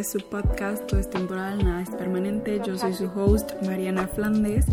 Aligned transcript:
de 0.00 0.04
su 0.04 0.18
podcast 0.30 0.86
Todo 0.86 0.98
es 0.98 1.10
temporal, 1.10 1.62
nada 1.62 1.82
es 1.82 1.90
permanente. 1.90 2.58
Yo 2.64 2.78
soy 2.78 2.94
su 2.94 3.04
host, 3.04 3.50
Mariana 3.66 4.08
Flandes. 4.08 4.64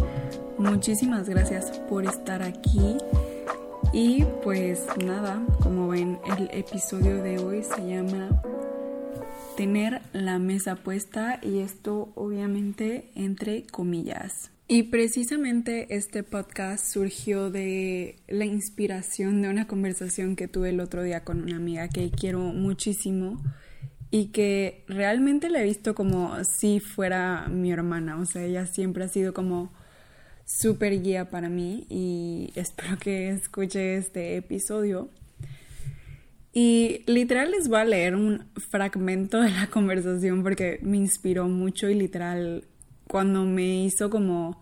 Muchísimas 0.57 1.27
gracias 1.27 1.79
por 1.89 2.05
estar 2.05 2.41
aquí. 2.41 2.95
Y 3.91 4.23
pues 4.41 4.85
nada, 5.05 5.45
como 5.61 5.89
ven, 5.89 6.17
el 6.37 6.49
episodio 6.53 7.21
de 7.21 7.39
hoy 7.39 7.61
se 7.61 7.85
llama 7.85 8.41
Tener 9.57 10.01
la 10.13 10.39
mesa 10.39 10.77
puesta 10.77 11.41
y 11.43 11.59
esto 11.59 12.07
obviamente 12.15 13.09
entre 13.15 13.67
comillas. 13.67 14.51
Y 14.69 14.83
precisamente 14.83 15.93
este 15.93 16.23
podcast 16.23 16.85
surgió 16.85 17.51
de 17.51 18.15
la 18.29 18.45
inspiración 18.45 19.41
de 19.41 19.49
una 19.49 19.67
conversación 19.67 20.37
que 20.37 20.47
tuve 20.47 20.69
el 20.69 20.79
otro 20.79 21.03
día 21.03 21.25
con 21.25 21.43
una 21.43 21.57
amiga 21.57 21.89
que 21.89 22.11
quiero 22.11 22.39
muchísimo 22.39 23.41
y 24.09 24.27
que 24.27 24.83
realmente 24.87 25.49
la 25.49 25.61
he 25.61 25.65
visto 25.65 25.93
como 25.95 26.43
si 26.43 26.79
fuera 26.79 27.47
mi 27.49 27.71
hermana, 27.71 28.17
o 28.17 28.25
sea, 28.25 28.43
ella 28.43 28.65
siempre 28.65 29.03
ha 29.03 29.07
sido 29.07 29.33
como 29.33 29.71
súper 30.45 31.01
guía 31.01 31.29
para 31.29 31.49
mí 31.49 31.85
y 31.89 32.51
espero 32.59 32.97
que 32.97 33.29
escuche 33.29 33.97
este 33.97 34.37
episodio. 34.37 35.09
Y 36.53 37.03
literal 37.05 37.51
les 37.51 37.67
voy 37.67 37.79
a 37.79 37.85
leer 37.85 38.15
un 38.15 38.47
fragmento 38.55 39.41
de 39.41 39.51
la 39.51 39.67
conversación 39.71 40.41
porque 40.41 40.79
me 40.81 40.97
inspiró 40.97 41.47
mucho 41.47 41.89
y 41.89 41.93
literal 41.93 42.63
cuando 43.07 43.43
me 43.43 43.83
hizo 43.83 44.09
como 44.09 44.61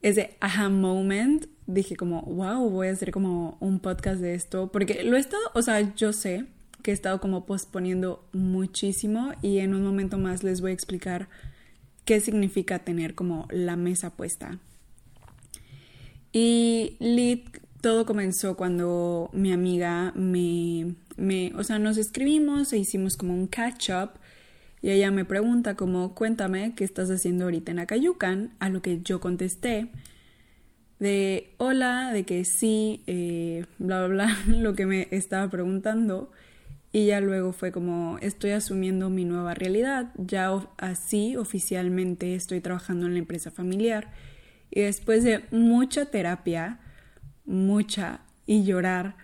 ese 0.00 0.36
aha 0.40 0.68
moment, 0.68 1.46
dije 1.66 1.96
como, 1.96 2.22
wow, 2.22 2.68
voy 2.70 2.88
a 2.88 2.92
hacer 2.92 3.10
como 3.10 3.56
un 3.60 3.80
podcast 3.80 4.20
de 4.20 4.34
esto 4.34 4.70
porque 4.70 5.02
lo 5.02 5.16
he 5.16 5.20
estado, 5.20 5.42
o 5.54 5.62
sea, 5.62 5.94
yo 5.94 6.12
sé 6.12 6.46
que 6.84 6.90
he 6.90 6.94
estado 6.94 7.18
como 7.18 7.46
posponiendo 7.46 8.28
muchísimo 8.32 9.32
y 9.40 9.60
en 9.60 9.74
un 9.74 9.82
momento 9.82 10.18
más 10.18 10.44
les 10.44 10.60
voy 10.60 10.72
a 10.72 10.74
explicar 10.74 11.30
qué 12.04 12.20
significa 12.20 12.80
tener 12.80 13.14
como 13.14 13.48
la 13.50 13.74
mesa 13.74 14.10
puesta. 14.10 14.58
Y 16.30 16.98
lit, 17.00 17.56
todo 17.80 18.04
comenzó 18.04 18.54
cuando 18.58 19.30
mi 19.32 19.50
amiga 19.50 20.12
me, 20.14 20.94
me, 21.16 21.54
o 21.56 21.64
sea, 21.64 21.78
nos 21.78 21.96
escribimos 21.96 22.70
e 22.74 22.78
hicimos 22.78 23.16
como 23.16 23.32
un 23.32 23.46
catch 23.46 23.88
up 23.88 24.10
y 24.82 24.90
ella 24.90 25.10
me 25.10 25.24
pregunta 25.24 25.76
como, 25.76 26.14
cuéntame 26.14 26.74
qué 26.74 26.84
estás 26.84 27.08
haciendo 27.08 27.44
ahorita 27.44 27.72
en 27.72 27.78
Acayucan, 27.78 28.52
a 28.58 28.68
lo 28.68 28.82
que 28.82 29.00
yo 29.00 29.20
contesté 29.20 29.88
de 30.98 31.54
hola, 31.56 32.12
de 32.12 32.24
que 32.24 32.44
sí, 32.44 33.02
eh, 33.06 33.64
bla, 33.78 34.06
bla, 34.06 34.26
bla, 34.26 34.38
lo 34.58 34.74
que 34.74 34.84
me 34.84 35.08
estaba 35.12 35.48
preguntando. 35.48 36.30
Y 36.94 37.06
ya 37.06 37.20
luego 37.20 37.52
fue 37.52 37.72
como, 37.72 38.18
estoy 38.20 38.52
asumiendo 38.52 39.10
mi 39.10 39.24
nueva 39.24 39.52
realidad, 39.52 40.12
ya 40.16 40.52
así 40.76 41.34
oficialmente 41.36 42.36
estoy 42.36 42.60
trabajando 42.60 43.06
en 43.06 43.14
la 43.14 43.18
empresa 43.18 43.50
familiar. 43.50 44.12
Y 44.70 44.82
después 44.82 45.24
de 45.24 45.42
mucha 45.50 46.06
terapia, 46.06 46.78
mucha 47.46 48.20
y 48.46 48.62
llorar, 48.62 49.16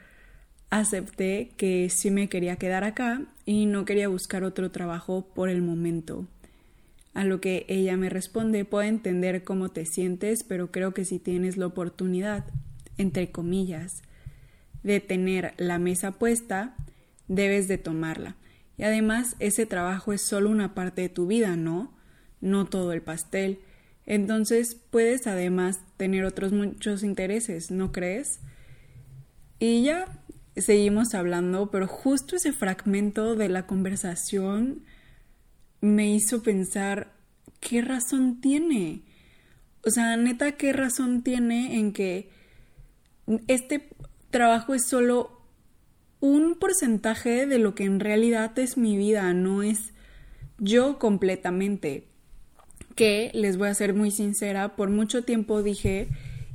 acepté 0.70 1.52
que 1.56 1.88
sí 1.90 2.10
me 2.10 2.28
quería 2.28 2.56
quedar 2.56 2.82
acá 2.82 3.22
y 3.46 3.66
no 3.66 3.84
quería 3.84 4.08
buscar 4.08 4.42
otro 4.42 4.72
trabajo 4.72 5.28
por 5.32 5.48
el 5.48 5.62
momento. 5.62 6.26
A 7.14 7.22
lo 7.22 7.40
que 7.40 7.66
ella 7.68 7.96
me 7.96 8.08
responde, 8.08 8.64
puedo 8.64 8.82
entender 8.82 9.44
cómo 9.44 9.68
te 9.68 9.84
sientes, 9.84 10.42
pero 10.42 10.72
creo 10.72 10.92
que 10.92 11.04
si 11.04 11.20
tienes 11.20 11.56
la 11.56 11.66
oportunidad, 11.66 12.46
entre 12.98 13.30
comillas, 13.30 14.02
de 14.82 14.98
tener 14.98 15.54
la 15.56 15.78
mesa 15.78 16.10
puesta, 16.10 16.74
debes 17.30 17.68
de 17.68 17.78
tomarla. 17.78 18.36
Y 18.76 18.82
además 18.82 19.36
ese 19.38 19.64
trabajo 19.64 20.12
es 20.12 20.20
solo 20.22 20.50
una 20.50 20.74
parte 20.74 21.02
de 21.02 21.08
tu 21.08 21.28
vida, 21.28 21.56
¿no? 21.56 21.94
No 22.40 22.66
todo 22.66 22.92
el 22.92 23.02
pastel. 23.02 23.60
Entonces 24.04 24.76
puedes 24.90 25.26
además 25.28 25.78
tener 25.96 26.24
otros 26.24 26.52
muchos 26.52 27.04
intereses, 27.04 27.70
¿no 27.70 27.92
crees? 27.92 28.40
Y 29.60 29.84
ya 29.84 30.06
seguimos 30.56 31.14
hablando, 31.14 31.70
pero 31.70 31.86
justo 31.86 32.34
ese 32.34 32.52
fragmento 32.52 33.36
de 33.36 33.48
la 33.48 33.66
conversación 33.66 34.82
me 35.80 36.12
hizo 36.12 36.42
pensar, 36.42 37.12
¿qué 37.60 37.82
razón 37.82 38.40
tiene? 38.40 39.02
O 39.86 39.90
sea, 39.90 40.16
neta, 40.16 40.52
¿qué 40.52 40.72
razón 40.72 41.22
tiene 41.22 41.78
en 41.78 41.92
que 41.92 42.28
este 43.46 43.88
trabajo 44.30 44.74
es 44.74 44.88
solo 44.88 45.39
un 46.20 46.54
porcentaje 46.54 47.46
de 47.46 47.58
lo 47.58 47.74
que 47.74 47.84
en 47.84 48.00
realidad 48.00 48.58
es 48.58 48.76
mi 48.76 48.96
vida, 48.96 49.32
no 49.32 49.62
es 49.62 49.92
yo 50.58 50.98
completamente. 50.98 52.04
Que 52.94 53.30
les 53.34 53.56
voy 53.56 53.68
a 53.68 53.74
ser 53.74 53.94
muy 53.94 54.10
sincera, 54.10 54.76
por 54.76 54.90
mucho 54.90 55.24
tiempo 55.24 55.62
dije 55.62 56.08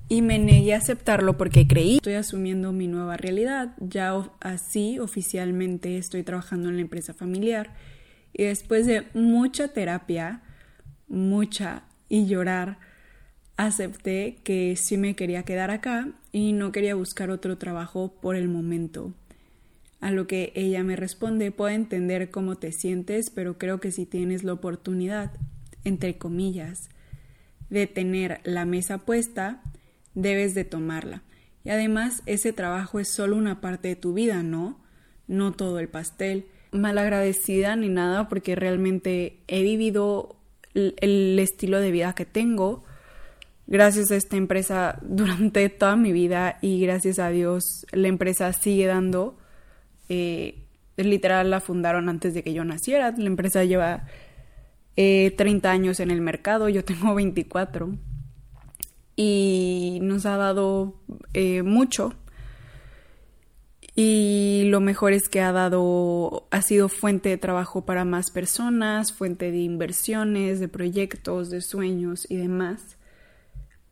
y 0.07 0.21
me 0.21 0.37
negué 0.37 0.75
a 0.75 0.77
aceptarlo 0.77 1.35
porque 1.35 1.67
creí 1.67 1.95
estoy 1.95 2.13
asumiendo 2.13 2.71
mi 2.71 2.87
nueva 2.87 3.17
realidad, 3.17 3.73
ya 3.79 4.13
así 4.39 4.99
oficialmente 4.99 5.97
estoy 5.97 6.21
trabajando 6.21 6.69
en 6.69 6.75
la 6.75 6.81
empresa 6.81 7.13
familiar 7.13 7.73
y 8.31 8.43
después 8.43 8.85
de 8.85 9.07
mucha 9.13 9.69
terapia, 9.69 10.43
mucha 11.07 11.83
y 12.07 12.27
llorar, 12.27 12.77
acepté 13.57 14.37
que 14.43 14.75
sí 14.75 14.97
me 14.97 15.15
quería 15.15 15.43
quedar 15.43 15.71
acá 15.71 16.09
y 16.31 16.53
no 16.53 16.71
quería 16.71 16.93
buscar 16.93 17.31
otro 17.31 17.57
trabajo 17.57 18.13
por 18.21 18.35
el 18.35 18.47
momento. 18.47 19.13
A 20.05 20.11
lo 20.11 20.27
que 20.27 20.51
ella 20.53 20.83
me 20.83 20.95
responde, 20.95 21.49
puedo 21.49 21.73
entender 21.73 22.29
cómo 22.29 22.57
te 22.57 22.71
sientes, 22.71 23.31
pero 23.31 23.57
creo 23.57 23.79
que 23.79 23.91
si 23.91 24.05
tienes 24.05 24.43
la 24.43 24.53
oportunidad, 24.53 25.31
entre 25.83 26.19
comillas, 26.19 26.89
de 27.71 27.87
tener 27.87 28.39
la 28.43 28.65
mesa 28.65 28.99
puesta, 28.99 29.63
debes 30.13 30.53
de 30.53 30.63
tomarla. 30.63 31.23
Y 31.63 31.71
además 31.71 32.21
ese 32.27 32.53
trabajo 32.53 32.99
es 32.99 33.11
solo 33.15 33.35
una 33.35 33.61
parte 33.61 33.87
de 33.87 33.95
tu 33.95 34.13
vida, 34.13 34.43
¿no? 34.43 34.79
No 35.27 35.53
todo 35.53 35.79
el 35.79 35.87
pastel. 35.87 36.45
Malagradecida 36.71 37.75
ni 37.75 37.89
nada 37.89 38.29
porque 38.29 38.53
realmente 38.53 39.39
he 39.47 39.63
vivido 39.63 40.35
el 40.75 41.39
estilo 41.39 41.79
de 41.79 41.89
vida 41.89 42.13
que 42.13 42.25
tengo 42.25 42.83
gracias 43.65 44.11
a 44.11 44.17
esta 44.17 44.37
empresa 44.37 44.99
durante 45.01 45.67
toda 45.69 45.95
mi 45.95 46.11
vida 46.11 46.59
y 46.61 46.79
gracias 46.79 47.17
a 47.17 47.29
Dios 47.29 47.87
la 47.91 48.07
empresa 48.07 48.53
sigue 48.53 48.85
dando 48.85 49.39
eh, 50.09 50.65
literal 50.97 51.49
la 51.49 51.59
fundaron 51.59 52.09
antes 52.09 52.33
de 52.33 52.43
que 52.43 52.53
yo 52.53 52.63
naciera. 52.63 53.13
La 53.17 53.25
empresa 53.25 53.63
lleva 53.63 54.05
eh, 54.95 55.33
30 55.37 55.69
años 55.69 55.99
en 55.99 56.11
el 56.11 56.21
mercado, 56.21 56.69
yo 56.69 56.83
tengo 56.83 57.15
24. 57.15 57.95
Y 59.15 59.99
nos 60.01 60.25
ha 60.25 60.37
dado 60.37 60.95
eh, 61.33 61.63
mucho. 61.63 62.13
Y 63.97 64.63
lo 64.65 64.81
mejor 64.81 65.13
es 65.13 65.29
que 65.29 65.39
ha 65.39 65.53
dado, 65.53 66.47
ha 66.51 66.61
sido 66.61 66.89
fuente 66.89 67.29
de 67.29 67.37
trabajo 67.37 67.85
para 67.85 68.03
más 68.03 68.29
personas, 68.29 69.13
fuente 69.13 69.51
de 69.51 69.59
inversiones, 69.59 70.59
de 70.59 70.67
proyectos, 70.67 71.49
de 71.49 71.61
sueños 71.61 72.29
y 72.29 72.35
demás. 72.35 72.97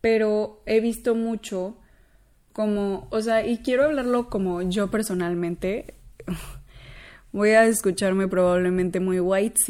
Pero 0.02 0.62
he 0.66 0.80
visto 0.80 1.14
mucho 1.14 1.78
como, 2.52 3.08
o 3.10 3.22
sea, 3.22 3.46
y 3.46 3.58
quiero 3.58 3.84
hablarlo 3.84 4.28
como 4.28 4.60
yo 4.60 4.90
personalmente, 4.90 5.94
voy 7.32 7.50
a 7.50 7.66
escucharme 7.66 8.28
probablemente 8.28 9.00
muy 9.00 9.20
white 9.20 9.60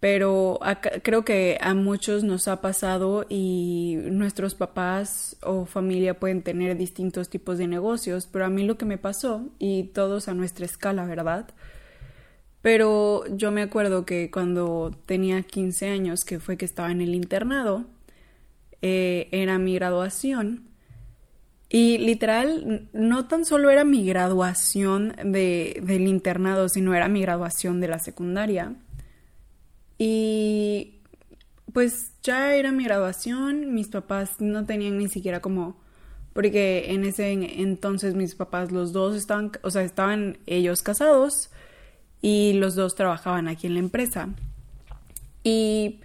pero 0.00 0.60
creo 1.02 1.24
que 1.24 1.58
a 1.60 1.74
muchos 1.74 2.22
nos 2.22 2.48
ha 2.48 2.60
pasado 2.60 3.26
y 3.28 3.96
nuestros 4.04 4.54
papás 4.54 5.36
o 5.42 5.64
familia 5.64 6.20
pueden 6.20 6.42
tener 6.42 6.76
distintos 6.76 7.30
tipos 7.30 7.58
de 7.58 7.66
negocios, 7.66 8.28
pero 8.30 8.44
a 8.44 8.50
mí 8.50 8.64
lo 8.64 8.76
que 8.76 8.84
me 8.84 8.98
pasó, 8.98 9.48
y 9.58 9.84
todos 9.84 10.28
a 10.28 10.34
nuestra 10.34 10.66
escala, 10.66 11.06
¿verdad? 11.06 11.48
Pero 12.62 13.24
yo 13.28 13.50
me 13.52 13.62
acuerdo 13.62 14.04
que 14.04 14.30
cuando 14.30 14.90
tenía 15.06 15.42
15 15.42 15.88
años, 15.88 16.24
que 16.24 16.40
fue 16.40 16.56
que 16.56 16.64
estaba 16.64 16.90
en 16.90 17.00
el 17.00 17.14
internado, 17.14 17.86
eh, 18.82 19.28
era 19.32 19.58
mi 19.58 19.74
graduación, 19.74 20.68
y 21.68 21.98
literal, 21.98 22.88
no 22.92 23.26
tan 23.26 23.44
solo 23.44 23.70
era 23.70 23.84
mi 23.84 24.06
graduación 24.06 25.14
de, 25.24 25.80
del 25.84 26.06
internado, 26.06 26.68
sino 26.68 26.94
era 26.94 27.08
mi 27.08 27.22
graduación 27.22 27.80
de 27.80 27.88
la 27.88 27.98
secundaria. 27.98 28.74
Y 29.98 31.00
pues 31.72 32.12
ya 32.22 32.54
era 32.54 32.70
mi 32.70 32.84
graduación, 32.84 33.74
mis 33.74 33.88
papás 33.88 34.40
no 34.40 34.64
tenían 34.64 34.98
ni 34.98 35.08
siquiera 35.08 35.40
como, 35.40 35.76
porque 36.32 36.92
en 36.92 37.04
ese 37.04 37.32
entonces 37.32 38.14
mis 38.14 38.34
papás 38.34 38.70
los 38.70 38.92
dos 38.92 39.16
estaban, 39.16 39.52
o 39.62 39.70
sea, 39.70 39.82
estaban 39.82 40.38
ellos 40.46 40.82
casados 40.82 41.50
y 42.22 42.52
los 42.54 42.76
dos 42.76 42.94
trabajaban 42.94 43.48
aquí 43.48 43.66
en 43.66 43.74
la 43.74 43.80
empresa. 43.80 44.28
Y 45.42 46.00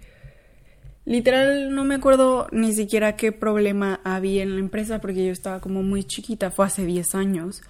Literal, 1.04 1.74
no 1.74 1.84
me 1.84 1.96
acuerdo 1.96 2.46
ni 2.52 2.72
siquiera 2.74 3.16
qué 3.16 3.32
problema 3.32 4.00
había 4.04 4.42
en 4.44 4.54
la 4.54 4.60
empresa 4.60 5.00
porque 5.00 5.26
yo 5.26 5.32
estaba 5.32 5.60
como 5.60 5.82
muy 5.82 6.04
chiquita, 6.04 6.50
fue 6.52 6.66
hace 6.66 6.84
10 6.86 7.14
años. 7.14 7.62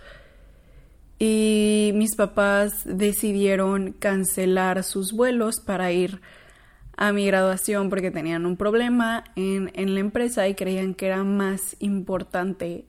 y 1.18 1.92
mis 1.94 2.16
papás 2.16 2.72
decidieron 2.84 3.92
cancelar 3.92 4.82
sus 4.82 5.12
vuelos 5.12 5.60
para 5.64 5.92
ir 5.92 6.20
a 6.96 7.12
mi 7.12 7.26
graduación 7.26 7.90
porque 7.90 8.10
tenían 8.10 8.44
un 8.44 8.56
problema 8.56 9.24
en, 9.36 9.70
en 9.74 9.94
la 9.94 10.00
empresa 10.00 10.48
y 10.48 10.54
creían 10.54 10.94
que 10.94 11.06
era 11.06 11.22
más 11.24 11.76
importante 11.78 12.86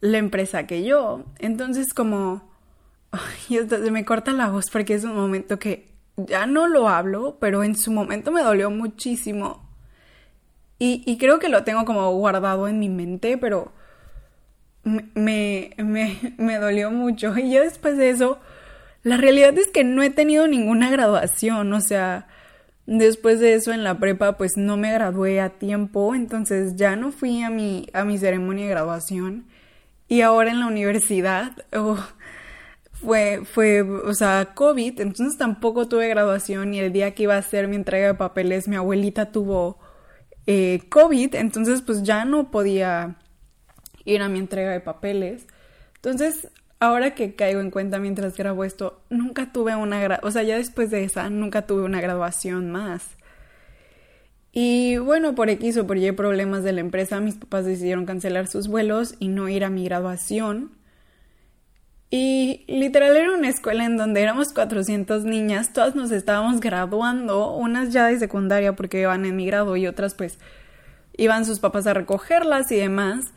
la 0.00 0.18
empresa 0.18 0.66
que 0.66 0.84
yo. 0.84 1.24
Entonces 1.38 1.94
como... 1.94 2.50
Ay, 3.12 3.58
se 3.68 3.90
me 3.90 4.04
corta 4.04 4.32
la 4.32 4.50
voz 4.50 4.66
porque 4.70 4.94
es 4.94 5.04
un 5.04 5.14
momento 5.14 5.58
que 5.58 5.95
ya 6.16 6.46
no 6.46 6.66
lo 6.66 6.88
hablo, 6.88 7.38
pero 7.40 7.64
en 7.64 7.76
su 7.76 7.92
momento 7.92 8.32
me 8.32 8.42
dolió 8.42 8.70
muchísimo. 8.70 9.66
Y, 10.78 11.16
creo 11.18 11.38
que 11.38 11.48
lo 11.48 11.64
tengo 11.64 11.86
como 11.86 12.12
guardado 12.12 12.68
en 12.68 12.78
mi 12.78 12.90
mente, 12.90 13.38
pero 13.38 13.72
me, 14.84 15.70
me, 15.78 16.34
me 16.36 16.56
dolió 16.58 16.90
mucho. 16.90 17.36
Y 17.38 17.52
ya 17.52 17.62
después 17.62 17.96
de 17.96 18.10
eso, 18.10 18.38
la 19.02 19.16
realidad 19.16 19.56
es 19.56 19.68
que 19.68 19.84
no 19.84 20.02
he 20.02 20.10
tenido 20.10 20.46
ninguna 20.48 20.90
graduación, 20.90 21.72
o 21.72 21.80
sea, 21.80 22.26
después 22.86 23.40
de 23.40 23.54
eso 23.54 23.72
en 23.72 23.84
la 23.84 23.98
prepa 23.98 24.36
pues 24.36 24.56
no 24.56 24.76
me 24.76 24.92
gradué 24.92 25.40
a 25.40 25.50
tiempo, 25.50 26.14
entonces 26.14 26.76
ya 26.76 26.96
no 26.96 27.12
fui 27.12 27.42
a 27.42 27.50
mi, 27.50 27.86
a 27.92 28.04
mi 28.04 28.18
ceremonia 28.18 28.64
de 28.64 28.70
graduación 28.70 29.46
y 30.08 30.20
ahora 30.20 30.50
en 30.50 30.60
la 30.60 30.66
universidad 30.66 31.52
oh, 31.72 31.98
fue, 33.02 33.42
fue, 33.44 33.82
o 33.82 34.14
sea, 34.14 34.52
COVID, 34.54 35.00
entonces 35.00 35.38
tampoco 35.38 35.88
tuve 35.88 36.08
graduación 36.08 36.74
y 36.74 36.80
el 36.80 36.92
día 36.92 37.14
que 37.14 37.24
iba 37.24 37.34
a 37.34 37.38
hacer 37.38 37.68
mi 37.68 37.76
entrega 37.76 38.08
de 38.08 38.14
papeles 38.14 38.68
mi 38.68 38.76
abuelita 38.76 39.32
tuvo 39.32 39.78
eh, 40.46 40.80
COVID, 40.88 41.34
entonces 41.34 41.82
pues 41.82 42.02
ya 42.02 42.24
no 42.24 42.50
podía 42.50 43.16
ir 44.04 44.22
a 44.22 44.28
mi 44.28 44.38
entrega 44.38 44.70
de 44.70 44.80
papeles. 44.80 45.46
Entonces, 45.96 46.48
ahora 46.80 47.14
que 47.14 47.34
caigo 47.34 47.60
en 47.60 47.70
cuenta 47.70 47.98
mientras 47.98 48.36
grabo 48.36 48.64
esto, 48.64 49.02
nunca 49.10 49.52
tuve 49.52 49.74
una, 49.76 50.20
o 50.22 50.30
sea, 50.30 50.42
ya 50.42 50.56
después 50.56 50.90
de 50.90 51.04
esa, 51.04 51.28
nunca 51.30 51.66
tuve 51.66 51.82
una 51.82 52.00
graduación 52.00 52.70
más. 52.70 53.16
Y 54.52 54.96
bueno, 54.98 55.34
por 55.34 55.50
X 55.50 55.76
o 55.76 55.86
por 55.86 55.98
Y 55.98 56.12
problemas 56.12 56.64
de 56.64 56.72
la 56.72 56.80
empresa, 56.80 57.20
mis 57.20 57.34
papás 57.34 57.66
decidieron 57.66 58.06
cancelar 58.06 58.46
sus 58.46 58.68
vuelos 58.68 59.14
y 59.18 59.28
no 59.28 59.48
ir 59.48 59.64
a 59.64 59.70
mi 59.70 59.84
graduación. 59.84 60.75
Y 62.10 62.64
literal 62.68 63.16
era 63.16 63.32
una 63.32 63.48
escuela 63.48 63.84
en 63.84 63.96
donde 63.96 64.22
éramos 64.22 64.52
400 64.52 65.24
niñas, 65.24 65.72
todas 65.72 65.96
nos 65.96 66.12
estábamos 66.12 66.60
graduando, 66.60 67.52
unas 67.52 67.92
ya 67.92 68.06
de 68.06 68.18
secundaria 68.18 68.76
porque 68.76 69.00
iban 69.00 69.24
en 69.24 69.34
mi 69.34 69.46
grado 69.46 69.76
y 69.76 69.88
otras 69.88 70.14
pues 70.14 70.38
iban 71.16 71.44
sus 71.44 71.58
papás 71.58 71.86
a 71.86 71.94
recogerlas 71.94 72.70
y 72.70 72.76
demás. 72.76 73.32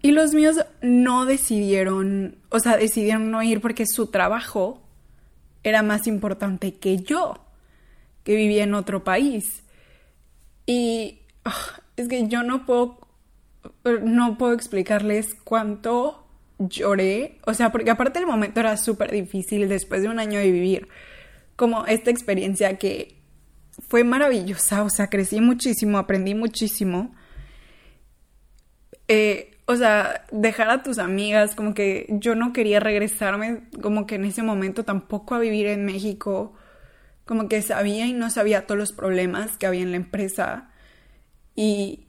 Y 0.00 0.12
los 0.12 0.32
míos 0.32 0.56
no 0.80 1.24
decidieron, 1.26 2.36
o 2.50 2.58
sea, 2.58 2.76
decidieron 2.76 3.30
no 3.30 3.42
ir 3.42 3.60
porque 3.60 3.86
su 3.86 4.08
trabajo 4.08 4.80
era 5.62 5.82
más 5.82 6.06
importante 6.06 6.74
que 6.74 6.98
yo, 6.98 7.38
que 8.24 8.34
vivía 8.36 8.64
en 8.64 8.74
otro 8.74 9.04
país. 9.04 9.62
Y 10.66 11.20
ah, 11.44 11.80
es 11.96 12.08
que 12.08 12.26
yo 12.28 12.42
no 12.42 12.66
puedo, 12.66 12.98
no 14.02 14.38
puedo 14.38 14.52
explicarles 14.52 15.34
cuánto 15.44 16.21
lloré, 16.68 17.38
o 17.46 17.54
sea, 17.54 17.70
porque 17.72 17.90
aparte 17.90 18.18
el 18.18 18.26
momento 18.26 18.60
era 18.60 18.76
súper 18.76 19.10
difícil 19.10 19.68
después 19.68 20.02
de 20.02 20.08
un 20.08 20.18
año 20.18 20.38
de 20.38 20.50
vivir, 20.50 20.88
como 21.56 21.86
esta 21.86 22.10
experiencia 22.10 22.78
que 22.78 23.22
fue 23.88 24.04
maravillosa, 24.04 24.82
o 24.82 24.90
sea, 24.90 25.08
crecí 25.08 25.40
muchísimo, 25.40 25.98
aprendí 25.98 26.34
muchísimo. 26.34 27.14
Eh, 29.08 29.52
o 29.66 29.76
sea, 29.76 30.26
dejar 30.30 30.70
a 30.70 30.82
tus 30.82 30.98
amigas, 30.98 31.54
como 31.54 31.74
que 31.74 32.06
yo 32.10 32.34
no 32.34 32.52
quería 32.52 32.80
regresarme, 32.80 33.62
como 33.80 34.06
que 34.06 34.16
en 34.16 34.24
ese 34.24 34.42
momento 34.42 34.84
tampoco 34.84 35.34
a 35.34 35.38
vivir 35.38 35.66
en 35.66 35.84
México, 35.84 36.54
como 37.24 37.48
que 37.48 37.62
sabía 37.62 38.06
y 38.06 38.12
no 38.12 38.28
sabía 38.30 38.66
todos 38.66 38.78
los 38.78 38.92
problemas 38.92 39.56
que 39.56 39.66
había 39.66 39.82
en 39.82 39.92
la 39.92 39.96
empresa 39.96 40.70
y, 41.54 42.06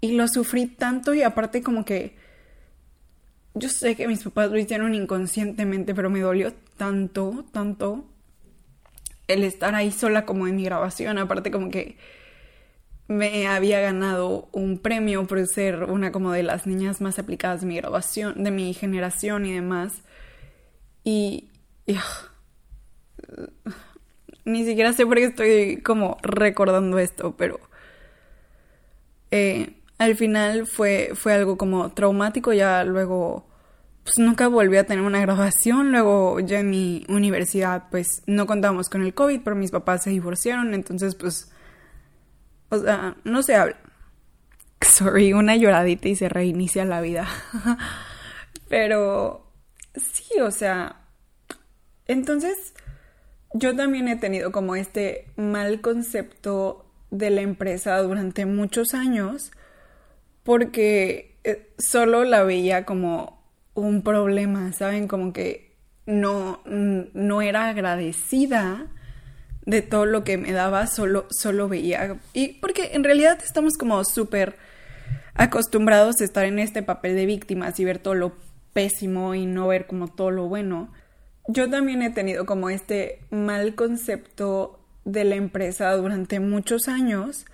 y 0.00 0.12
lo 0.12 0.28
sufrí 0.28 0.66
tanto 0.66 1.14
y 1.14 1.22
aparte 1.22 1.62
como 1.62 1.84
que 1.84 2.16
yo 3.54 3.68
sé 3.68 3.96
que 3.96 4.06
mis 4.08 4.22
papás 4.22 4.50
lo 4.50 4.58
hicieron 4.58 4.94
inconscientemente, 4.94 5.94
pero 5.94 6.10
me 6.10 6.20
dolió 6.20 6.52
tanto, 6.76 7.44
tanto 7.52 8.04
el 9.26 9.44
estar 9.44 9.74
ahí 9.74 9.90
sola 9.90 10.24
como 10.24 10.46
en 10.46 10.56
mi 10.56 10.64
grabación, 10.64 11.18
aparte 11.18 11.50
como 11.50 11.70
que 11.70 11.96
me 13.08 13.46
había 13.46 13.80
ganado 13.80 14.48
un 14.52 14.78
premio 14.78 15.26
por 15.26 15.44
ser 15.46 15.84
una 15.84 16.12
como 16.12 16.32
de 16.32 16.42
las 16.42 16.66
niñas 16.66 17.00
más 17.00 17.18
aplicadas 17.18 17.62
de 17.62 17.66
mi 17.66 17.76
graduación, 17.76 18.44
de 18.44 18.50
mi 18.50 18.74
generación 18.74 19.46
y 19.46 19.54
demás. 19.54 20.02
Y, 21.04 21.48
ah, 21.94 22.28
ni 24.44 24.64
siquiera 24.64 24.92
sé 24.92 25.06
por 25.06 25.16
qué 25.16 25.24
estoy 25.24 25.80
como 25.82 26.18
recordando 26.22 26.98
esto, 26.98 27.34
pero 27.36 27.60
eh, 29.30 29.77
al 29.98 30.16
final 30.16 30.66
fue, 30.66 31.10
fue 31.14 31.34
algo 31.34 31.58
como 31.58 31.90
traumático, 31.92 32.52
ya 32.52 32.84
luego 32.84 33.46
pues 34.04 34.18
nunca 34.18 34.48
volví 34.48 34.78
a 34.78 34.86
tener 34.86 35.04
una 35.04 35.20
graduación, 35.20 35.92
luego 35.92 36.40
ya 36.40 36.60
en 36.60 36.70
mi 36.70 37.04
universidad 37.08 37.84
pues 37.90 38.22
no 38.26 38.46
contábamos 38.46 38.88
con 38.88 39.02
el 39.02 39.12
COVID, 39.12 39.42
pero 39.44 39.56
mis 39.56 39.70
papás 39.70 40.04
se 40.04 40.10
divorciaron, 40.10 40.72
entonces 40.72 41.14
pues 41.14 41.50
o 42.70 42.78
sea, 42.78 43.16
no 43.24 43.42
se 43.42 43.54
habla. 43.54 43.76
Sorry, 44.80 45.32
una 45.32 45.56
lloradita 45.56 46.08
y 46.08 46.16
se 46.16 46.28
reinicia 46.28 46.84
la 46.84 47.00
vida. 47.00 47.26
Pero 48.68 49.50
sí, 49.94 50.40
o 50.40 50.50
sea, 50.50 51.06
entonces 52.06 52.74
yo 53.54 53.74
también 53.74 54.08
he 54.08 54.16
tenido 54.16 54.52
como 54.52 54.76
este 54.76 55.26
mal 55.36 55.80
concepto 55.80 56.84
de 57.10 57.30
la 57.30 57.40
empresa 57.40 57.98
durante 58.02 58.44
muchos 58.44 58.92
años 58.92 59.52
porque 60.48 61.36
eh, 61.44 61.68
solo 61.76 62.24
la 62.24 62.42
veía 62.42 62.86
como 62.86 63.44
un 63.74 64.00
problema, 64.00 64.72
¿saben? 64.72 65.06
Como 65.06 65.34
que 65.34 65.76
no, 66.06 66.62
no 66.64 67.42
era 67.42 67.68
agradecida 67.68 68.86
de 69.66 69.82
todo 69.82 70.06
lo 70.06 70.24
que 70.24 70.38
me 70.38 70.52
daba, 70.52 70.86
solo, 70.86 71.26
solo 71.28 71.68
veía. 71.68 72.16
Y 72.32 72.54
porque 72.60 72.92
en 72.94 73.04
realidad 73.04 73.38
estamos 73.44 73.74
como 73.74 74.02
súper 74.06 74.56
acostumbrados 75.34 76.22
a 76.22 76.24
estar 76.24 76.46
en 76.46 76.58
este 76.60 76.82
papel 76.82 77.14
de 77.14 77.26
víctimas 77.26 77.78
y 77.78 77.84
ver 77.84 77.98
todo 77.98 78.14
lo 78.14 78.32
pésimo 78.72 79.34
y 79.34 79.44
no 79.44 79.68
ver 79.68 79.86
como 79.86 80.08
todo 80.08 80.30
lo 80.30 80.48
bueno. 80.48 80.90
Yo 81.46 81.68
también 81.68 82.00
he 82.00 82.08
tenido 82.08 82.46
como 82.46 82.70
este 82.70 83.20
mal 83.30 83.74
concepto 83.74 84.80
de 85.04 85.24
la 85.24 85.34
empresa 85.34 85.92
durante 85.92 86.40
muchos 86.40 86.88
años 86.88 87.44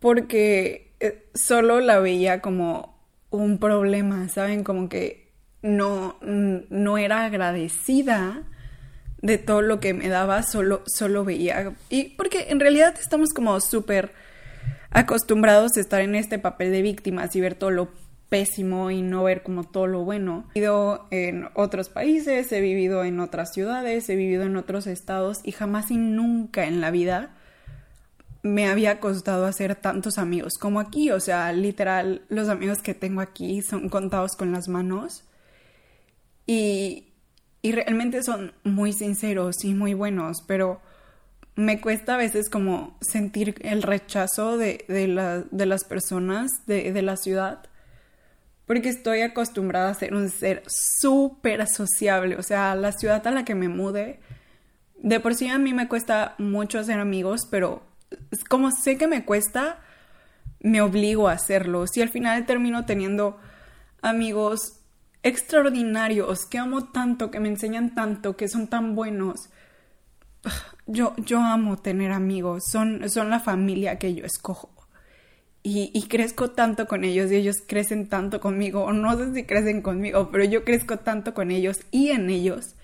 porque 0.00 0.89
solo 1.34 1.80
la 1.80 1.98
veía 1.98 2.40
como 2.40 2.98
un 3.30 3.58
problema, 3.58 4.28
¿saben? 4.28 4.64
Como 4.64 4.88
que 4.88 5.32
no, 5.62 6.16
no 6.20 6.98
era 6.98 7.24
agradecida 7.24 8.42
de 9.22 9.38
todo 9.38 9.62
lo 9.62 9.80
que 9.80 9.94
me 9.94 10.08
daba, 10.08 10.42
solo, 10.42 10.82
solo 10.86 11.24
veía. 11.24 11.74
Y 11.88 12.10
porque 12.16 12.46
en 12.50 12.60
realidad 12.60 12.94
estamos 12.98 13.30
como 13.30 13.60
súper 13.60 14.12
acostumbrados 14.90 15.76
a 15.76 15.80
estar 15.80 16.00
en 16.00 16.14
este 16.14 16.38
papel 16.38 16.72
de 16.72 16.82
víctimas 16.82 17.34
y 17.36 17.40
ver 17.40 17.54
todo 17.54 17.70
lo 17.70 17.90
pésimo 18.28 18.90
y 18.90 19.02
no 19.02 19.24
ver 19.24 19.42
como 19.42 19.64
todo 19.64 19.86
lo 19.86 20.04
bueno. 20.04 20.48
He 20.54 20.60
vivido 20.60 21.06
en 21.10 21.48
otros 21.54 21.88
países, 21.88 22.50
he 22.52 22.60
vivido 22.60 23.04
en 23.04 23.20
otras 23.20 23.52
ciudades, 23.52 24.08
he 24.08 24.16
vivido 24.16 24.44
en 24.44 24.56
otros 24.56 24.86
estados 24.86 25.38
y 25.44 25.52
jamás 25.52 25.90
y 25.90 25.96
nunca 25.96 26.66
en 26.66 26.80
la 26.80 26.90
vida 26.90 27.34
me 28.42 28.68
había 28.68 29.00
costado 29.00 29.46
hacer 29.46 29.76
tantos 29.76 30.18
amigos 30.18 30.54
como 30.58 30.80
aquí. 30.80 31.10
O 31.10 31.20
sea, 31.20 31.52
literal, 31.52 32.22
los 32.28 32.48
amigos 32.48 32.78
que 32.82 32.94
tengo 32.94 33.20
aquí 33.20 33.62
son 33.62 33.88
contados 33.88 34.32
con 34.36 34.52
las 34.52 34.68
manos. 34.68 35.24
Y, 36.46 37.08
y 37.62 37.72
realmente 37.72 38.22
son 38.22 38.52
muy 38.64 38.92
sinceros 38.92 39.64
y 39.64 39.74
muy 39.74 39.94
buenos, 39.94 40.38
pero 40.46 40.80
me 41.56 41.80
cuesta 41.80 42.14
a 42.14 42.18
veces 42.18 42.48
como 42.48 42.96
sentir 43.00 43.54
el 43.60 43.82
rechazo 43.82 44.56
de, 44.56 44.84
de, 44.88 45.66
las 45.66 45.84
personas 45.84 46.50
de, 46.66 46.92
de, 46.92 47.02
la 47.02 47.16
ciudad, 47.16 47.60
porque 48.66 48.88
estoy 48.88 49.20
acostumbrada 49.20 49.90
a 49.90 49.94
ser 49.94 50.14
un 50.14 50.30
ser 50.30 50.62
súper 50.66 51.66
sociable, 51.68 52.36
o 52.36 52.42
sea, 52.42 52.74
la 52.74 52.92
ciudad 52.92 53.26
a 53.26 53.30
la 53.30 53.44
que 53.44 53.54
me 53.54 53.68
mude, 53.68 54.20
de 55.02 55.20
por 55.20 55.34
sí 55.34 55.48
a 55.48 55.58
mí 55.58 55.74
me 55.74 55.88
cuesta 55.88 56.34
mucho 56.38 56.78
hacer 56.78 56.98
amigos, 56.98 57.42
pero 57.50 57.82
como 58.48 58.70
sé 58.70 58.96
que 58.96 59.06
me 59.06 59.24
cuesta, 59.24 59.80
me 60.60 60.82
obligo 60.82 61.28
a 61.28 61.32
hacerlo. 61.32 61.86
Si 61.86 62.02
al 62.02 62.08
final 62.08 62.46
termino 62.46 62.84
teniendo 62.84 63.38
amigos 64.02 64.80
extraordinarios, 65.22 66.46
que 66.46 66.58
amo 66.58 66.90
tanto, 66.90 67.30
que 67.30 67.40
me 67.40 67.48
enseñan 67.48 67.94
tanto, 67.94 68.36
que 68.36 68.48
son 68.48 68.68
tan 68.68 68.94
buenos. 68.94 69.50
Yo, 70.86 71.14
yo 71.18 71.38
amo 71.40 71.76
tener 71.76 72.10
amigos, 72.10 72.64
son, 72.68 73.08
son 73.10 73.30
la 73.30 73.38
familia 73.38 73.98
que 73.98 74.14
yo 74.14 74.24
escojo. 74.24 74.70
y, 75.62 75.90
y, 75.94 76.08
crezco 76.08 76.50
tanto 76.50 76.88
con 76.88 77.04
ellos 77.04 77.30
y 77.30 77.36
ellos 77.36 77.58
crecen 77.66 78.08
tanto 78.08 78.40
conmigo, 78.40 78.82
o 78.84 78.92
no 78.92 79.16
sé 79.16 79.34
si 79.34 79.44
crecen 79.44 79.82
conmigo, 79.82 80.30
pero 80.32 80.42
yo 80.44 80.64
crezco 80.64 80.98
tanto 80.98 81.34
con 81.34 81.50
ellos 81.50 81.80
y 81.90 82.08
en 82.08 82.30
ellos, 82.30 82.74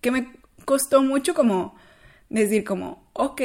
que 0.00 0.12
me 0.12 0.32
costó 0.64 1.02
mucho 1.02 1.34
como 1.34 1.74
decir 2.30 2.64
como, 2.64 3.10
ok, 3.14 3.42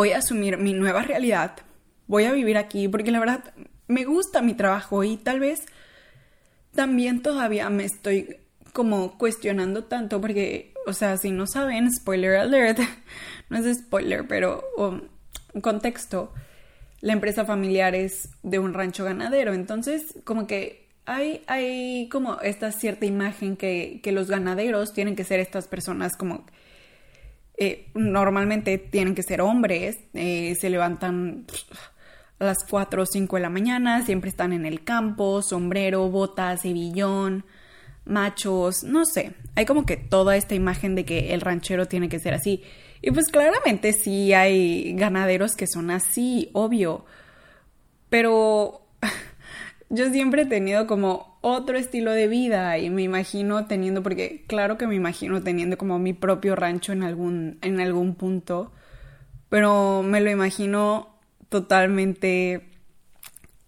voy 0.00 0.12
a 0.12 0.16
asumir 0.16 0.56
mi 0.56 0.72
nueva 0.72 1.02
realidad, 1.02 1.58
voy 2.06 2.24
a 2.24 2.32
vivir 2.32 2.56
aquí, 2.56 2.88
porque 2.88 3.10
la 3.10 3.20
verdad 3.20 3.52
me 3.86 4.06
gusta 4.06 4.40
mi 4.40 4.54
trabajo 4.54 5.04
y 5.04 5.18
tal 5.18 5.40
vez 5.40 5.66
también 6.74 7.20
todavía 7.20 7.68
me 7.68 7.84
estoy 7.84 8.38
como 8.72 9.18
cuestionando 9.18 9.84
tanto 9.84 10.18
porque, 10.18 10.72
o 10.86 10.94
sea, 10.94 11.18
si 11.18 11.32
no 11.32 11.46
saben, 11.46 11.92
spoiler 11.92 12.36
alert, 12.36 12.78
no 13.50 13.58
es 13.58 13.76
spoiler, 13.76 14.26
pero 14.26 14.64
um, 14.78 15.02
contexto, 15.60 16.32
la 17.02 17.12
empresa 17.12 17.44
familiar 17.44 17.94
es 17.94 18.30
de 18.42 18.58
un 18.58 18.72
rancho 18.72 19.04
ganadero, 19.04 19.52
entonces 19.52 20.14
como 20.24 20.46
que 20.46 20.88
hay, 21.04 21.42
hay 21.46 22.08
como 22.08 22.40
esta 22.40 22.72
cierta 22.72 23.04
imagen 23.04 23.54
que, 23.54 24.00
que 24.02 24.12
los 24.12 24.28
ganaderos 24.28 24.94
tienen 24.94 25.14
que 25.14 25.24
ser 25.24 25.40
estas 25.40 25.68
personas 25.68 26.16
como... 26.16 26.46
Eh, 27.62 27.90
normalmente 27.92 28.78
tienen 28.78 29.14
que 29.14 29.22
ser 29.22 29.42
hombres, 29.42 29.98
eh, 30.14 30.56
se 30.58 30.70
levantan 30.70 31.44
a 32.38 32.44
las 32.46 32.64
4 32.64 33.02
o 33.02 33.04
5 33.06 33.36
de 33.36 33.42
la 33.42 33.50
mañana, 33.50 34.02
siempre 34.06 34.30
están 34.30 34.54
en 34.54 34.64
el 34.64 34.82
campo, 34.82 35.42
sombrero, 35.42 36.08
botas, 36.08 36.64
hebillón, 36.64 37.44
machos, 38.06 38.82
no 38.82 39.04
sé, 39.04 39.34
hay 39.56 39.66
como 39.66 39.84
que 39.84 39.98
toda 39.98 40.36
esta 40.36 40.54
imagen 40.54 40.94
de 40.94 41.04
que 41.04 41.34
el 41.34 41.42
ranchero 41.42 41.84
tiene 41.84 42.08
que 42.08 42.18
ser 42.18 42.32
así. 42.32 42.62
Y 43.02 43.10
pues 43.10 43.28
claramente 43.28 43.92
sí 43.92 44.32
hay 44.32 44.94
ganaderos 44.94 45.54
que 45.54 45.66
son 45.66 45.90
así, 45.90 46.48
obvio. 46.54 47.04
Pero 48.08 48.86
yo 49.90 50.08
siempre 50.10 50.42
he 50.42 50.46
tenido 50.46 50.86
como 50.86 51.36
otro 51.40 51.76
estilo 51.76 52.12
de 52.12 52.28
vida 52.28 52.78
y 52.78 52.90
me 52.90 53.02
imagino 53.02 53.66
teniendo, 53.66 54.02
porque 54.04 54.44
claro 54.46 54.78
que 54.78 54.86
me 54.86 54.94
imagino 54.94 55.42
teniendo 55.42 55.76
como 55.76 55.98
mi 55.98 56.12
propio 56.12 56.54
rancho 56.54 56.92
en 56.92 57.02
algún, 57.02 57.58
en 57.60 57.80
algún 57.80 58.14
punto, 58.14 58.72
pero 59.48 60.02
me 60.04 60.20
lo 60.20 60.30
imagino 60.30 61.18
totalmente 61.48 62.70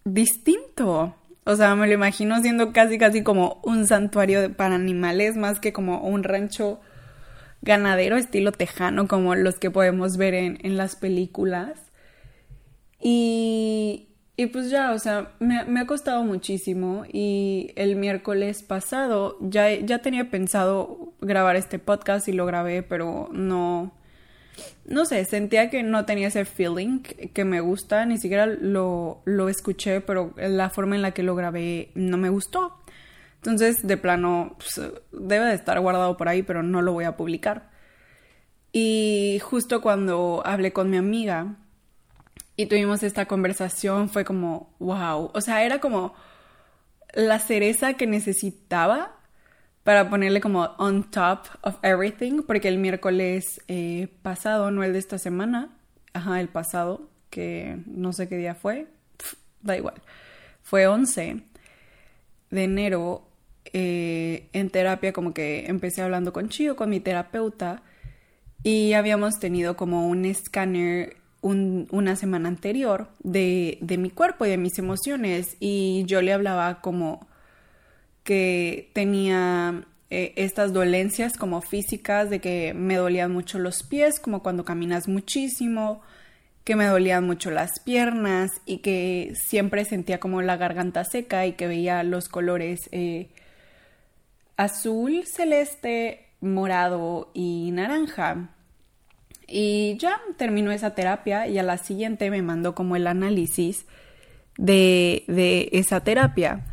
distinto. 0.05 1.17
O 1.45 1.57
sea, 1.57 1.75
me 1.75 1.89
lo 1.89 1.95
imagino 1.95 2.41
siendo 2.41 2.73
casi, 2.73 2.99
casi 2.99 3.25
como 3.25 3.61
un 3.65 3.89
santuario 3.89 4.57
para 4.57 4.77
animales, 4.77 5.37
más 5.37 5.59
que 5.59 5.73
como 5.73 6.03
un 6.03 6.23
rancho 6.23 6.81
ganadero 7.63 8.17
estilo 8.17 8.53
tejano, 8.53 9.09
como 9.09 9.35
los 9.35 9.59
que 9.59 9.73
podemos 9.73 10.17
ver 10.17 10.35
en, 10.35 10.59
en 10.63 10.77
las 10.77 10.95
películas. 10.95 11.91
Y, 13.01 14.12
y, 14.37 14.47
pues 14.47 14.71
ya, 14.71 14.93
o 14.93 14.99
sea, 14.99 15.33
me, 15.41 15.65
me, 15.65 15.81
ha 15.81 15.87
costado 15.87 16.25
muchísimo 16.25 17.05
y 17.13 17.73
el 17.77 17.97
miércoles 17.97 18.63
pasado 18.63 19.37
ya, 19.41 19.71
ya 19.75 19.99
tenía 20.01 20.31
pensado 20.31 21.13
grabar 21.21 21.57
este 21.57 21.79
podcast 21.79 22.29
y 22.29 22.33
lo 22.33 22.47
grabé, 22.47 22.83
pero 22.83 23.29
no, 23.33 23.93
no 24.85 25.05
sé, 25.05 25.25
sentía 25.25 25.71
que 25.71 25.83
no 25.83 26.05
tenía 26.05 26.29
ese 26.29 26.45
feeling 26.45 27.01
que 27.01 27.45
me 27.45 27.61
gusta, 27.61 28.05
ni 28.07 28.19
siquiera 28.19 28.47
lo, 28.47 29.23
lo 29.25 29.49
escuché, 29.49 30.01
pero 30.01 30.35
la 30.37 30.71
forma 30.71 30.97
en 30.97 31.03
la 31.03 31.13
que 31.13 31.23
lo 31.23 31.35
grabé 31.35 31.91
no 31.95 32.17
me 32.17 32.31
gustó. 32.31 32.79
Entonces, 33.37 33.87
de 33.87 33.97
plano, 33.97 34.57
pues, 34.59 34.81
debe 35.13 35.47
de 35.47 35.55
estar 35.55 35.81
guardado 35.81 36.17
por 36.17 36.29
ahí, 36.29 36.43
pero 36.43 36.63
no 36.63 36.81
lo 36.81 36.93
voy 36.93 37.05
a 37.05 37.17
publicar. 37.17 37.71
Y 38.73 39.41
justo 39.43 39.83
cuando 39.83 40.43
hablé 40.45 40.73
con 40.73 40.91
mi 40.91 40.97
amiga 40.97 41.57
y 42.57 42.67
tuvimos 42.67 43.03
esta 43.03 43.27
conversación, 43.27 44.09
fue 44.09 44.25
como, 44.25 44.75
wow, 44.79 45.31
o 45.33 45.41
sea, 45.41 45.65
era 45.65 45.81
como 45.81 46.15
la 47.15 47.39
cereza 47.39 47.95
que 47.95 48.07
necesitaba 48.07 49.19
para 49.85 50.09
ponerle 50.09 50.41
como 50.41 50.63
on 50.79 51.11
top 51.11 51.47
of 51.63 51.77
everything, 51.83 52.43
porque 52.43 52.69
el 52.69 52.79
miércoles 52.79 53.61
eh, 53.69 54.09
pasado, 54.23 54.71
no 54.71 54.85
el 54.85 54.93
de 54.93 54.99
esta 54.99 55.19
semana, 55.19 55.71
ajá, 56.13 56.41
el 56.41 56.49
pasado, 56.49 57.11
que 57.31 57.79
no 57.87 58.13
sé 58.13 58.29
qué 58.29 58.37
día 58.37 58.55
fue, 58.55 58.87
da 59.63 59.77
igual, 59.77 60.03
fue 60.63 60.87
11 60.87 61.43
de 62.51 62.65
enero, 62.65 63.29
eh, 63.73 64.49
en 64.53 64.69
terapia 64.71 65.13
como 65.13 65.33
que 65.33 65.67
empecé 65.67 66.03
hablando 66.03 66.33
con 66.33 66.49
Chio, 66.49 66.77
con 66.77 66.91
mi 66.91 67.01
terapeuta, 67.01 67.83
y 68.63 68.93
habíamos 68.93 69.41
tenido 69.41 69.77
como 69.77 70.07
un 70.07 70.25
escáner 70.25 71.17
una 71.43 72.17
semana 72.17 72.49
anterior 72.49 73.09
de, 73.23 73.79
de 73.81 73.99
mi 73.99 74.11
cuerpo 74.11 74.47
y 74.47 74.51
de 74.51 74.59
mis 74.59 74.79
emociones, 74.79 75.57
y 75.61 76.05
yo 76.07 76.23
le 76.23 76.33
hablaba 76.33 76.81
como 76.81 77.27
que 78.25 78.91
tenía 78.93 79.85
eh, 80.11 80.35
estas 80.37 80.73
dolencias 80.73 81.37
como 81.39 81.63
físicas 81.63 82.31
de 82.31 82.41
que 82.41 82.75
me 82.75 82.97
dolían 82.97 83.33
mucho 83.33 83.59
los 83.59 83.83
pies, 83.83 84.21
como 84.21 84.43
cuando 84.43 84.65
caminas 84.65 85.09
muchísimo, 85.09 86.03
que 86.65 86.77
me 86.77 86.87
dolían 86.87 87.25
mucho 87.25 87.51
las 87.51 87.81
piernas 87.81 88.51
y 88.67 88.79
que 88.79 89.33
siempre 89.35 89.85
sentía 89.85 90.21
como 90.21 90.43
la 90.43 90.57
garganta 90.57 91.05
seca 91.05 91.47
y 91.47 91.55
que 91.55 91.67
veía 91.67 92.03
los 92.05 92.29
colores 92.29 92.89
eh, 92.93 93.31
azul, 94.57 95.25
celeste, 95.27 96.27
morado 96.41 97.31
y 97.35 97.71
naranja. 97.73 98.51
Y 99.55 99.99
ya 99.99 100.19
terminó 100.39 100.73
esa 100.73 100.95
terapia 100.95 101.47
y 101.47 101.59
a 101.59 101.63
la 101.63 101.77
siguiente 101.77 102.31
me 102.31 102.41
mandó 102.41 102.75
como 102.75 102.97
el 102.97 103.07
análisis 103.07 103.85
de, 104.57 105.25
de 105.29 105.69
esa 105.73 106.01
terapia. 106.01 106.65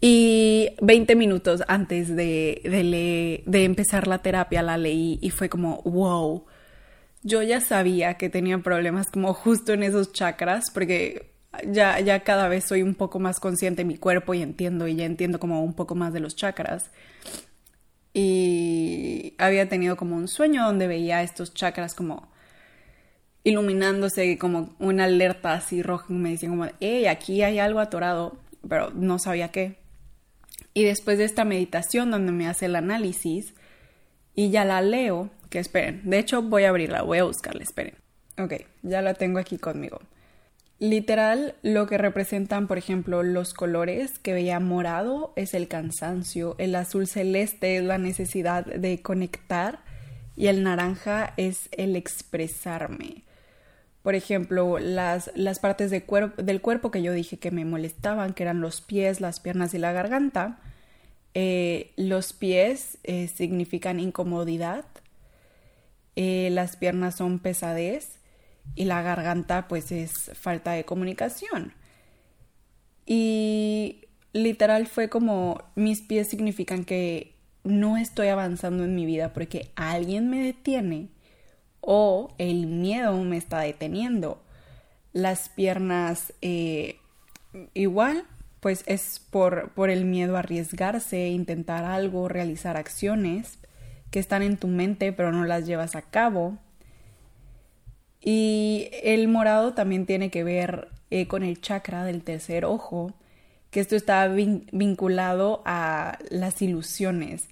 Y 0.00 0.70
20 0.80 1.14
minutos 1.16 1.62
antes 1.68 2.08
de, 2.16 3.42
de, 3.46 3.64
empezar 3.64 4.06
la 4.06 4.18
terapia 4.18 4.62
la 4.62 4.78
leí 4.78 5.18
y 5.20 5.28
fue 5.28 5.50
como, 5.50 5.82
wow, 5.82 6.46
yo 7.22 7.42
ya 7.42 7.60
sabía 7.60 8.14
que 8.14 8.30
tenía 8.30 8.56
problemas 8.58 9.10
como 9.10 9.34
justo 9.34 9.74
en 9.74 9.82
esos 9.82 10.12
chakras 10.12 10.70
porque 10.70 11.34
ya, 11.70 12.00
ya 12.00 12.24
cada 12.24 12.48
vez 12.48 12.64
soy 12.64 12.82
un 12.82 12.94
poco 12.94 13.20
más 13.20 13.38
consciente 13.38 13.82
de 13.82 13.86
mi 13.86 13.98
cuerpo 13.98 14.32
y 14.32 14.40
entiendo 14.40 14.88
y 14.88 14.96
ya 14.96 15.04
entiendo 15.04 15.38
como 15.38 15.62
un 15.62 15.74
poco 15.74 15.94
más 15.94 16.14
de 16.14 16.20
los 16.20 16.36
chakras. 16.36 16.90
Y 18.14 19.34
había 19.38 19.68
tenido 19.68 19.96
como 19.96 20.16
un 20.16 20.28
sueño 20.28 20.64
donde 20.64 20.86
veía 20.86 21.22
estos 21.22 21.54
chakras 21.54 21.94
como 21.94 22.30
iluminándose 23.44 24.38
como 24.38 24.74
una 24.78 25.04
alerta 25.04 25.54
así 25.54 25.82
roja 25.82 26.06
y 26.10 26.14
me 26.14 26.30
decían 26.30 26.52
como, 26.52 26.70
hey, 26.80 27.06
aquí 27.06 27.42
hay 27.42 27.58
algo 27.58 27.80
atorado, 27.80 28.38
pero 28.68 28.90
no 28.90 29.18
sabía 29.18 29.50
qué. 29.50 29.78
Y 30.74 30.84
después 30.84 31.18
de 31.18 31.24
esta 31.24 31.44
meditación 31.44 32.10
donde 32.10 32.32
me 32.32 32.48
hace 32.48 32.66
el 32.66 32.76
análisis 32.76 33.54
y 34.34 34.50
ya 34.50 34.64
la 34.64 34.80
leo, 34.80 35.30
que 35.50 35.58
esperen, 35.58 36.02
de 36.04 36.18
hecho 36.18 36.42
voy 36.42 36.64
a 36.64 36.70
abrirla, 36.70 37.02
voy 37.02 37.18
a 37.18 37.24
buscarla, 37.24 37.62
esperen. 37.62 37.94
Ok, 38.38 38.54
ya 38.82 39.02
la 39.02 39.14
tengo 39.14 39.38
aquí 39.38 39.58
conmigo. 39.58 40.00
Literal, 40.82 41.54
lo 41.62 41.86
que 41.86 41.96
representan, 41.96 42.66
por 42.66 42.76
ejemplo, 42.76 43.22
los 43.22 43.54
colores 43.54 44.18
que 44.18 44.32
veía 44.32 44.58
morado 44.58 45.32
es 45.36 45.54
el 45.54 45.68
cansancio, 45.68 46.56
el 46.58 46.74
azul 46.74 47.06
celeste 47.06 47.76
es 47.76 47.84
la 47.84 47.98
necesidad 47.98 48.66
de 48.66 49.00
conectar 49.00 49.78
y 50.36 50.48
el 50.48 50.64
naranja 50.64 51.34
es 51.36 51.68
el 51.70 51.94
expresarme. 51.94 53.22
Por 54.02 54.16
ejemplo, 54.16 54.80
las, 54.80 55.30
las 55.36 55.60
partes 55.60 55.92
del 55.92 56.60
cuerpo 56.60 56.90
que 56.90 57.00
yo 57.00 57.12
dije 57.12 57.38
que 57.38 57.52
me 57.52 57.64
molestaban, 57.64 58.34
que 58.34 58.42
eran 58.42 58.60
los 58.60 58.80
pies, 58.80 59.20
las 59.20 59.38
piernas 59.38 59.74
y 59.74 59.78
la 59.78 59.92
garganta. 59.92 60.58
Eh, 61.34 61.92
los 61.94 62.32
pies 62.32 62.98
eh, 63.04 63.28
significan 63.28 64.00
incomodidad, 64.00 64.84
eh, 66.16 66.48
las 66.50 66.74
piernas 66.74 67.14
son 67.14 67.38
pesadez 67.38 68.18
y 68.74 68.84
la 68.84 69.02
garganta 69.02 69.68
pues 69.68 69.92
es 69.92 70.30
falta 70.34 70.72
de 70.72 70.84
comunicación. 70.84 71.74
Y 73.06 74.06
literal 74.32 74.86
fue 74.86 75.08
como 75.08 75.62
mis 75.74 76.00
pies 76.00 76.28
significan 76.28 76.84
que 76.84 77.34
no 77.64 77.96
estoy 77.96 78.28
avanzando 78.28 78.84
en 78.84 78.94
mi 78.94 79.06
vida 79.06 79.32
porque 79.32 79.70
alguien 79.76 80.28
me 80.30 80.42
detiene 80.42 81.08
o 81.80 82.34
el 82.38 82.66
miedo 82.66 83.16
me 83.24 83.36
está 83.36 83.60
deteniendo. 83.60 84.42
Las 85.12 85.48
piernas 85.48 86.32
eh, 86.40 86.96
igual, 87.74 88.24
pues 88.60 88.84
es 88.86 89.20
por, 89.30 89.72
por 89.72 89.90
el 89.90 90.04
miedo 90.04 90.36
a 90.36 90.40
arriesgarse, 90.40 91.28
intentar 91.28 91.84
algo, 91.84 92.28
realizar 92.28 92.76
acciones 92.76 93.58
que 94.10 94.20
están 94.20 94.42
en 94.42 94.56
tu 94.56 94.68
mente 94.68 95.12
pero 95.12 95.32
no 95.32 95.44
las 95.44 95.66
llevas 95.66 95.96
a 95.96 96.02
cabo. 96.02 96.58
Y 98.24 98.88
el 99.02 99.26
morado 99.28 99.74
también 99.74 100.06
tiene 100.06 100.30
que 100.30 100.44
ver 100.44 100.88
eh, 101.10 101.26
con 101.26 101.42
el 101.42 101.60
chakra 101.60 102.04
del 102.04 102.22
tercer 102.22 102.64
ojo, 102.64 103.12
que 103.70 103.80
esto 103.80 103.96
está 103.96 104.28
vinculado 104.28 105.62
a 105.64 106.18
las 106.30 106.62
ilusiones, 106.62 107.48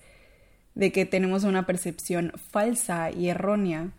de 0.75 0.93
que 0.93 1.07
tenemos 1.07 1.45
una 1.45 1.67
percepción 1.67 2.33
falsa 2.51 3.11
y 3.11 3.29
errónea 3.29 3.91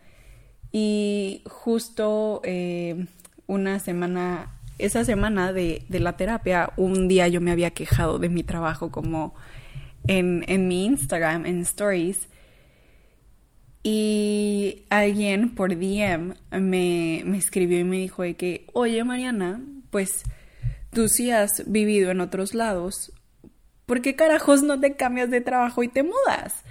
y 0.71 1.43
justo 1.45 2.41
eh, 2.43 3.05
una 3.47 3.79
semana, 3.79 4.55
esa 4.77 5.03
semana 5.03 5.51
de, 5.51 5.83
la 5.89 6.15
terapia, 6.15 6.71
un 6.77 7.07
día 7.07 7.27
yo 7.27 7.41
me 7.41 7.51
había 7.51 7.71
quejado 7.71 8.19
de 8.19 8.29
mi 8.29 8.43
trabajo 8.43 8.91
como 8.91 9.35
en 10.07 10.67
mi 10.67 10.85
Instagram, 10.85 11.45
en 11.45 11.59
Stories. 11.59 12.29
Y 13.83 14.83
alguien 14.89 15.55
por 15.55 15.75
DM 15.75 16.35
me, 16.51 17.23
me 17.25 17.37
escribió 17.37 17.79
y 17.79 17.83
me 17.83 17.97
dijo 17.97 18.21
de 18.23 18.35
que, 18.35 18.67
oye 18.73 19.03
Mariana, 19.03 19.61
pues 19.89 20.23
tú 20.91 21.07
sí 21.07 21.31
has 21.31 21.63
vivido 21.65 22.11
en 22.11 22.21
otros 22.21 22.53
lados, 22.53 23.11
¿por 23.85 24.01
qué 24.01 24.15
carajos 24.15 24.63
no 24.63 24.79
te 24.79 24.95
cambias 24.95 25.29
de 25.29 25.41
trabajo 25.41 25.83
y 25.83 25.87
te 25.87 26.03
mudas? 26.03 26.63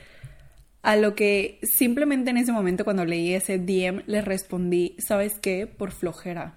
A 0.82 0.96
lo 0.96 1.14
que 1.14 1.58
simplemente 1.62 2.30
en 2.30 2.38
ese 2.38 2.52
momento 2.52 2.84
cuando 2.84 3.04
leí 3.04 3.34
ese 3.34 3.58
DM 3.58 4.02
le 4.06 4.22
respondí, 4.22 4.96
¿sabes 4.98 5.38
qué? 5.38 5.66
Por 5.66 5.92
flojera. 5.92 6.54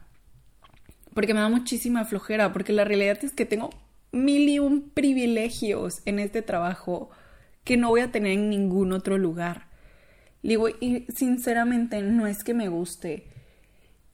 Porque 1.13 1.33
me 1.33 1.41
da 1.41 1.49
muchísima 1.49 2.05
flojera, 2.05 2.53
porque 2.53 2.73
la 2.73 2.85
realidad 2.85 3.19
es 3.23 3.33
que 3.33 3.45
tengo 3.45 3.71
mil 4.11 4.47
y 4.47 4.59
un 4.59 4.89
privilegios 4.89 6.01
en 6.05 6.19
este 6.19 6.41
trabajo 6.41 7.09
que 7.63 7.77
no 7.77 7.89
voy 7.89 8.01
a 8.01 8.11
tener 8.11 8.33
en 8.33 8.49
ningún 8.49 8.93
otro 8.93 9.17
lugar. 9.17 9.67
Digo, 10.43 10.69
y 10.69 11.05
sinceramente 11.15 12.01
no 12.01 12.27
es 12.27 12.43
que 12.43 12.53
me 12.53 12.67
guste. 12.67 13.27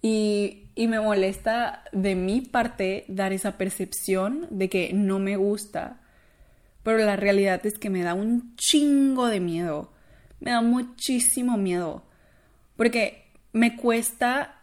Y, 0.02 0.70
y 0.76 0.88
me 0.88 1.02
molesta 1.02 1.84
de 1.92 2.16
mi 2.16 2.40
parte 2.40 3.04
dar 3.10 3.34
esa 3.34 3.58
percepción 3.58 4.48
de 4.50 4.70
que 4.70 4.94
no 4.94 5.20
me 5.20 5.36
gusta. 5.36 6.00
Pero 6.84 7.00
la 7.00 7.18
realidad 7.18 7.66
es 7.66 7.78
que 7.78 7.90
me 7.90 8.04
da 8.04 8.14
un 8.14 8.56
chingo 8.56 9.28
de 9.28 9.42
miedo 9.42 9.92
me 10.40 10.52
da 10.52 10.62
muchísimo 10.62 11.58
miedo. 11.58 12.04
Porque 12.76 13.26
me 13.52 13.76
cuesta 13.76 14.56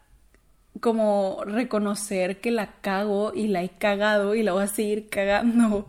como 0.81 1.43
reconocer 1.45 2.41
que 2.41 2.51
la 2.51 2.81
cago 2.81 3.33
y 3.35 3.49
la 3.49 3.63
he 3.63 3.71
cagado 3.71 4.35
y 4.35 4.43
la 4.43 4.53
voy 4.53 4.65
a 4.65 4.69
seguir 4.69 5.09
cagando 5.09 5.89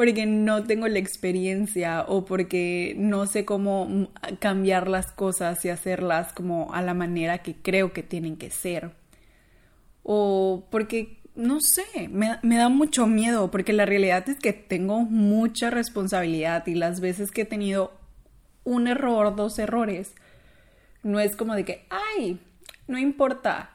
porque 0.00 0.24
no 0.24 0.64
tengo 0.64 0.88
la 0.88 0.98
experiencia 0.98 2.06
o 2.08 2.24
porque 2.24 2.94
no 2.96 3.26
sé 3.26 3.44
cómo 3.44 4.08
cambiar 4.38 4.88
las 4.88 5.12
cosas 5.12 5.62
y 5.66 5.68
hacerlas 5.68 6.32
como 6.32 6.72
a 6.72 6.80
la 6.80 6.94
manera 6.94 7.42
que 7.42 7.56
creo 7.56 7.92
que 7.92 8.02
tienen 8.02 8.38
que 8.38 8.48
ser. 8.48 8.92
O 10.02 10.66
porque, 10.70 11.18
no 11.34 11.58
sé, 11.60 12.08
me, 12.08 12.38
me 12.40 12.56
da 12.56 12.70
mucho 12.70 13.06
miedo 13.06 13.50
porque 13.50 13.74
la 13.74 13.84
realidad 13.84 14.26
es 14.30 14.38
que 14.38 14.54
tengo 14.54 15.00
mucha 15.00 15.68
responsabilidad 15.68 16.66
y 16.66 16.76
las 16.76 17.00
veces 17.00 17.30
que 17.30 17.42
he 17.42 17.44
tenido 17.44 17.92
un 18.64 18.86
error, 18.86 19.36
dos 19.36 19.58
errores. 19.58 20.14
No 21.02 21.20
es 21.20 21.36
como 21.36 21.54
de 21.54 21.66
que, 21.66 21.84
ay, 21.90 22.40
no 22.88 22.96
importa, 22.96 23.72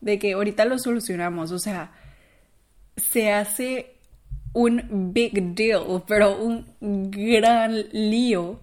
de 0.00 0.18
que 0.18 0.32
ahorita 0.32 0.64
lo 0.64 0.80
solucionamos. 0.80 1.52
O 1.52 1.60
sea, 1.60 1.92
se 2.96 3.30
hace 3.30 3.99
un 4.52 5.12
big 5.12 5.54
deal, 5.54 6.02
pero 6.06 6.36
un 6.42 7.10
gran 7.10 7.76
lío. 7.92 8.60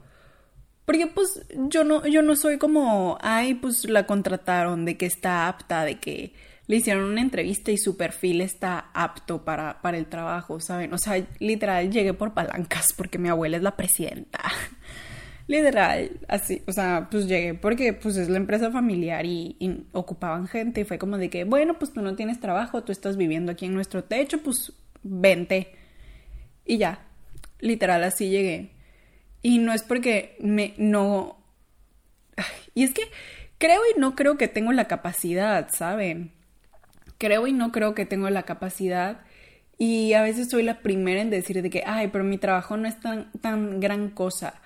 Porque 0.88 1.06
pues 1.08 1.46
yo 1.70 1.84
no, 1.84 2.08
yo 2.08 2.22
no 2.22 2.38
soy 2.38 2.58
como, 2.58 3.17
ay, 3.22 3.56
pues 3.56 3.89
la 3.89 4.06
contrataron, 4.06 4.86
de 4.86 4.96
que 4.96 5.06
está 5.06 5.50
apta, 5.50 5.84
de 5.84 6.00
que 6.00 6.34
le 6.67 6.77
hicieron 6.77 7.03
una 7.03 7.20
entrevista 7.20 7.72
y 7.72 7.77
su 7.77 7.98
perfil 7.98 8.39
está 8.39 8.89
apto 8.94 9.44
para, 9.44 9.82
para 9.82 9.98
el 9.98 10.06
trabajo, 10.06 10.62
¿saben? 10.62 10.94
O 10.94 10.98
sea, 10.98 11.22
literal 11.39 11.91
llegué 11.91 12.13
por 12.13 12.34
palancas 12.34 12.94
porque 12.96 13.17
mi 13.17 13.27
abuela 13.27 13.58
es 13.58 13.63
la 13.63 13.75
presidenta. 13.75 14.39
Literal, 15.48 16.12
así, 16.29 16.62
o 16.67 16.72
sea, 16.72 17.10
pues 17.10 17.27
llegué 17.27 17.53
porque 17.53 17.91
pues 17.91 18.15
es 18.15 18.27
la 18.27 18.38
empresa 18.38 18.72
familiar 18.72 19.25
y, 19.25 19.58
ocupaban 19.94 20.48
gente 20.48 20.82
y 20.82 20.84
fue 20.86 20.98
como 20.98 21.17
de 21.17 21.29
que, 21.29 21.44
bueno, 21.44 21.77
pues 21.79 21.91
tú 21.91 22.01
no 22.01 22.15
tienes 22.15 22.39
trabajo, 22.39 22.84
tú 22.84 22.94
estás 22.94 23.17
viviendo 23.17 23.51
aquí 23.51 23.65
en 23.65 23.74
nuestro 23.74 24.06
techo, 24.06 24.41
pues 24.41 24.72
vente. 25.03 25.75
Y 26.65 26.77
ya, 26.77 27.05
literal, 27.59 28.03
así 28.03 28.29
llegué. 28.29 28.71
Y 29.41 29.60
no 29.60 29.73
es 29.73 29.83
porque 29.83 30.36
me, 30.39 30.73
no... 30.77 31.38
Y 32.73 32.83
es 32.83 32.93
que 32.93 33.03
creo 33.57 33.81
y 33.95 33.99
no 33.99 34.15
creo 34.15 34.38
que 34.38 34.47
tengo 34.47 34.71
la 34.71 34.86
capacidad, 34.86 35.69
¿saben? 35.73 36.31
Creo 37.17 37.47
y 37.47 37.53
no 37.53 37.71
creo 37.71 37.95
que 37.95 38.05
tengo 38.05 38.29
la 38.29 38.43
capacidad. 38.43 39.21
Y 39.77 40.13
a 40.13 40.21
veces 40.21 40.49
soy 40.49 40.63
la 40.63 40.81
primera 40.81 41.21
en 41.21 41.29
decir 41.29 41.62
de 41.62 41.69
que, 41.69 41.83
ay, 41.86 42.10
pero 42.10 42.23
mi 42.23 42.38
trabajo 42.38 42.77
no 42.77 42.88
es 42.88 42.99
tan, 42.99 43.31
tan 43.41 43.79
gran 43.79 44.10
cosa 44.10 44.62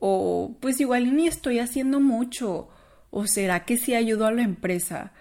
o 0.00 0.56
pues 0.60 0.80
igual 0.80 1.14
ni 1.14 1.28
estoy 1.28 1.60
haciendo 1.60 2.00
mucho, 2.00 2.68
o 3.10 3.26
será 3.26 3.64
que 3.64 3.76
sí 3.76 3.94
ayudo 3.94 4.26
a 4.26 4.32
la 4.32 4.42
empresa. 4.42 5.12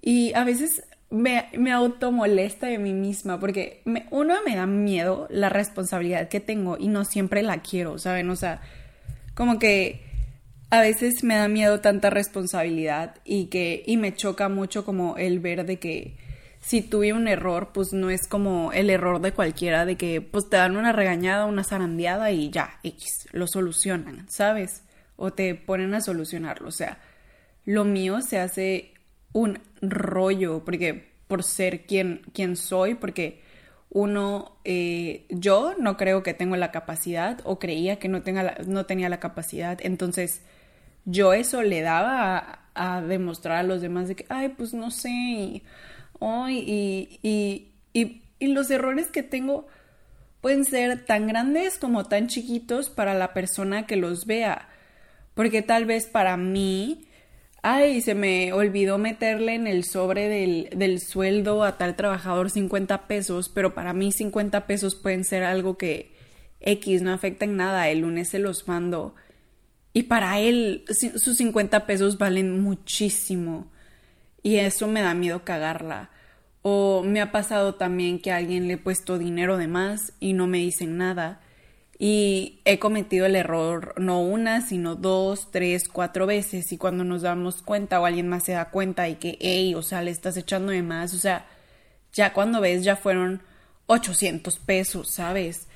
Y 0.00 0.32
a 0.34 0.44
veces 0.44 0.84
me, 1.12 1.48
me 1.58 1.72
automolesta 1.72 2.66
de 2.68 2.78
mí 2.78 2.94
misma 2.94 3.38
porque 3.38 3.82
uno 4.10 4.34
me 4.46 4.56
da 4.56 4.66
miedo 4.66 5.28
la 5.30 5.50
responsabilidad 5.50 6.28
que 6.28 6.40
tengo 6.40 6.78
y 6.78 6.88
no 6.88 7.04
siempre 7.04 7.42
la 7.42 7.60
quiero, 7.60 7.98
¿saben? 7.98 8.30
O 8.30 8.36
sea, 8.36 8.62
como 9.34 9.58
que 9.58 10.00
a 10.70 10.80
veces 10.80 11.22
me 11.22 11.36
da 11.36 11.48
miedo 11.48 11.80
tanta 11.80 12.08
responsabilidad 12.08 13.16
y 13.24 13.46
que 13.46 13.82
y 13.86 13.98
me 13.98 14.14
choca 14.14 14.48
mucho 14.48 14.86
como 14.86 15.18
el 15.18 15.38
ver 15.38 15.66
de 15.66 15.78
que 15.78 16.16
si 16.60 16.80
tuve 16.80 17.12
un 17.12 17.28
error, 17.28 17.72
pues 17.74 17.92
no 17.92 18.08
es 18.08 18.26
como 18.26 18.72
el 18.72 18.88
error 18.88 19.20
de 19.20 19.32
cualquiera, 19.32 19.84
de 19.84 19.96
que 19.96 20.22
pues 20.22 20.48
te 20.48 20.56
dan 20.56 20.76
una 20.76 20.92
regañada, 20.92 21.44
una 21.44 21.64
zarandeada 21.64 22.30
y 22.30 22.50
ya, 22.50 22.78
X, 22.84 23.28
lo 23.32 23.46
solucionan, 23.46 24.26
¿sabes? 24.30 24.82
O 25.16 25.32
te 25.32 25.54
ponen 25.56 25.92
a 25.92 26.00
solucionarlo. 26.00 26.68
O 26.68 26.72
sea, 26.72 26.98
lo 27.66 27.84
mío 27.84 28.22
se 28.22 28.38
hace 28.38 28.94
un 29.32 29.58
rollo, 29.80 30.64
porque 30.64 31.12
por 31.28 31.42
ser 31.42 31.86
quien, 31.86 32.22
quien 32.32 32.56
soy, 32.56 32.94
porque 32.94 33.40
uno, 33.90 34.56
eh, 34.64 35.26
yo 35.28 35.74
no 35.78 35.96
creo 35.96 36.22
que 36.22 36.34
tengo 36.34 36.56
la 36.56 36.70
capacidad 36.70 37.40
o 37.44 37.58
creía 37.58 37.98
que 37.98 38.08
no, 38.08 38.22
tenga 38.22 38.56
no 38.66 38.86
tenía 38.86 39.08
la 39.08 39.20
capacidad, 39.20 39.78
entonces 39.82 40.42
yo 41.04 41.32
eso 41.32 41.62
le 41.62 41.82
daba 41.82 42.60
a, 42.74 43.00
demostrar 43.02 43.58
a 43.58 43.62
los 43.62 43.82
demás 43.82 44.08
de 44.08 44.16
que, 44.16 44.26
ay, 44.28 44.50
pues 44.50 44.72
no 44.72 44.90
sé, 44.90 45.10
y, 45.10 45.62
y, 46.48 47.18
y, 47.92 48.22
y, 48.38 48.46
los 48.48 48.70
errores 48.70 49.08
que 49.08 49.22
tengo 49.22 49.66
pueden 50.40 50.64
ser 50.64 51.04
tan 51.04 51.26
grandes 51.26 51.78
como 51.78 52.04
tan 52.04 52.28
chiquitos 52.28 52.90
para 52.90 53.14
la 53.14 53.32
persona 53.32 53.86
que 53.86 53.96
los 53.96 54.26
vea. 54.26 54.68
Porque 55.34 55.62
tal 55.62 55.86
vez 55.86 56.06
para 56.06 56.36
mí, 56.36 57.06
ay, 57.62 58.00
se 58.02 58.14
me 58.14 58.52
olvidó 58.52 58.98
meterle 58.98 59.54
en 59.54 59.66
el 59.66 59.84
sobre 59.84 60.28
del, 60.28 60.68
del, 60.76 61.00
sueldo 61.00 61.64
a 61.64 61.78
tal 61.78 61.96
trabajador 61.96 62.50
50 62.50 63.06
pesos, 63.06 63.48
pero 63.48 63.74
para 63.74 63.92
mí 63.92 64.12
50 64.12 64.66
pesos 64.66 64.94
pueden 64.94 65.24
ser 65.24 65.44
algo 65.44 65.78
que 65.78 66.12
X 66.60 67.02
no 67.02 67.12
afecta 67.12 67.44
en 67.44 67.56
nada, 67.56 67.88
el 67.88 68.00
lunes 68.00 68.28
se 68.28 68.38
los 68.38 68.68
mando. 68.68 69.14
Y 69.92 70.04
para 70.04 70.40
él 70.40 70.84
sus 70.88 71.36
50 71.36 71.86
pesos 71.86 72.18
valen 72.18 72.60
muchísimo. 72.60 73.70
Y 74.42 74.56
eso 74.56 74.88
me 74.88 75.02
da 75.02 75.14
miedo 75.14 75.44
cagarla. 75.44 76.10
O 76.62 77.02
me 77.04 77.20
ha 77.20 77.32
pasado 77.32 77.74
también 77.74 78.20
que 78.20 78.32
alguien 78.32 78.68
le 78.68 78.74
he 78.74 78.78
puesto 78.78 79.18
dinero 79.18 79.56
de 79.58 79.68
más 79.68 80.14
y 80.20 80.32
no 80.32 80.46
me 80.46 80.58
dicen 80.58 80.96
nada. 80.96 81.40
Y 82.04 82.58
he 82.64 82.80
cometido 82.80 83.26
el 83.26 83.36
error 83.36 83.94
no 83.96 84.22
una, 84.22 84.60
sino 84.60 84.96
dos, 84.96 85.52
tres, 85.52 85.88
cuatro 85.88 86.26
veces. 86.26 86.72
Y 86.72 86.76
cuando 86.76 87.04
nos 87.04 87.22
damos 87.22 87.62
cuenta 87.62 88.00
o 88.00 88.06
alguien 88.06 88.28
más 88.28 88.42
se 88.42 88.54
da 88.54 88.70
cuenta 88.70 89.08
y 89.08 89.14
que, 89.14 89.38
hey, 89.40 89.76
o 89.76 89.82
sea, 89.82 90.02
le 90.02 90.10
estás 90.10 90.36
echando 90.36 90.72
de 90.72 90.82
más. 90.82 91.14
O 91.14 91.18
sea, 91.18 91.46
ya 92.12 92.32
cuando 92.32 92.60
ves 92.60 92.82
ya 92.82 92.96
fueron 92.96 93.40
800 93.86 94.58
pesos, 94.58 95.10
¿sabes? 95.10 95.68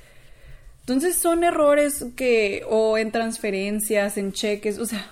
Entonces 0.80 1.16
son 1.16 1.44
errores 1.44 2.04
que, 2.16 2.64
o 2.68 2.98
en 2.98 3.12
transferencias, 3.12 4.18
en 4.18 4.32
cheques, 4.32 4.80
o 4.80 4.86
sea, 4.86 5.06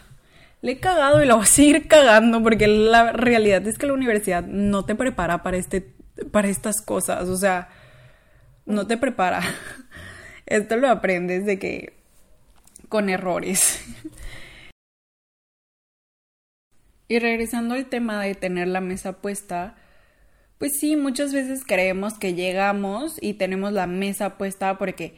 le 0.62 0.72
he 0.72 0.80
cagado 0.80 1.22
y 1.22 1.26
la 1.26 1.36
voy 1.36 1.44
a 1.44 1.46
seguir 1.46 1.86
cagando 1.86 2.42
porque 2.42 2.66
la 2.66 3.12
realidad 3.12 3.64
es 3.68 3.78
que 3.78 3.86
la 3.86 3.92
universidad 3.92 4.42
no 4.42 4.84
te 4.84 4.96
prepara 4.96 5.44
para, 5.44 5.58
este, 5.58 5.94
para 6.32 6.48
estas 6.48 6.82
cosas, 6.82 7.28
o 7.28 7.36
sea, 7.36 7.68
no 8.66 8.88
te 8.88 8.96
prepara. 8.96 9.42
Esto 10.46 10.76
lo 10.76 10.88
aprendes 10.88 11.46
de 11.46 11.58
que 11.58 11.92
con 12.88 13.08
errores. 13.08 13.82
Y 17.06 17.18
regresando 17.18 17.74
al 17.74 17.86
tema 17.86 18.22
de 18.22 18.34
tener 18.34 18.66
la 18.66 18.80
mesa 18.80 19.20
puesta, 19.20 19.76
pues 20.58 20.78
sí, 20.80 20.96
muchas 20.96 21.34
veces 21.34 21.62
creemos 21.66 22.14
que 22.14 22.34
llegamos 22.34 23.18
y 23.20 23.34
tenemos 23.34 23.72
la 23.72 23.86
mesa 23.86 24.38
puesta 24.38 24.78
porque, 24.78 25.14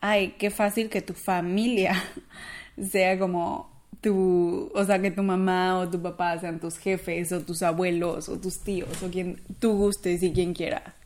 ay, 0.00 0.34
qué 0.38 0.50
fácil 0.50 0.90
que 0.90 1.00
tu 1.00 1.14
familia 1.14 1.94
sea 2.90 3.18
como 3.20 3.70
tu, 4.00 4.70
o 4.74 4.84
sea, 4.84 5.00
que 5.00 5.12
tu 5.12 5.22
mamá 5.22 5.78
o 5.78 5.88
tu 5.88 6.02
papá 6.02 6.38
sean 6.38 6.58
tus 6.60 6.76
jefes 6.78 7.30
o 7.32 7.40
tus 7.40 7.62
abuelos 7.62 8.28
o 8.28 8.38
tus 8.40 8.60
tíos 8.60 9.02
o 9.02 9.08
quien 9.08 9.40
tú 9.60 9.74
gustes 9.76 10.22
y 10.24 10.32
quien 10.32 10.54
quiera. 10.54 10.96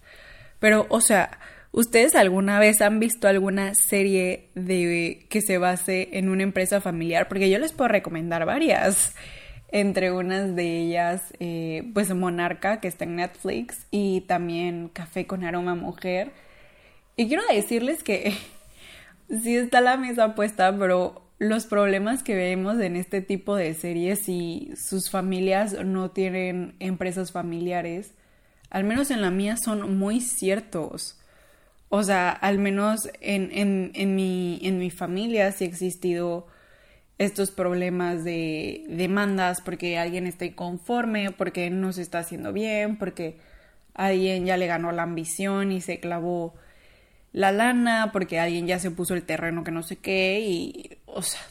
Pero, 0.61 0.87
o 0.89 1.01
sea, 1.01 1.39
¿ustedes 1.73 2.15
alguna 2.15 2.59
vez 2.59 2.81
han 2.81 3.01
visto 3.01 3.27
alguna 3.29 3.75
serie 3.75 4.51
de 4.55 5.27
que 5.29 5.41
se 5.41 5.59
base 5.59 6.11
en 6.13 6.29
una 6.29 6.45
empresa 6.45 6.81
familiar? 6.81 7.29
Porque 7.29 7.51
yo 7.51 7.59
les 7.59 7.73
puedo 7.73 7.89
recomendar 7.89 8.47
varias. 8.47 9.15
entre 9.75 10.13
unas 10.13 10.55
de 10.55 10.83
ellas, 10.83 11.23
eh, 11.41 11.91
pues 11.95 12.15
Monarca, 12.15 12.79
que 12.81 12.89
está 12.89 13.05
en 13.05 13.17
Netflix, 13.17 13.87
y 13.91 14.21
también 14.23 14.91
Café 14.93 15.27
con 15.27 15.45
Aroma 15.45 15.75
Mujer. 15.75 16.33
Y 17.17 17.27
quiero 17.29 17.43
decirles 17.51 18.03
que 18.03 18.37
sí 19.43 19.57
está 19.57 19.81
la 19.81 19.97
mesa 19.97 20.35
puesta, 20.35 20.77
pero 20.79 21.23
los 21.39 21.67
problemas 21.67 22.23
que 22.23 22.37
vemos 22.37 22.79
en 22.81 22.97
este 22.97 23.21
tipo 23.21 23.57
de 23.57 23.75
series 23.75 24.29
y 24.29 24.73
sus 24.77 25.11
familias 25.11 25.73
no 25.85 26.11
tienen 26.11 26.77
empresas 26.79 27.33
familiares, 27.33 28.13
al 28.71 28.85
menos 28.85 29.11
en 29.11 29.23
la 29.23 29.31
mía 29.31 29.57
son 29.57 29.99
muy 29.99 30.21
ciertos. 30.21 31.19
O 31.95 32.03
sea, 32.05 32.31
al 32.31 32.59
menos 32.59 33.11
en, 33.21 33.51
en, 33.53 33.91
en, 33.95 34.15
mi, 34.15 34.59
en 34.63 34.79
mi 34.79 34.91
familia 34.91 35.53
sí 35.53 35.65
ha 35.65 35.67
existido 35.67 36.47
estos 37.19 37.51
problemas 37.51 38.25
de 38.25 38.87
demandas 38.89 39.61
porque 39.61 39.99
alguien 39.99 40.27
está 40.27 40.47
inconforme, 40.47 41.33
porque 41.33 41.69
no 41.69 41.93
se 41.93 42.01
está 42.01 42.21
haciendo 42.21 42.55
bien, 42.55 42.97
porque 42.97 43.41
alguien 43.93 44.47
ya 44.47 44.57
le 44.57 44.69
ganó 44.69 44.91
la 44.91 45.03
ambición 45.03 45.71
y 45.71 45.83
se 45.83 46.01
clavó 46.01 46.55
la 47.33 47.53
lana, 47.53 48.09
porque 48.11 48.41
alguien 48.41 48.67
ya 48.67 48.79
se 48.79 48.91
puso 48.91 49.13
el 49.13 49.25
terreno 49.25 49.63
que 49.63 49.71
no 49.71 49.83
sé 49.83 49.97
qué, 49.97 50.41
y, 50.41 50.97
o 51.05 51.21
sea, 51.21 51.43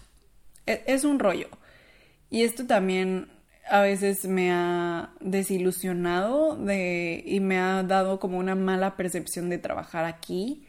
e, 0.66 0.84
es, 0.88 1.04
un 1.04 1.20
rollo. 1.20 1.50
Y 2.32 2.42
esto 2.46 2.66
también 2.66 3.30
a 3.70 3.82
veces 3.82 4.26
me 4.26 4.52
ha 4.52 5.14
desilusionado 5.20 6.56
de, 6.58 7.24
y 7.26 7.40
me 7.40 7.58
ha 7.58 7.84
dado 7.84 8.20
como 8.20 8.38
una 8.38 8.56
mala 8.56 8.98
percepción 8.98 9.50
de 9.50 9.58
trabajar 9.58 10.06
aquí. 10.06 10.66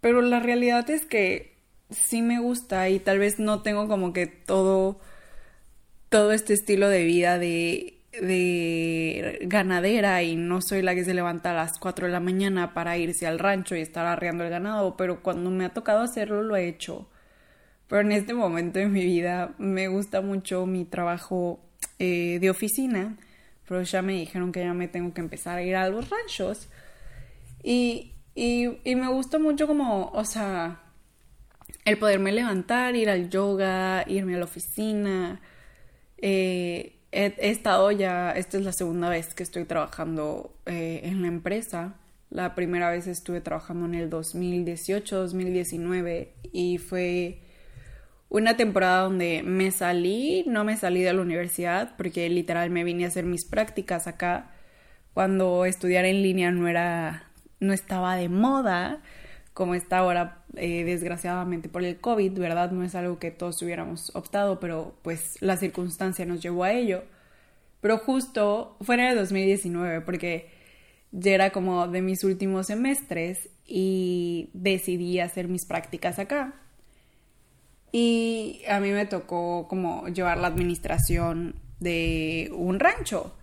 Pero 0.00 0.22
la 0.22 0.40
realidad 0.40 0.88
es 0.90 1.06
que 1.06 1.56
sí 1.90 2.22
me 2.22 2.38
gusta 2.40 2.88
y 2.88 2.98
tal 3.00 3.18
vez 3.18 3.38
no 3.38 3.62
tengo 3.62 3.88
como 3.88 4.12
que 4.12 4.26
todo, 4.26 5.00
todo 6.08 6.32
este 6.32 6.54
estilo 6.54 6.88
de 6.88 7.04
vida 7.04 7.38
de, 7.38 8.00
de 8.12 9.38
ganadera 9.42 10.22
y 10.22 10.36
no 10.36 10.60
soy 10.62 10.82
la 10.82 10.94
que 10.94 11.04
se 11.04 11.14
levanta 11.14 11.50
a 11.50 11.54
las 11.54 11.78
4 11.78 12.06
de 12.06 12.12
la 12.12 12.20
mañana 12.20 12.74
para 12.74 12.96
irse 12.98 13.26
al 13.26 13.38
rancho 13.38 13.76
y 13.76 13.80
estar 13.80 14.06
arreando 14.06 14.44
el 14.44 14.50
ganado, 14.50 14.96
pero 14.96 15.22
cuando 15.22 15.50
me 15.50 15.64
ha 15.64 15.74
tocado 15.74 16.00
hacerlo 16.00 16.42
lo 16.42 16.56
he 16.56 16.68
hecho. 16.68 17.08
Pero 17.90 18.02
en 18.02 18.12
este 18.12 18.34
momento 18.34 18.78
de 18.78 18.86
mi 18.86 19.04
vida 19.04 19.52
me 19.58 19.88
gusta 19.88 20.20
mucho 20.20 20.64
mi 20.64 20.84
trabajo 20.84 21.58
eh, 21.98 22.38
de 22.40 22.48
oficina, 22.48 23.16
pero 23.68 23.82
ya 23.82 24.00
me 24.00 24.12
dijeron 24.12 24.52
que 24.52 24.60
ya 24.60 24.72
me 24.72 24.86
tengo 24.86 25.12
que 25.12 25.20
empezar 25.20 25.58
a 25.58 25.62
ir 25.64 25.74
a 25.74 25.88
los 25.88 26.08
ranchos. 26.08 26.68
Y, 27.64 28.12
y, 28.36 28.68
me 28.94 29.08
gusta 29.08 29.40
mucho 29.40 29.66
como, 29.66 30.12
o 30.12 30.24
sea, 30.24 30.80
el 31.84 31.98
poderme 31.98 32.30
levantar, 32.30 32.94
ir 32.94 33.10
al 33.10 33.28
yoga, 33.28 34.04
irme 34.06 34.36
a 34.36 34.38
la 34.38 34.44
oficina. 34.44 35.40
Eh, 36.18 36.96
he, 37.10 37.34
estado 37.50 37.90
ya, 37.90 38.30
esta 38.30 38.56
es 38.56 38.64
la 38.64 38.72
segunda 38.72 39.08
vez 39.08 39.34
que 39.34 39.42
estoy 39.42 39.64
trabajando 39.64 40.54
eh, 40.66 41.00
en 41.02 41.22
la 41.22 41.28
empresa. 41.28 41.96
La 42.30 42.54
primera 42.54 42.88
vez 42.88 43.08
estuve 43.08 43.40
trabajando 43.40 43.86
en 43.86 43.96
el 43.96 44.10
2018, 44.10 45.16
2019 45.16 46.34
y 46.52 46.78
fue 46.78 47.49
una 48.30 48.56
temporada 48.56 49.02
donde 49.02 49.42
me 49.44 49.70
salí, 49.70 50.44
no 50.46 50.64
me 50.64 50.76
salí 50.76 51.02
de 51.02 51.12
la 51.12 51.20
universidad 51.20 51.94
porque 51.98 52.28
literal 52.30 52.70
me 52.70 52.84
vine 52.84 53.04
a 53.04 53.08
hacer 53.08 53.26
mis 53.26 53.44
prácticas 53.44 54.06
acá 54.06 54.52
cuando 55.12 55.64
estudiar 55.66 56.04
en 56.06 56.22
línea 56.22 56.50
no 56.50 56.68
era, 56.68 57.24
no 57.58 57.72
estaba 57.72 58.16
de 58.16 58.28
moda 58.28 59.02
como 59.52 59.74
está 59.74 59.98
ahora, 59.98 60.44
eh, 60.56 60.84
desgraciadamente 60.84 61.68
por 61.68 61.84
el 61.84 62.00
COVID, 62.00 62.38
¿verdad? 62.38 62.70
No 62.70 62.82
es 62.84 62.94
algo 62.94 63.18
que 63.18 63.30
todos 63.30 63.60
hubiéramos 63.62 64.14
optado, 64.14 64.60
pero 64.60 64.94
pues 65.02 65.36
la 65.40 65.56
circunstancia 65.56 66.24
nos 66.24 66.40
llevó 66.40 66.64
a 66.64 66.72
ello. 66.72 67.02
Pero 67.80 67.98
justo 67.98 68.76
fue 68.80 68.94
en 68.94 69.00
el 69.02 69.16
2019, 69.16 70.02
porque 70.02 70.50
ya 71.12 71.32
era 71.32 71.50
como 71.50 71.88
de 71.88 72.02
mis 72.02 72.24
últimos 72.24 72.68
semestres 72.68 73.50
y 73.66 74.50
decidí 74.54 75.20
hacer 75.20 75.48
mis 75.48 75.66
prácticas 75.66 76.18
acá. 76.18 76.54
Y 77.92 78.62
a 78.68 78.80
mí 78.80 78.90
me 78.90 79.06
tocó 79.06 79.66
como 79.68 80.06
llevar 80.08 80.38
la 80.38 80.48
administración 80.48 81.56
de 81.80 82.50
un 82.54 82.78
rancho. 82.78 83.34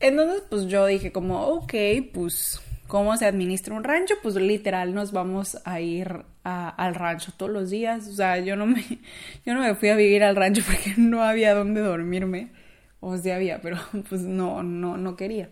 Entonces, 0.00 0.42
pues 0.48 0.66
yo 0.66 0.86
dije 0.86 1.12
como, 1.12 1.46
ok, 1.46 1.74
pues 2.12 2.60
¿Cómo 2.90 3.16
se 3.16 3.24
administra 3.24 3.76
un 3.76 3.84
rancho? 3.84 4.16
Pues 4.20 4.34
literal 4.34 4.94
nos 4.94 5.12
vamos 5.12 5.58
a 5.64 5.80
ir 5.80 6.24
al 6.42 6.94
rancho 6.96 7.32
todos 7.36 7.52
los 7.52 7.70
días. 7.70 8.08
O 8.08 8.12
sea, 8.12 8.40
yo 8.40 8.56
no 8.56 8.66
me, 8.66 8.82
yo 9.46 9.54
no 9.54 9.60
me 9.60 9.76
fui 9.76 9.90
a 9.90 9.94
vivir 9.94 10.24
al 10.24 10.34
rancho 10.34 10.62
porque 10.66 10.94
no 11.00 11.22
había 11.22 11.54
dónde 11.54 11.82
dormirme. 11.82 12.50
O 12.98 13.16
sí 13.16 13.30
había, 13.30 13.60
pero 13.60 13.76
pues 14.08 14.22
no, 14.22 14.64
no, 14.64 14.96
no 14.96 15.14
quería. 15.14 15.50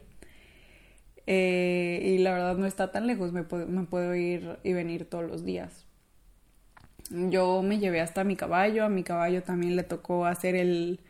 Eh, 1.28 2.16
y 2.16 2.18
la 2.18 2.32
verdad 2.32 2.56
no 2.56 2.66
está 2.66 2.90
tan 2.90 3.06
lejos, 3.06 3.32
me 3.32 3.44
puedo, 3.44 3.68
me 3.68 3.84
puedo 3.84 4.16
ir 4.16 4.58
y 4.64 4.72
venir 4.72 5.08
todos 5.08 5.30
los 5.30 5.44
días. 5.44 5.86
Yo 7.10 7.62
me 7.62 7.78
llevé 7.78 8.00
hasta 8.00 8.24
mi 8.24 8.36
caballo, 8.36 8.84
a 8.84 8.88
mi 8.88 9.02
caballo 9.02 9.42
también 9.42 9.76
le 9.76 9.82
tocó 9.82 10.26
hacer 10.26 10.54
el, 10.54 11.00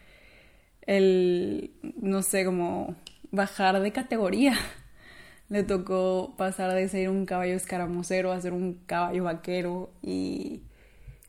el, 0.87 1.73
no 2.01 2.23
sé, 2.23 2.45
como 2.45 2.97
bajar 3.31 3.81
de 3.81 3.93
categoría. 3.93 4.55
Le 5.49 5.63
tocó 5.63 6.35
pasar 6.37 6.75
de 6.75 6.89
ser 6.89 7.09
un 7.09 7.25
caballo 7.25 7.55
escaramocero 7.55 8.33
a 8.33 8.41
ser 8.41 8.53
un 8.53 8.75
caballo 8.85 9.25
vaquero 9.25 9.91
y 10.03 10.61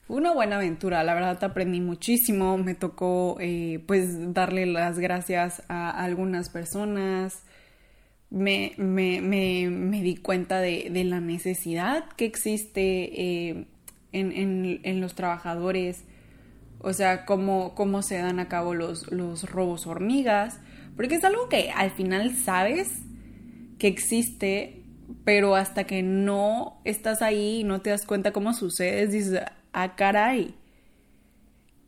fue 0.09 0.17
una 0.17 0.33
buena 0.33 0.57
aventura, 0.57 1.03
la 1.03 1.13
verdad 1.13 1.41
aprendí 1.43 1.79
muchísimo, 1.81 2.57
me 2.57 2.75
tocó 2.75 3.37
eh, 3.39 3.81
pues 3.87 4.33
darle 4.33 4.65
las 4.65 4.97
gracias 4.99 5.61
a 5.69 5.91
algunas 5.91 6.49
personas, 6.49 7.43
me, 8.31 8.73
me, 8.77 9.21
me, 9.21 9.69
me 9.69 10.01
di 10.01 10.17
cuenta 10.17 10.61
de, 10.61 10.89
de, 10.91 11.03
la 11.03 11.19
necesidad 11.19 12.05
que 12.17 12.25
existe 12.25 13.21
eh, 13.21 13.67
en, 14.11 14.79
en, 14.83 15.01
los 15.01 15.15
trabajadores, 15.15 16.03
o 16.79 16.93
sea, 16.93 17.25
cómo, 17.25 17.75
cómo 17.75 18.01
se 18.01 18.17
dan 18.17 18.39
a 18.39 18.47
cabo 18.47 18.73
los, 18.73 19.11
los 19.11 19.49
robos 19.49 19.87
hormigas, 19.87 20.59
porque 20.95 21.15
es 21.15 21.23
algo 21.23 21.49
que 21.49 21.71
al 21.71 21.91
final 21.91 22.35
sabes, 22.35 23.01
que 23.77 23.87
existe, 23.87 24.83
pero 25.23 25.55
hasta 25.55 25.85
que 25.85 26.03
no 26.03 26.81
estás 26.83 27.21
ahí 27.21 27.61
y 27.61 27.63
no 27.63 27.81
te 27.81 27.89
das 27.89 28.05
cuenta 28.05 28.33
cómo 28.33 28.53
sucede, 28.53 29.07
dices, 29.07 29.41
ah, 29.73 29.95
caray. 29.95 30.55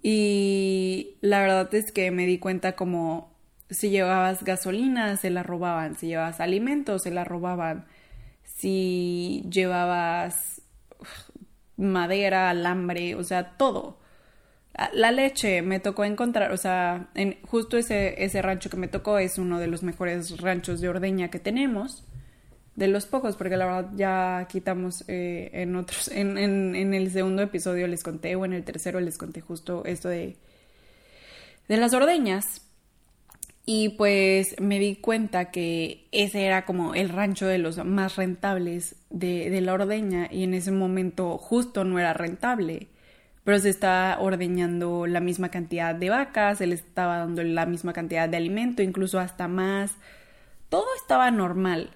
Y 0.03 1.17
la 1.21 1.41
verdad 1.41 1.73
es 1.75 1.91
que 1.91 2.09
me 2.11 2.25
di 2.25 2.39
cuenta 2.39 2.75
como 2.75 3.31
si 3.69 3.89
llevabas 3.89 4.43
gasolina, 4.43 5.15
se 5.17 5.29
la 5.29 5.43
robaban, 5.43 5.95
si 5.95 6.07
llevabas 6.07 6.39
alimentos, 6.39 7.03
se 7.03 7.11
la 7.11 7.23
robaban, 7.23 7.85
si 8.43 9.45
llevabas 9.49 10.60
madera, 11.81 12.49
alambre, 12.49 13.15
o 13.15 13.23
sea, 13.23 13.57
todo. 13.57 13.97
La 14.93 15.11
leche 15.11 15.61
me 15.61 15.79
tocó 15.79 16.05
encontrar, 16.05 16.51
o 16.51 16.57
sea, 16.57 17.09
justo 17.45 17.77
ese, 17.77 18.23
ese 18.23 18.41
rancho 18.41 18.69
que 18.69 18.77
me 18.77 18.87
tocó 18.87 19.17
es 19.17 19.37
uno 19.37 19.59
de 19.59 19.67
los 19.67 19.83
mejores 19.83 20.39
ranchos 20.39 20.79
de 20.79 20.89
ordeña 20.89 21.29
que 21.29 21.39
tenemos, 21.39 22.05
de 22.75 22.87
los 22.87 23.05
pocos, 23.05 23.35
porque 23.35 23.57
la 23.57 23.65
verdad 23.65 23.91
ya 23.95 24.47
quitamos 24.49 25.03
eh, 25.07 25.49
en 25.53 25.75
otros, 25.75 26.07
en, 26.07 26.37
en, 26.37 26.75
en, 26.75 26.93
el 26.93 27.11
segundo 27.11 27.41
episodio 27.41 27.85
les 27.87 28.01
conté, 28.01 28.35
o 28.35 28.45
en 28.45 28.53
el 28.53 28.63
tercero 28.63 28.99
les 29.01 29.17
conté 29.17 29.41
justo 29.41 29.83
esto 29.85 30.07
de, 30.07 30.37
de 31.67 31.77
las 31.77 31.93
ordeñas. 31.93 32.61
Y 33.65 33.89
pues 33.89 34.59
me 34.59 34.79
di 34.79 34.95
cuenta 34.95 35.51
que 35.51 36.07
ese 36.11 36.45
era 36.45 36.65
como 36.65 36.95
el 36.95 37.09
rancho 37.09 37.45
de 37.45 37.59
los 37.59 37.83
más 37.85 38.15
rentables 38.15 38.95
de, 39.09 39.61
la 39.61 39.73
ordeña 39.73 40.27
y 40.31 40.43
en 40.43 40.53
ese 40.53 40.71
momento 40.71 41.37
justo 41.37 41.83
no 41.83 41.99
era 41.99 42.13
rentable 42.13 42.87
pero 43.43 43.59
se 43.59 43.69
estaba 43.69 44.19
ordeñando 44.19 45.07
la 45.07 45.19
misma 45.19 45.49
cantidad 45.49 45.95
de 45.95 46.09
vacas, 46.09 46.59
se 46.59 46.67
les 46.67 46.81
estaba 46.81 47.17
dando 47.17 47.43
la 47.43 47.65
misma 47.65 47.91
cantidad 47.91 48.29
de 48.29 48.37
alimento, 48.37 48.83
incluso 48.83 49.19
hasta 49.19 49.47
más. 49.47 49.95
Todo 50.69 50.85
estaba 51.01 51.31
normal. 51.31 51.89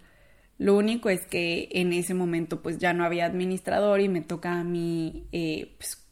Lo 0.58 0.76
único 0.76 1.10
es 1.10 1.28
que 1.28 1.70
en 1.72 1.94
ese 1.94 2.14
momento 2.14 2.62
pues 2.62 2.78
ya 2.80 2.94
no 2.94 3.06
había 3.06 3.26
administrador 3.26 4.00
y 4.02 4.10
me 4.10 4.22
toca 4.22 4.60
a 4.60 4.64
mí 4.64 5.28
eh, 5.32 5.76
pues, 5.78 6.04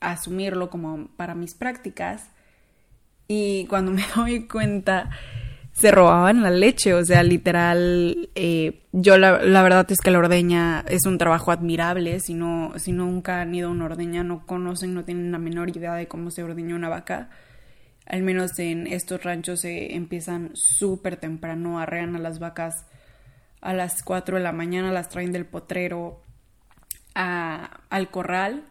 asumirlo 0.00 0.70
como 0.70 1.08
para 1.16 1.34
mis 1.34 1.54
prácticas. 1.54 2.28
Y 3.34 3.66
cuando 3.66 3.92
me 3.92 4.04
doy 4.14 4.46
cuenta 4.46 5.08
se 5.72 5.90
robaban 5.90 6.42
la 6.42 6.50
leche, 6.50 6.92
o 6.92 7.02
sea, 7.02 7.22
literal, 7.22 8.28
eh, 8.34 8.82
yo 8.92 9.16
la, 9.16 9.62
verdad 9.62 9.90
es 9.90 10.00
que 10.00 10.10
la 10.10 10.18
ordeña 10.18 10.84
es 10.86 11.06
un 11.06 11.16
trabajo 11.16 11.50
admirable, 11.50 12.20
si, 12.20 12.34
no, 12.34 12.74
si 12.76 12.92
nunca 12.92 13.40
han 13.40 13.54
ido 13.54 13.68
a 13.68 13.70
una 13.72 13.86
ordeña, 13.86 14.22
no 14.22 14.44
conocen, 14.44 14.92
no 14.92 15.06
tienen 15.06 15.32
la 15.32 15.38
menor 15.38 15.74
idea 15.74 15.94
de 15.94 16.08
cómo 16.08 16.30
se 16.30 16.42
ordeña 16.42 16.76
una 16.76 16.90
vaca, 16.90 17.30
al 18.04 18.22
menos 18.22 18.58
en 18.58 18.86
estos 18.86 19.24
ranchos 19.24 19.62
se 19.62 19.94
empiezan 19.94 20.50
súper 20.52 21.16
temprano, 21.16 21.80
arrean 21.80 22.14
a 22.14 22.18
las 22.18 22.38
vacas 22.38 22.84
a 23.62 23.72
las 23.72 24.02
4 24.02 24.36
de 24.36 24.42
la 24.42 24.52
mañana, 24.52 24.92
las 24.92 25.08
traen 25.08 25.32
del 25.32 25.46
potrero 25.46 26.20
a, 27.14 27.80
al 27.88 28.10
corral 28.10 28.64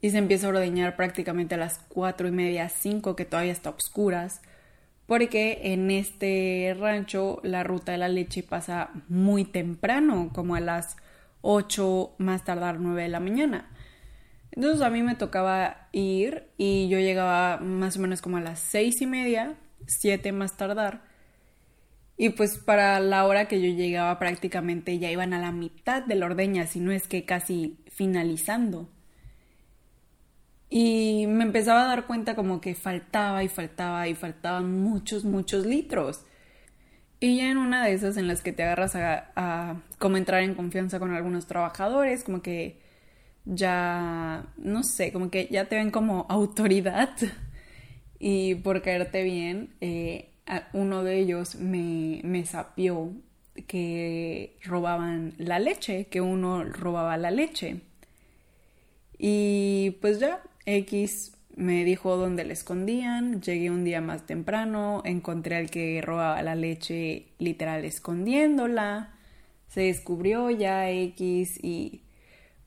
y 0.00 0.10
se 0.10 0.18
empieza 0.18 0.46
a 0.46 0.50
ordeñar 0.50 0.96
prácticamente 0.96 1.54
a 1.54 1.58
las 1.58 1.78
cuatro 1.88 2.28
y 2.28 2.32
media, 2.32 2.68
cinco, 2.68 3.16
que 3.16 3.24
todavía 3.24 3.52
está 3.52 3.70
oscuras, 3.70 4.42
porque 5.06 5.72
en 5.72 5.90
este 5.90 6.76
rancho 6.78 7.40
la 7.42 7.64
ruta 7.64 7.92
de 7.92 7.98
la 7.98 8.08
leche 8.08 8.42
pasa 8.42 8.90
muy 9.08 9.44
temprano, 9.44 10.30
como 10.34 10.54
a 10.54 10.60
las 10.60 10.96
8, 11.40 12.14
más 12.18 12.44
tardar 12.44 12.80
9 12.80 13.02
de 13.02 13.08
la 13.08 13.20
mañana. 13.20 13.70
Entonces 14.50 14.82
a 14.82 14.90
mí 14.90 15.02
me 15.02 15.14
tocaba 15.14 15.88
ir 15.92 16.48
y 16.56 16.88
yo 16.88 16.98
llegaba 16.98 17.58
más 17.58 17.96
o 17.96 18.00
menos 18.00 18.20
como 18.20 18.38
a 18.38 18.40
las 18.40 18.58
seis 18.58 19.00
y 19.00 19.06
media, 19.06 19.54
siete 19.86 20.32
más 20.32 20.56
tardar. 20.56 21.02
Y 22.16 22.30
pues 22.30 22.58
para 22.58 22.98
la 22.98 23.24
hora 23.26 23.46
que 23.46 23.60
yo 23.60 23.68
llegaba 23.68 24.18
prácticamente 24.18 24.98
ya 24.98 25.10
iban 25.10 25.32
a 25.32 25.40
la 25.40 25.52
mitad 25.52 26.02
de 26.02 26.16
la 26.16 26.26
ordeña, 26.26 26.66
si 26.66 26.80
no 26.80 26.90
es 26.90 27.06
que 27.06 27.24
casi 27.24 27.78
finalizando. 27.86 28.90
Y 30.70 31.26
me 31.28 31.44
empezaba 31.44 31.84
a 31.84 31.88
dar 31.88 32.06
cuenta 32.06 32.34
como 32.34 32.60
que 32.60 32.74
faltaba 32.74 33.42
y 33.42 33.48
faltaba 33.48 34.08
y 34.08 34.14
faltaban 34.14 34.82
muchos, 34.82 35.24
muchos 35.24 35.64
litros. 35.64 36.24
Y 37.20 37.38
ya 37.38 37.50
en 37.50 37.58
una 37.58 37.84
de 37.84 37.94
esas 37.94 38.16
en 38.16 38.28
las 38.28 38.42
que 38.42 38.52
te 38.52 38.62
agarras 38.62 38.94
a, 38.94 39.82
como 39.98 40.16
entrar 40.16 40.42
en 40.42 40.54
confianza 40.54 40.98
con 41.00 41.12
algunos 41.14 41.46
trabajadores, 41.46 42.22
como 42.22 42.42
que 42.42 42.80
ya, 43.44 44.46
no 44.56 44.82
sé, 44.84 45.12
como 45.12 45.30
que 45.30 45.48
ya 45.50 45.64
te 45.66 45.76
ven 45.76 45.90
como 45.90 46.26
autoridad 46.28 47.10
y 48.18 48.56
por 48.56 48.82
caerte 48.82 49.22
bien, 49.24 49.74
eh, 49.80 50.30
uno 50.72 51.02
de 51.02 51.18
ellos 51.18 51.56
me, 51.56 52.20
me 52.24 52.44
sapió 52.46 53.12
que 53.66 54.56
robaban 54.64 55.34
la 55.38 55.58
leche, 55.58 56.06
que 56.06 56.20
uno 56.20 56.64
robaba 56.64 57.16
la 57.16 57.30
leche. 57.30 57.80
Y 59.18 59.96
pues 60.00 60.20
ya, 60.20 60.42
X 60.68 61.32
me 61.56 61.84
dijo 61.84 62.16
dónde 62.16 62.44
la 62.44 62.52
escondían, 62.52 63.40
llegué 63.40 63.70
un 63.70 63.84
día 63.84 64.00
más 64.00 64.26
temprano, 64.26 65.02
encontré 65.04 65.56
al 65.56 65.70
que 65.70 66.00
robaba 66.02 66.40
la 66.42 66.54
leche 66.54 67.26
literal 67.38 67.84
escondiéndola, 67.84 69.10
se 69.68 69.82
descubrió 69.82 70.50
ya 70.50 70.90
X 70.90 71.58
y 71.62 72.02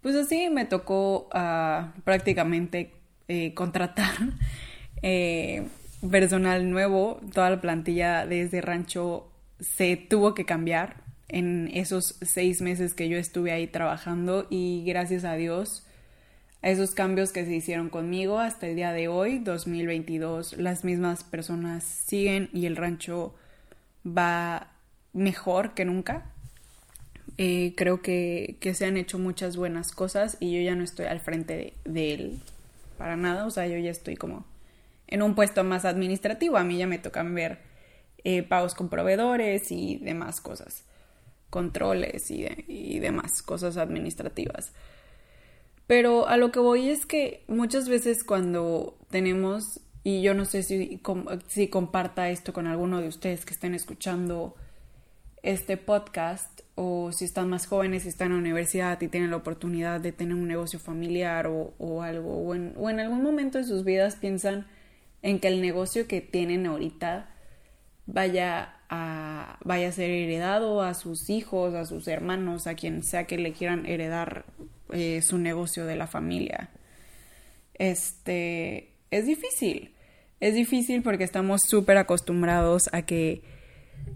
pues 0.02 0.16
así 0.16 0.50
me 0.50 0.66
tocó 0.66 1.30
ah, 1.32 1.94
prácticamente 2.04 2.92
eh, 3.28 3.54
contratar 3.54 4.14
eh, 5.04 5.68
personal 6.10 6.70
nuevo, 6.70 7.22
toda 7.34 7.52
la 7.52 7.62
plantilla 7.62 8.26
de 8.26 8.42
ese 8.42 8.62
rancho 8.62 9.32
se 9.60 9.96
tuvo 9.96 10.34
que 10.34 10.46
cambiar 10.46 10.98
en 11.28 11.70
esos 11.74 12.16
seis 12.22 12.62
meses 12.62 12.94
que 12.94 13.08
yo 13.08 13.18
estuve 13.18 13.52
ahí 13.52 13.68
trabajando 13.68 14.48
y 14.50 14.84
gracias 14.86 15.24
a 15.24 15.36
Dios 15.36 15.86
a 16.62 16.70
esos 16.70 16.92
cambios 16.92 17.32
que 17.32 17.46
se 17.46 17.56
hicieron 17.56 17.90
conmigo 17.90 18.40
hasta 18.40 18.68
el 18.68 18.76
día 18.76 18.92
de 18.92 19.08
hoy, 19.08 19.40
2022, 19.40 20.58
las 20.58 20.84
mismas 20.84 21.24
personas 21.24 21.84
siguen 21.84 22.50
y 22.54 22.68
el 22.68 22.76
rancho 22.76 23.34
va 24.06 24.72
mejor 25.14 25.74
que 25.74 25.86
nunca. 25.86 26.26
Eh, 27.38 27.74
creo 27.76 28.02
que, 28.02 28.58
se 28.76 28.86
han 28.86 28.98
hecho 28.98 29.18
muchas 29.18 29.58
buenas 29.58 29.92
cosas 29.92 30.38
y 30.40 30.54
yo 30.54 30.62
ya 30.62 30.76
no 30.76 30.84
estoy 30.84 31.08
al 31.08 31.20
frente 31.20 31.74
de, 31.84 32.14
él 32.14 32.40
para 32.98 33.16
nada, 33.16 33.46
o 33.46 33.50
sea, 33.50 33.66
yo 33.66 33.78
ya 33.78 33.90
estoy 33.90 34.16
como 34.16 34.46
en 35.08 35.24
un 35.24 35.34
puesto 35.34 35.64
más 35.64 35.86
administrativo, 35.86 36.58
a 36.58 36.64
mí 36.64 36.78
ya 36.78 36.86
me 36.86 37.00
tocan 37.00 37.34
ver 37.34 37.60
eh, 38.24 38.44
pagos 38.44 38.76
con 38.76 38.90
proveedores 38.90 39.72
y 39.72 39.98
demás 39.98 40.40
cosas, 40.40 40.84
controles 41.50 42.30
y, 42.30 42.46
y 42.68 43.00
demás 43.00 43.42
cosas 43.42 43.78
administrativas. 43.78 44.74
Pero 45.92 46.30
a 46.30 46.38
lo 46.38 46.54
que 46.54 46.60
voy 46.62 46.88
es 46.88 47.06
que 47.06 47.44
muchas 47.50 47.90
veces 47.90 48.24
cuando 48.24 48.98
tenemos, 49.10 49.82
y 50.06 50.22
yo 50.22 50.34
no 50.34 50.46
sé 50.46 50.64
si, 50.64 51.02
si 51.48 51.68
comparta 51.68 52.30
esto 52.30 52.54
con 52.54 52.66
alguno 52.66 53.02
de 53.02 53.10
ustedes 53.10 53.44
que 53.44 53.54
estén 53.54 53.76
escuchando 53.76 54.56
este 55.44 55.76
podcast, 55.76 56.62
o 56.76 57.12
si 57.12 57.26
están 57.26 57.50
más 57.50 57.66
jóvenes 57.66 58.06
y 58.06 58.08
están 58.08 58.28
en 58.28 58.36
la 58.36 58.40
universidad 58.40 59.02
y 59.02 59.10
tienen 59.10 59.32
la 59.32 59.36
oportunidad 59.36 60.00
de 60.00 60.14
tener 60.14 60.36
un 60.36 60.48
negocio 60.48 60.80
familiar 60.80 61.48
o, 61.48 61.74
o 61.78 62.04
algo, 62.04 62.38
o 62.38 62.56
en, 62.56 62.74
o 62.78 62.90
en 62.90 63.02
algún 63.02 63.22
momento 63.22 63.58
de 63.58 63.66
sus 63.66 63.84
vidas 63.84 64.16
piensan 64.16 64.68
en 65.22 65.42
que 65.42 65.50
el 65.50 65.60
negocio 65.60 66.08
que 66.08 66.22
tienen 66.22 66.68
ahorita 66.68 67.32
vaya 68.06 68.76
a, 68.88 69.58
vaya 69.66 69.90
a 69.90 69.92
ser 69.92 70.10
heredado 70.10 70.84
a 70.84 70.94
sus 70.94 71.30
hijos, 71.30 71.74
a 71.74 71.84
sus 71.84 72.08
hermanos, 72.08 72.66
a 72.66 72.76
quien 72.76 73.04
sea 73.04 73.26
que 73.28 73.38
le 73.38 73.52
quieran 73.52 73.86
heredar 73.86 74.46
eh, 74.92 75.22
su 75.22 75.38
negocio 75.38 75.86
de 75.86 75.96
la 75.96 76.08
familia. 76.08 76.70
Este 77.76 78.90
es 79.10 79.26
difícil. 79.26 79.94
Es 80.40 80.56
difícil 80.56 81.04
porque 81.04 81.24
estamos 81.24 81.62
súper 81.68 81.98
acostumbrados 81.98 82.84
a 82.92 83.04
que 83.04 83.44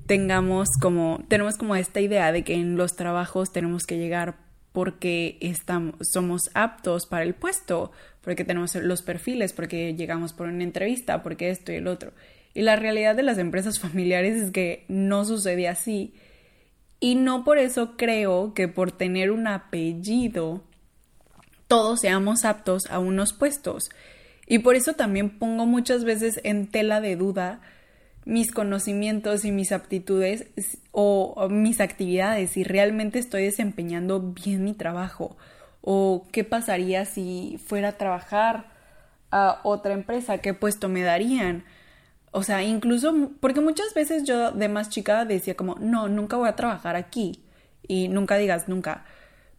tengamos 0.08 0.70
como, 0.82 1.24
tenemos 1.28 1.58
como 1.58 1.76
esta 1.76 2.02
idea 2.02 2.32
de 2.32 2.44
que 2.44 2.56
en 2.56 2.78
los 2.78 2.96
trabajos 2.96 3.52
tenemos 3.52 3.86
que 3.86 3.98
llegar 3.98 4.38
porque 4.72 5.38
estamos, 5.40 5.96
somos 6.02 6.42
aptos 6.54 7.06
para 7.06 7.24
el 7.24 7.34
puesto, 7.34 7.92
porque 8.22 8.44
tenemos 8.44 8.76
los 8.76 9.02
perfiles, 9.04 9.54
porque 9.54 9.96
llegamos 9.96 10.34
por 10.34 10.48
una 10.48 10.64
entrevista, 10.64 11.24
porque 11.24 11.50
esto 11.50 11.72
y 11.72 11.76
el 11.76 11.88
otro. 11.88 12.12
Y 12.54 12.62
la 12.62 12.76
realidad 12.76 13.16
de 13.16 13.24
las 13.24 13.38
empresas 13.38 13.80
familiares 13.86 14.36
es 14.36 14.52
que 14.52 14.86
no 14.88 15.26
sucede 15.26 15.68
así 15.68 16.14
y 17.06 17.14
no 17.14 17.44
por 17.44 17.60
eso 17.60 17.98
creo 17.98 18.56
que 18.56 18.68
por 18.68 18.92
tener 18.92 19.30
un 19.30 19.46
apellido 19.46 20.64
todos 21.68 22.00
seamos 22.00 22.46
aptos 22.46 22.88
a 22.90 22.98
unos 22.98 23.32
puestos. 23.32 23.92
Y 24.48 24.58
por 24.58 24.74
eso 24.74 24.94
también 24.94 25.38
pongo 25.38 25.68
muchas 25.68 26.04
veces 26.04 26.42
en 26.44 26.66
tela 26.66 27.02
de 27.02 27.16
duda 27.16 27.62
mis 28.26 28.52
conocimientos 28.52 29.46
y 29.46 29.52
mis 29.52 29.72
aptitudes 29.72 30.48
o, 30.92 31.48
mis 31.48 31.80
actividades, 31.80 32.50
si 32.50 32.64
realmente 32.64 33.20
estoy 33.20 33.44
desempeñando 33.44 34.20
bien 34.20 34.64
mi 34.64 34.74
trabajo 34.74 35.38
o 35.82 36.26
qué 36.32 36.44
pasaría 36.44 37.06
si 37.06 37.60
fuera 37.68 37.90
a 37.90 37.98
trabajar 38.00 38.72
a 39.30 39.60
otra 39.62 39.94
empresa, 39.94 40.40
qué 40.40 40.56
puesto 40.56 40.90
me 40.90 41.04
darían 41.04 41.66
o 42.36 42.44
sea, 42.44 42.62
incluso, 42.64 43.32
porque 43.40 43.62
muchas 43.62 43.94
veces 43.94 44.26
yo 44.26 44.52
de 44.52 44.68
más 44.68 44.90
chica 44.90 45.24
decía 45.24 45.56
como, 45.56 45.76
no, 45.76 46.10
nunca 46.10 46.36
voy 46.36 46.50
a 46.50 46.58
trabajar 46.58 46.98
aquí. 46.98 47.46
Y 47.88 48.10
nunca 48.10 48.36
digas 48.36 48.68
nunca. 48.68 49.06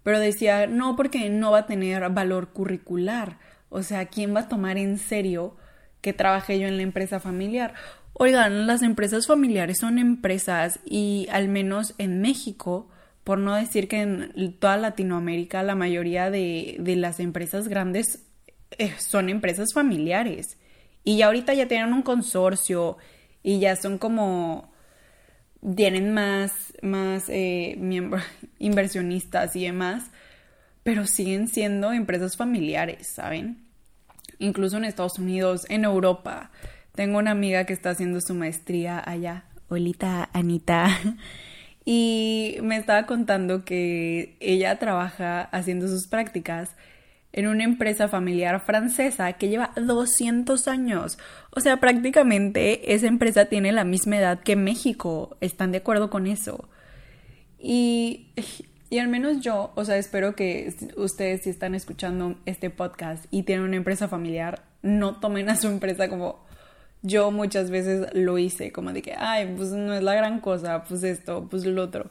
Pero 0.02 0.20
decía, 0.20 0.66
no, 0.66 0.94
porque 0.94 1.30
no 1.30 1.52
va 1.52 1.60
a 1.60 1.66
tener 1.66 2.06
valor 2.10 2.48
curricular. 2.50 3.38
O 3.70 3.82
sea, 3.82 4.04
¿quién 4.04 4.36
va 4.36 4.40
a 4.40 4.48
tomar 4.48 4.76
en 4.76 4.98
serio 4.98 5.56
que 6.02 6.12
trabajé 6.12 6.60
yo 6.60 6.68
en 6.68 6.76
la 6.76 6.82
empresa 6.82 7.18
familiar? 7.18 7.72
Oigan, 8.12 8.66
las 8.66 8.82
empresas 8.82 9.26
familiares 9.26 9.78
son 9.78 9.98
empresas 9.98 10.78
y 10.84 11.28
al 11.32 11.48
menos 11.48 11.94
en 11.96 12.20
México, 12.20 12.90
por 13.24 13.38
no 13.38 13.54
decir 13.54 13.88
que 13.88 14.02
en 14.02 14.52
toda 14.58 14.76
Latinoamérica 14.76 15.62
la 15.62 15.76
mayoría 15.76 16.30
de, 16.30 16.76
de 16.78 16.96
las 16.96 17.20
empresas 17.20 17.68
grandes 17.68 18.26
eh, 18.76 18.92
son 18.98 19.30
empresas 19.30 19.72
familiares. 19.72 20.58
Y 21.06 21.18
ya 21.18 21.26
ahorita 21.26 21.54
ya 21.54 21.68
tienen 21.68 21.92
un 21.92 22.02
consorcio 22.02 22.96
y 23.44 23.60
ya 23.60 23.76
son 23.76 23.96
como 23.96 24.72
tienen 25.76 26.12
más, 26.12 26.74
más 26.82 27.28
eh, 27.28 27.78
inversionistas 28.58 29.54
y 29.54 29.66
demás, 29.66 30.10
pero 30.82 31.06
siguen 31.06 31.46
siendo 31.46 31.92
empresas 31.92 32.36
familiares, 32.36 33.06
¿saben? 33.06 33.68
Incluso 34.40 34.78
en 34.78 34.84
Estados 34.84 35.20
Unidos, 35.20 35.64
en 35.68 35.84
Europa. 35.84 36.50
Tengo 36.96 37.18
una 37.18 37.30
amiga 37.30 37.66
que 37.66 37.72
está 37.72 37.90
haciendo 37.90 38.20
su 38.20 38.34
maestría 38.34 39.00
allá, 39.08 39.44
Olita 39.68 40.28
Anita, 40.32 40.88
y 41.84 42.56
me 42.64 42.78
estaba 42.78 43.06
contando 43.06 43.64
que 43.64 44.36
ella 44.40 44.76
trabaja 44.80 45.42
haciendo 45.42 45.86
sus 45.86 46.08
prácticas 46.08 46.70
en 47.36 47.46
una 47.46 47.64
empresa 47.64 48.08
familiar 48.08 48.60
francesa 48.60 49.34
que 49.34 49.48
lleva 49.48 49.70
200 49.76 50.66
años. 50.66 51.18
O 51.50 51.60
sea, 51.60 51.76
prácticamente 51.78 52.94
esa 52.94 53.06
empresa 53.06 53.44
tiene 53.44 53.72
la 53.72 53.84
misma 53.84 54.16
edad 54.16 54.40
que 54.40 54.56
México. 54.56 55.36
¿Están 55.40 55.70
de 55.70 55.78
acuerdo 55.78 56.10
con 56.10 56.26
eso? 56.26 56.68
Y, 57.58 58.30
y 58.90 58.98
al 58.98 59.08
menos 59.08 59.40
yo, 59.40 59.70
o 59.74 59.84
sea, 59.84 59.98
espero 59.98 60.34
que 60.34 60.74
ustedes 60.96 61.42
si 61.42 61.50
están 61.50 61.74
escuchando 61.74 62.38
este 62.46 62.70
podcast 62.70 63.26
y 63.30 63.42
tienen 63.42 63.66
una 63.66 63.76
empresa 63.76 64.08
familiar, 64.08 64.64
no 64.82 65.20
tomen 65.20 65.50
a 65.50 65.56
su 65.56 65.68
empresa 65.68 66.08
como 66.08 66.46
yo 67.02 67.30
muchas 67.30 67.70
veces 67.70 68.08
lo 68.14 68.38
hice, 68.38 68.72
como 68.72 68.92
de 68.92 69.02
que, 69.02 69.14
ay, 69.16 69.52
pues 69.56 69.72
no 69.72 69.92
es 69.92 70.02
la 70.02 70.14
gran 70.14 70.40
cosa, 70.40 70.84
pues 70.84 71.02
esto, 71.02 71.46
pues 71.50 71.66
lo 71.66 71.82
otro. 71.82 72.10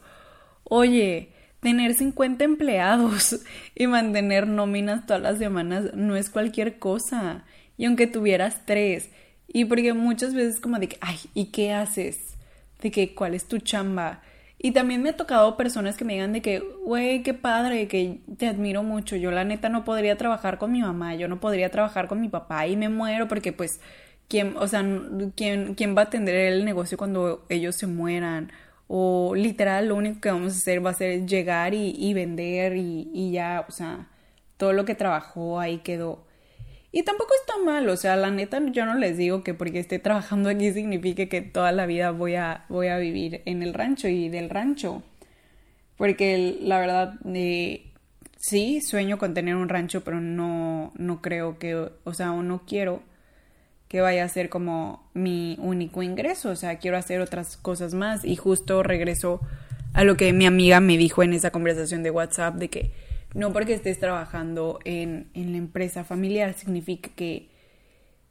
Oye, 0.64 1.32
Tener 1.66 1.96
50 1.96 2.44
empleados 2.44 3.40
y 3.76 3.88
mantener 3.88 4.46
nóminas 4.46 5.08
todas 5.08 5.24
las 5.24 5.40
semanas 5.40 5.96
no 5.96 6.16
es 6.16 6.30
cualquier 6.30 6.78
cosa. 6.78 7.44
Y 7.76 7.86
aunque 7.86 8.06
tuvieras 8.06 8.68
tres, 8.68 9.10
y 9.48 9.66
porque 9.66 9.92
muchas 9.94 10.36
veces 10.36 10.60
como 10.60 10.78
de 10.78 10.90
que, 10.90 11.00
ay, 11.02 11.18
¿y 11.34 11.46
qué 11.46 11.74
haces? 11.74 12.36
De 12.84 12.92
que, 12.92 13.16
¿cuál 13.16 13.34
es 13.34 13.48
tu 13.48 13.58
chamba? 13.58 14.22
Y 14.60 14.74
también 14.74 15.02
me 15.02 15.10
ha 15.10 15.18
tocado 15.18 15.58
personas 15.58 15.98
que 15.98 16.06
me 16.06 16.14
digan 16.14 16.34
de 16.34 16.44
que, 16.44 16.60
güey, 16.60 17.24
qué 17.24 17.34
padre, 17.34 17.88
que 17.88 18.20
te 18.38 18.46
admiro 18.46 18.84
mucho. 18.84 19.16
Yo 19.16 19.32
la 19.32 19.44
neta 19.44 19.68
no 19.70 19.84
podría 19.84 20.18
trabajar 20.18 20.60
con 20.60 20.72
mi 20.72 20.82
mamá, 20.84 21.16
yo 21.16 21.28
no 21.28 21.40
podría 21.40 21.72
trabajar 21.72 22.08
con 22.08 22.22
mi 22.22 22.30
papá 22.30 22.68
y 22.68 22.78
me 22.78 22.90
muero 22.90 23.28
porque 23.28 23.54
pues, 23.54 23.80
¿quién, 24.28 24.56
o 24.56 24.68
sea, 24.68 24.86
quién, 25.36 25.74
quién 25.74 25.98
va 25.98 26.02
a 26.02 26.06
atender 26.06 26.36
el 26.36 26.64
negocio 26.64 26.96
cuando 26.96 27.44
ellos 27.50 27.76
se 27.76 27.88
mueran? 27.88 28.52
O 28.88 29.34
literal, 29.36 29.88
lo 29.88 29.96
único 29.96 30.22
que 30.22 30.32
vamos 30.32 30.54
a 30.54 30.58
hacer 30.58 30.86
va 30.86 30.92
a 30.92 30.94
ser 30.94 31.26
llegar 31.26 31.74
y, 31.74 32.14
vender 32.14 32.76
y, 32.78 33.32
ya, 33.32 33.66
o 33.68 33.72
sea, 33.72 34.08
todo 34.58 34.74
lo 34.74 34.86
que 34.86 34.96
trabajó 34.96 35.60
ahí 35.60 35.80
quedó. 35.80 36.26
Y 36.92 37.04
tampoco 37.04 37.34
está 37.40 37.58
mal, 37.64 37.90
o 37.90 37.98
sea, 37.98 38.16
la 38.16 38.32
neta 38.32 38.62
yo 38.72 38.86
no 38.86 38.96
les 38.96 39.18
digo 39.18 39.44
que 39.44 39.54
porque 39.54 39.80
esté 39.80 40.00
trabajando 40.00 40.50
aquí 40.50 40.72
signifique 40.72 41.28
que 41.28 41.42
toda 41.42 41.72
la 41.74 41.86
vida 41.86 42.12
voy 42.12 42.36
a, 42.36 42.66
voy 42.70 42.88
a 42.88 42.98
vivir 42.98 43.42
en 43.46 43.64
el 43.64 43.74
rancho 43.74 44.08
y 44.08 44.30
del 44.30 44.50
rancho. 44.50 45.04
Porque 45.98 46.58
la 46.62 46.80
verdad, 46.80 47.16
eh, 47.34 47.92
sí, 48.38 48.82
sueño 48.82 49.18
con 49.18 49.34
tener 49.34 49.56
un 49.56 49.70
rancho, 49.70 50.04
pero 50.04 50.22
no, 50.22 50.94
no 50.98 51.22
creo 51.22 51.60
que, 51.60 51.76
o 51.76 52.14
sea, 52.14 52.32
o 52.34 52.44
no 52.44 52.64
quiero 52.66 53.02
que 53.96 54.02
vaya 54.02 54.26
a 54.26 54.28
ser 54.28 54.50
como 54.50 55.10
mi 55.14 55.56
único 55.58 56.04
ingreso, 56.04 56.50
o 56.50 56.56
sea, 56.58 56.80
quiero 56.80 56.98
hacer 56.98 57.22
otras 57.22 57.56
cosas 57.56 57.94
más 57.94 58.26
y 58.26 58.36
justo 58.36 58.84
regreso 58.84 59.40
a 59.94 60.04
lo 60.04 60.18
que 60.18 60.34
mi 60.34 60.46
amiga 60.46 60.82
me 60.82 60.98
dijo 60.98 61.24
en 61.24 61.32
esa 61.32 61.52
conversación 61.52 62.04
de 62.04 62.12
WhatsApp 62.12 62.56
de 62.56 62.70
que 62.70 62.92
no 63.34 63.54
porque 63.54 63.74
estés 63.74 63.98
trabajando 63.98 64.80
en, 64.84 65.30
la 65.34 65.56
empresa 65.56 66.04
familiar 66.04 66.56
significa 66.56 67.10
que 67.16 67.50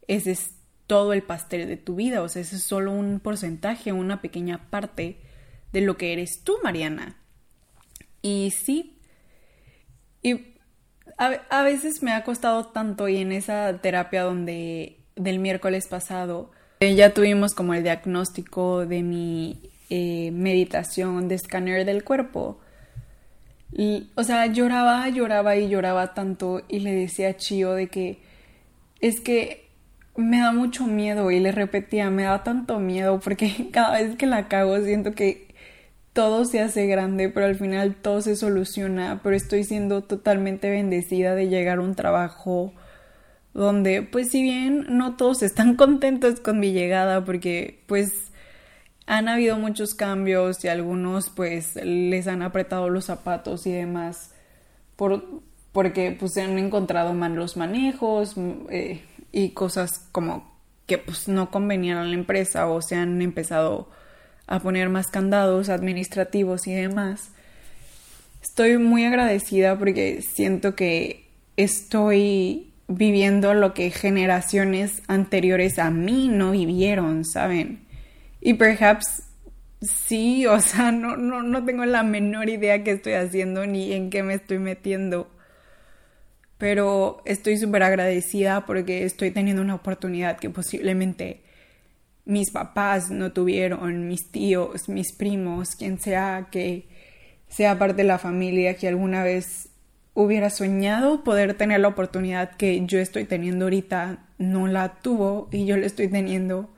ese 0.06 0.32
es 0.32 0.50
todo 0.86 1.14
el 1.14 1.22
pastel 1.22 1.66
de 1.66 1.78
tu 1.78 1.94
vida, 1.94 2.20
o 2.20 2.28
sea, 2.28 2.42
ese 2.42 2.56
es 2.56 2.62
solo 2.62 2.92
un 2.92 3.18
porcentaje, 3.18 3.90
una 3.90 4.20
pequeña 4.20 4.68
parte 4.68 5.16
de 5.72 5.80
lo 5.80 5.96
que 5.96 6.12
eres 6.12 6.42
tú, 6.44 6.58
Mariana. 6.62 7.16
Y 8.20 8.50
sí, 8.50 8.98
y 10.20 10.58
a, 11.16 11.62
veces 11.62 12.02
me 12.02 12.12
ha 12.12 12.22
costado 12.22 12.66
tanto 12.66 13.08
y 13.08 13.16
en 13.16 13.32
esa 13.32 13.78
terapia 13.80 14.24
donde 14.24 15.03
del 15.16 15.38
miércoles 15.38 15.86
pasado 15.88 16.50
eh, 16.84 16.94
ya 16.94 17.14
tuvimos 17.14 17.54
como 17.54 17.72
el 17.72 17.82
diagnóstico 17.82 18.84
de 18.84 19.02
mi 19.02 19.58
eh, 19.88 20.30
meditación 20.32 21.28
de 21.28 21.36
escáner 21.36 21.86
del 21.86 22.04
cuerpo. 22.04 22.60
O 24.16 24.22
sea, 24.22 24.46
lloraba, 24.46 25.08
lloraba 25.08 25.56
y 25.56 25.68
lloraba 25.68 26.14
tanto 26.14 26.62
y 26.68 26.80
le 26.80 26.92
decía 26.92 27.30
a 27.30 27.36
Chio 27.36 27.72
de 27.72 27.88
que 27.88 28.18
es 29.00 29.20
que 29.20 29.70
me 30.16 30.40
da 30.40 30.52
mucho 30.52 30.86
miedo 30.86 31.30
y 31.30 31.40
le 31.40 31.52
repetía, 31.52 32.10
me 32.10 32.24
da 32.24 32.44
tanto 32.44 32.78
miedo 32.78 33.18
porque 33.18 33.68
cada 33.72 34.00
vez 34.00 34.16
que 34.16 34.26
la 34.26 34.48
cago 34.48 34.78
siento 34.80 35.12
que 35.12 35.54
todo 36.12 36.44
se 36.44 36.60
hace 36.60 36.86
grande, 36.86 37.30
pero 37.30 37.46
al 37.46 37.56
final 37.56 37.96
todo 37.96 38.20
se 38.20 38.36
soluciona, 38.36 39.20
pero 39.22 39.34
estoy 39.34 39.64
siendo 39.64 40.04
totalmente 40.04 40.70
bendecida 40.70 41.34
de 41.34 41.48
llegar 41.48 41.78
a 41.78 41.82
un 41.82 41.94
trabajo 41.94 42.74
donde 43.54 44.02
pues 44.02 44.30
si 44.30 44.42
bien 44.42 44.86
no 44.90 45.16
todos 45.16 45.42
están 45.42 45.76
contentos 45.76 46.40
con 46.40 46.60
mi 46.60 46.72
llegada 46.72 47.24
porque 47.24 47.82
pues 47.86 48.12
han 49.06 49.28
habido 49.28 49.56
muchos 49.56 49.94
cambios 49.94 50.64
y 50.64 50.68
algunos 50.68 51.30
pues 51.30 51.76
les 51.76 52.26
han 52.26 52.42
apretado 52.42 52.88
los 52.90 53.06
zapatos 53.06 53.66
y 53.66 53.72
demás 53.72 54.32
por, 54.96 55.42
porque 55.72 56.16
pues 56.18 56.32
se 56.34 56.42
han 56.42 56.58
encontrado 56.58 57.14
malos 57.14 57.56
manejos 57.56 58.34
eh, 58.70 59.02
y 59.32 59.50
cosas 59.50 60.08
como 60.12 60.52
que 60.86 60.98
pues 60.98 61.28
no 61.28 61.50
convenían 61.50 61.98
a 61.98 62.04
la 62.04 62.14
empresa 62.14 62.66
o 62.66 62.82
se 62.82 62.96
han 62.96 63.22
empezado 63.22 63.88
a 64.46 64.60
poner 64.60 64.88
más 64.90 65.06
candados 65.08 65.70
administrativos 65.70 66.66
y 66.66 66.74
demás. 66.74 67.30
Estoy 68.42 68.76
muy 68.76 69.04
agradecida 69.04 69.78
porque 69.78 70.20
siento 70.20 70.74
que 70.74 71.28
estoy 71.56 72.73
viviendo 72.96 73.54
lo 73.54 73.74
que 73.74 73.90
generaciones 73.90 75.02
anteriores 75.08 75.78
a 75.78 75.90
mí 75.90 76.28
no 76.28 76.52
vivieron, 76.52 77.24
¿saben? 77.24 77.86
Y 78.40 78.54
perhaps 78.54 79.24
sí, 79.80 80.46
o 80.46 80.60
sea, 80.60 80.92
no, 80.92 81.16
no, 81.16 81.42
no 81.42 81.64
tengo 81.64 81.84
la 81.84 82.02
menor 82.02 82.48
idea 82.48 82.82
qué 82.84 82.92
estoy 82.92 83.14
haciendo 83.14 83.66
ni 83.66 83.92
en 83.92 84.10
qué 84.10 84.22
me 84.22 84.34
estoy 84.34 84.58
metiendo. 84.58 85.30
Pero 86.58 87.22
estoy 87.24 87.58
súper 87.58 87.82
agradecida 87.82 88.64
porque 88.64 89.04
estoy 89.04 89.30
teniendo 89.30 89.60
una 89.62 89.74
oportunidad 89.74 90.38
que 90.38 90.50
posiblemente 90.50 91.42
mis 92.24 92.50
papás 92.50 93.10
no 93.10 93.32
tuvieron, 93.32 94.08
mis 94.08 94.30
tíos, 94.30 94.88
mis 94.88 95.12
primos, 95.12 95.70
quien 95.76 96.00
sea 96.00 96.48
que 96.50 96.88
sea 97.48 97.78
parte 97.78 97.98
de 97.98 98.04
la 98.04 98.18
familia 98.18 98.74
que 98.76 98.88
alguna 98.88 99.22
vez 99.22 99.68
hubiera 100.14 100.50
soñado 100.50 101.24
poder 101.24 101.54
tener 101.54 101.80
la 101.80 101.88
oportunidad 101.88 102.56
que 102.56 102.86
yo 102.86 102.98
estoy 102.98 103.24
teniendo 103.24 103.66
ahorita, 103.66 104.18
no 104.38 104.66
la 104.66 105.00
tuvo 105.00 105.48
y 105.52 105.66
yo 105.66 105.76
la 105.76 105.86
estoy 105.86 106.08
teniendo 106.08 106.70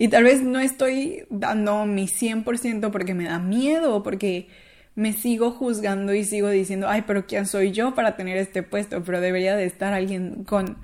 y 0.00 0.06
tal 0.08 0.22
vez 0.22 0.42
no 0.42 0.60
estoy 0.60 1.24
dando 1.28 1.84
mi 1.84 2.06
100% 2.06 2.92
porque 2.92 3.14
me 3.14 3.24
da 3.24 3.40
miedo, 3.40 4.04
porque 4.04 4.46
me 4.94 5.12
sigo 5.12 5.50
juzgando 5.50 6.14
y 6.14 6.22
sigo 6.22 6.50
diciendo, 6.50 6.88
ay, 6.88 7.02
pero 7.04 7.26
¿quién 7.26 7.46
soy 7.46 7.72
yo 7.72 7.96
para 7.96 8.14
tener 8.14 8.36
este 8.36 8.62
puesto? 8.62 9.02
Pero 9.02 9.20
debería 9.20 9.56
de 9.56 9.64
estar 9.64 9.92
alguien 9.92 10.44
con, 10.44 10.78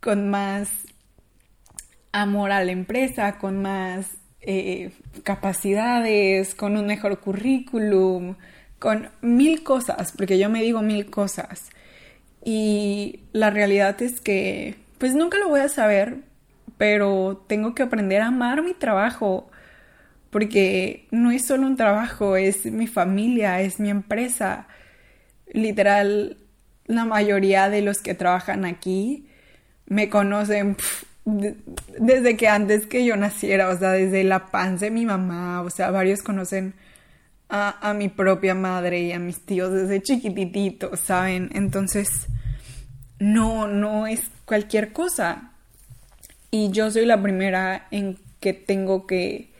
con 0.00 0.30
más 0.30 0.70
amor 2.10 2.50
a 2.50 2.64
la 2.64 2.72
empresa, 2.72 3.36
con 3.36 3.60
más 3.60 4.16
eh, 4.40 4.92
capacidades, 5.24 6.54
con 6.54 6.78
un 6.78 6.86
mejor 6.86 7.20
currículum, 7.20 8.36
con 8.78 9.10
mil 9.20 9.62
cosas, 9.62 10.12
porque 10.16 10.38
yo 10.38 10.48
me 10.50 10.62
digo 10.62 10.82
mil 10.82 11.10
cosas. 11.10 11.70
Y 12.44 13.20
la 13.32 13.50
realidad 13.50 14.00
es 14.02 14.20
que, 14.20 14.76
pues 14.98 15.14
nunca 15.14 15.38
lo 15.38 15.48
voy 15.48 15.60
a 15.60 15.68
saber, 15.68 16.18
pero 16.76 17.44
tengo 17.48 17.74
que 17.74 17.82
aprender 17.82 18.22
a 18.22 18.28
amar 18.28 18.62
mi 18.62 18.74
trabajo, 18.74 19.50
porque 20.30 21.06
no 21.10 21.30
es 21.30 21.46
solo 21.46 21.66
un 21.66 21.76
trabajo, 21.76 22.36
es 22.36 22.66
mi 22.66 22.86
familia, 22.86 23.60
es 23.60 23.80
mi 23.80 23.90
empresa. 23.90 24.68
Literal, 25.52 26.36
la 26.86 27.04
mayoría 27.04 27.70
de 27.70 27.82
los 27.82 28.00
que 28.00 28.14
trabajan 28.14 28.64
aquí 28.64 29.26
me 29.86 30.08
conocen 30.08 30.76
desde 31.24 32.36
que 32.36 32.48
antes 32.48 32.86
que 32.86 33.04
yo 33.04 33.16
naciera, 33.16 33.68
o 33.68 33.78
sea, 33.78 33.92
desde 33.92 34.24
la 34.24 34.46
panza 34.46 34.86
de 34.86 34.90
mi 34.90 35.04
mamá, 35.04 35.62
o 35.62 35.70
sea, 35.70 35.90
varios 35.90 36.22
conocen 36.22 36.74
a, 37.48 37.88
a 37.88 37.94
mi 37.94 38.08
propia 38.08 38.54
madre 38.54 39.00
y 39.02 39.12
a 39.12 39.18
mis 39.18 39.44
tíos 39.44 39.72
desde 39.72 40.02
chiquitititos, 40.02 41.00
¿saben? 41.00 41.50
Entonces, 41.54 42.08
no, 43.18 43.68
no 43.68 44.06
es 44.06 44.30
cualquier 44.44 44.92
cosa. 44.92 45.52
Y 46.50 46.70
yo 46.70 46.90
soy 46.90 47.06
la 47.06 47.22
primera 47.22 47.88
en 47.90 48.18
que 48.40 48.52
tengo 48.52 49.06
que, 49.06 49.50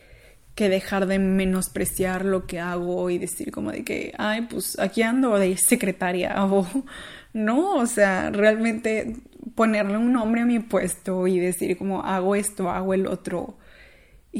que 0.54 0.68
dejar 0.68 1.06
de 1.06 1.18
menospreciar 1.18 2.24
lo 2.24 2.46
que 2.46 2.60
hago 2.60 3.10
y 3.10 3.18
decir 3.18 3.50
como 3.50 3.70
de 3.70 3.84
que, 3.84 4.12
ay, 4.18 4.42
pues 4.42 4.78
aquí 4.78 5.02
ando 5.02 5.38
de 5.38 5.56
secretaria 5.56 6.44
o 6.44 6.66
no, 7.32 7.76
o 7.76 7.86
sea, 7.86 8.30
realmente 8.30 9.16
ponerle 9.54 9.96
un 9.96 10.12
nombre 10.12 10.42
a 10.42 10.46
mi 10.46 10.58
puesto 10.60 11.26
y 11.26 11.38
decir 11.38 11.76
como 11.76 12.02
hago 12.02 12.34
esto, 12.34 12.70
hago 12.70 12.94
el 12.94 13.06
otro 13.06 13.56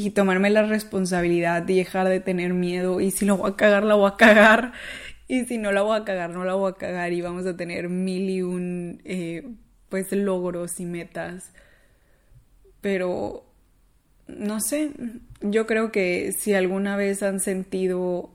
y 0.06 0.10
tomarme 0.10 0.50
la 0.50 0.62
responsabilidad 0.62 1.68
y 1.68 1.76
dejar 1.76 2.08
de 2.08 2.20
tener 2.20 2.54
miedo 2.54 3.00
y 3.00 3.10
si 3.10 3.24
lo 3.24 3.36
voy 3.36 3.50
a 3.50 3.56
cagar, 3.56 3.84
la 3.84 3.94
voy 3.94 4.10
a 4.10 4.16
cagar 4.16 4.72
y 5.26 5.44
si 5.44 5.58
no 5.58 5.72
la 5.72 5.82
voy 5.82 5.98
a 5.98 6.04
cagar, 6.04 6.30
no 6.30 6.44
la 6.44 6.54
voy 6.54 6.70
a 6.70 6.74
cagar 6.74 7.12
y 7.12 7.20
vamos 7.20 7.46
a 7.46 7.56
tener 7.56 7.88
mil 7.88 8.30
y 8.30 8.42
un 8.42 9.00
eh, 9.04 9.48
pues 9.88 10.12
logros 10.12 10.80
y 10.80 10.84
metas 10.84 11.52
pero 12.80 13.44
no 14.26 14.60
sé, 14.60 14.92
yo 15.40 15.66
creo 15.66 15.90
que 15.90 16.32
si 16.32 16.54
alguna 16.54 16.96
vez 16.96 17.22
han 17.22 17.40
sentido 17.40 18.30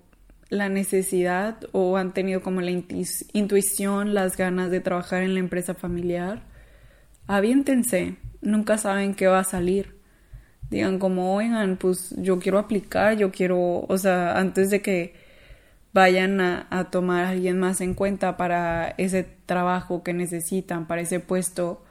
la 0.49 0.69
necesidad 0.69 1.57
o 1.71 1.97
han 1.97 2.13
tenido 2.13 2.41
como 2.41 2.61
la 2.61 2.71
intuición, 2.71 4.13
las 4.13 4.37
ganas 4.37 4.69
de 4.69 4.81
trabajar 4.81 5.23
en 5.23 5.33
la 5.33 5.39
empresa 5.39 5.73
familiar, 5.73 6.43
aviéntense, 7.27 8.17
nunca 8.41 8.77
saben 8.77 9.15
qué 9.15 9.27
va 9.27 9.39
a 9.39 9.43
salir. 9.43 10.02
Digan 10.69 10.99
como, 10.99 11.35
oigan, 11.35 11.77
pues 11.77 12.15
yo 12.17 12.39
quiero 12.39 12.59
aplicar, 12.59 13.17
yo 13.17 13.31
quiero, 13.31 13.85
o 13.87 13.97
sea, 13.97 14.37
antes 14.39 14.69
de 14.69 14.81
que 14.81 15.13
vayan 15.93 16.41
a, 16.41 16.67
a 16.71 16.85
tomar 16.89 17.25
a 17.25 17.29
alguien 17.29 17.59
más 17.59 17.81
en 17.81 17.93
cuenta 17.93 18.37
para 18.37 18.89
ese 18.97 19.27
trabajo 19.45 20.03
que 20.03 20.13
necesitan, 20.13 20.87
para 20.87 21.01
ese 21.01 21.19
puesto, 21.19 21.83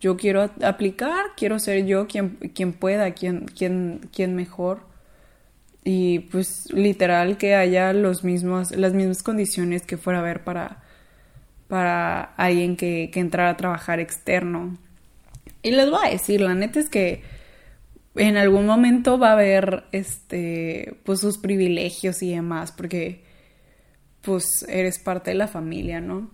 yo 0.00 0.16
quiero 0.16 0.50
aplicar, 0.62 1.26
quiero 1.36 1.58
ser 1.58 1.84
yo 1.86 2.06
quien, 2.06 2.36
quien 2.54 2.72
pueda, 2.72 3.12
quien, 3.12 3.46
quien, 3.46 4.08
quien 4.12 4.34
mejor. 4.36 4.80
Y 5.84 6.20
pues 6.20 6.72
literal 6.72 7.38
que 7.38 7.54
haya 7.54 7.92
los 7.92 8.22
mismos, 8.24 8.70
las 8.72 8.92
mismas 8.92 9.22
condiciones 9.22 9.82
que 9.82 9.96
fuera 9.96 10.20
a 10.20 10.22
haber 10.22 10.44
para, 10.44 10.82
para 11.68 12.22
alguien 12.36 12.76
que, 12.76 13.10
que 13.12 13.20
entrara 13.20 13.50
a 13.50 13.56
trabajar 13.56 13.98
externo. 14.00 14.76
Y 15.62 15.72
les 15.72 15.90
voy 15.90 16.06
a 16.06 16.10
decir, 16.10 16.40
la 16.40 16.54
neta 16.54 16.78
es 16.78 16.88
que 16.90 17.22
en 18.18 18.36
algún 18.36 18.66
momento 18.66 19.18
va 19.18 19.30
a 19.30 19.32
haber 19.32 19.84
este 19.92 20.96
pues 21.04 21.20
sus 21.20 21.38
privilegios 21.38 22.22
y 22.22 22.34
demás 22.34 22.72
porque 22.72 23.24
pues 24.22 24.66
eres 24.68 24.98
parte 24.98 25.30
de 25.30 25.36
la 25.36 25.48
familia, 25.48 26.00
¿no? 26.00 26.30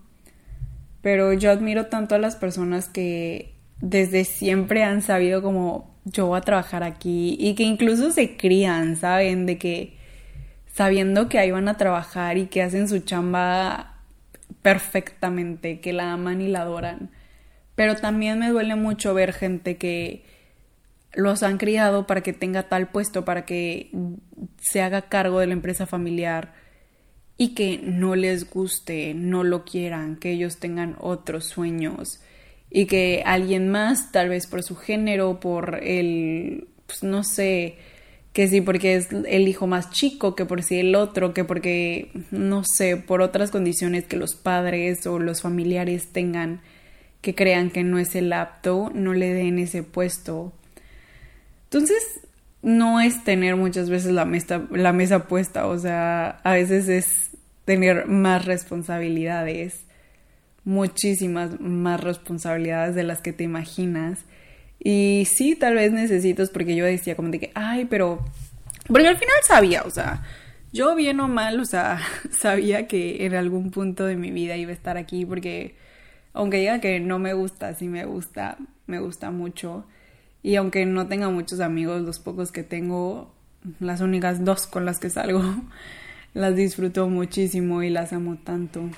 Pero 1.03 1.33
yo 1.35 1.51
admiro 1.51 1.87
tanto 1.87 2.15
a 2.15 2.19
las 2.19 2.37
personas 2.37 2.89
que 2.89 3.55
desde 3.81 4.25
siempre 4.25 4.83
han 4.83 5.03
sabido 5.03 5.43
como 5.43 5.95
yo 6.05 6.27
voy 6.27 6.39
a 6.39 6.43
trabajar 6.43 6.83
aquí 6.83 7.37
y 7.39 7.55
que 7.55 7.63
incluso 7.63 8.11
se 8.11 8.37
crían, 8.37 8.97
¿saben? 8.97 9.47
De 9.47 9.59
que 9.59 9.97
sabiendo 10.73 11.29
que 11.29 11.39
ahí 11.39 11.51
van 11.51 11.69
a 11.69 11.77
trabajar 11.77 12.37
y 12.39 12.47
que 12.47 12.63
hacen 12.63 12.89
su 12.89 13.01
chamba 13.01 13.99
perfectamente, 14.63 15.81
que 15.81 15.93
la 15.93 16.13
aman 16.13 16.41
y 16.41 16.49
la 16.49 16.63
adoran. 16.63 17.11
Pero 17.75 17.97
también 17.97 18.39
me 18.39 18.49
duele 18.49 18.75
mucho 18.75 19.15
ver 19.15 19.33
gente 19.33 19.77
que 19.77 20.25
los 21.15 21.43
han 21.43 21.59
criado 21.59 22.07
para 22.07 22.23
que 22.23 22.33
tenga 22.33 22.69
tal 22.69 22.89
puesto, 22.89 23.25
para 23.25 23.45
que 23.45 23.91
se 24.61 24.83
haga 24.83 25.03
cargo 25.03 25.41
de 25.41 25.47
la 25.47 25.53
empresa 25.53 25.87
familiar 25.87 26.55
y 27.37 27.55
que 27.55 27.81
no 27.83 28.15
les 28.15 28.49
guste, 28.51 29.15
no 29.15 29.45
lo 29.45 29.65
quieran, 29.65 30.17
que 30.17 30.33
ellos 30.33 30.59
tengan 30.59 30.97
otros 31.01 31.47
sueños 31.47 32.21
y 32.71 32.87
que 32.87 33.23
alguien 33.25 33.69
más, 33.69 34.13
tal 34.13 34.29
vez 34.29 34.47
por 34.47 34.63
su 34.63 34.77
género, 34.77 35.41
por 35.41 35.81
el, 35.83 36.69
pues 36.87 37.03
no 37.03 37.23
sé, 37.23 37.77
que 38.33 38.49
sí 38.49 38.61
porque 38.61 38.97
es 38.97 39.09
el 39.13 39.47
hijo 39.47 39.67
más 39.67 39.91
chico, 39.91 40.35
que 40.35 40.45
por 40.45 40.63
sí 40.63 40.81
el 40.81 40.97
otro, 40.97 41.33
que 41.33 41.45
porque, 41.45 42.11
no 42.33 42.65
sé, 42.65 42.97
por 42.97 43.23
otras 43.23 43.53
condiciones 43.53 44.07
que 44.07 44.17
los 44.17 44.35
padres 44.35 45.07
o 45.07 45.21
los 45.21 45.43
familiares 45.43 46.13
tengan 46.13 46.61
que 47.21 47.35
crean 47.35 47.71
que 47.71 47.85
no 47.85 47.99
es 47.99 48.15
el 48.17 48.33
apto, 48.33 48.91
no 48.93 49.15
le 49.15 49.33
den 49.33 49.59
ese 49.59 49.83
puesto. 49.83 50.53
Entonces, 51.75 52.21
no 52.63 53.01
es 53.01 53.25
tener 53.25 53.57
muchas 53.57 53.91
veces 53.91 54.13
la 54.13 54.25
mesa, 54.25 54.63
la 54.71 54.93
mesa 54.93 55.27
puesta, 55.27 55.67
o 55.67 55.77
sea, 55.77 56.39
a 56.45 56.53
veces 56.53 56.89
es 56.89 57.31
tener 57.65 58.07
más 58.07 58.45
responsabilidades, 58.45 59.85
muchísimas 60.63 61.59
más 61.59 62.01
responsabilidades 62.01 62.95
de 62.95 63.03
las 63.03 63.23
que 63.23 63.33
te 63.33 63.43
imaginas. 63.43 64.21
Y 64.79 65.27
sí, 65.29 65.57
tal 65.57 65.75
vez 65.75 65.91
necesitas, 65.91 66.49
porque 66.51 66.77
yo 66.77 66.85
decía 66.85 67.17
como 67.17 67.31
de 67.31 67.41
que, 67.41 67.51
ay, 67.57 67.87
pero... 67.87 68.25
Porque 68.87 69.09
al 69.09 69.19
final 69.19 69.35
sabía, 69.43 69.83
o 69.83 69.91
sea, 69.91 70.23
yo 70.73 70.95
bien 70.95 71.19
o 71.19 71.27
mal, 71.27 71.59
o 71.59 71.65
sea, 71.65 71.99
sabía 72.31 72.87
que 72.87 73.27
en 73.27 73.35
algún 73.35 73.73
punto 73.73 74.07
de 74.07 74.15
mi 74.15 74.31
vida 74.31 74.57
iba 74.57 74.71
a 74.71 74.75
estar 74.75 74.97
aquí 74.97 75.27
porque 75.27 75.75
aunque 76.35 76.59
diga 76.59 76.81
que 76.81 77.01
no 77.01 77.19
me 77.19 77.33
gusta, 77.33 77.75
sí 77.75 77.89
me 77.89 78.05
gusta, 78.05 78.59
me 78.87 79.01
gusta 79.01 79.33
mucho. 79.33 79.85
Y 80.45 80.57
aunque 80.57 80.85
no 80.85 81.09
tenga 81.09 81.31
muchos 81.31 81.61
amigos, 81.61 82.03
los 82.03 82.19
pocos 82.19 82.53
que 82.53 82.63
tengo, 82.63 83.33
las 83.81 84.03
únicas 84.03 84.45
dos 84.45 84.67
con 84.67 84.85
las 84.85 85.01
que 85.01 85.09
salgo, 85.09 85.43
las 86.35 86.55
disfruto 86.55 87.09
muchísimo 87.09 87.83
y 87.83 87.89
las 87.89 88.13
amo 88.13 88.37
tanto. 88.37 88.91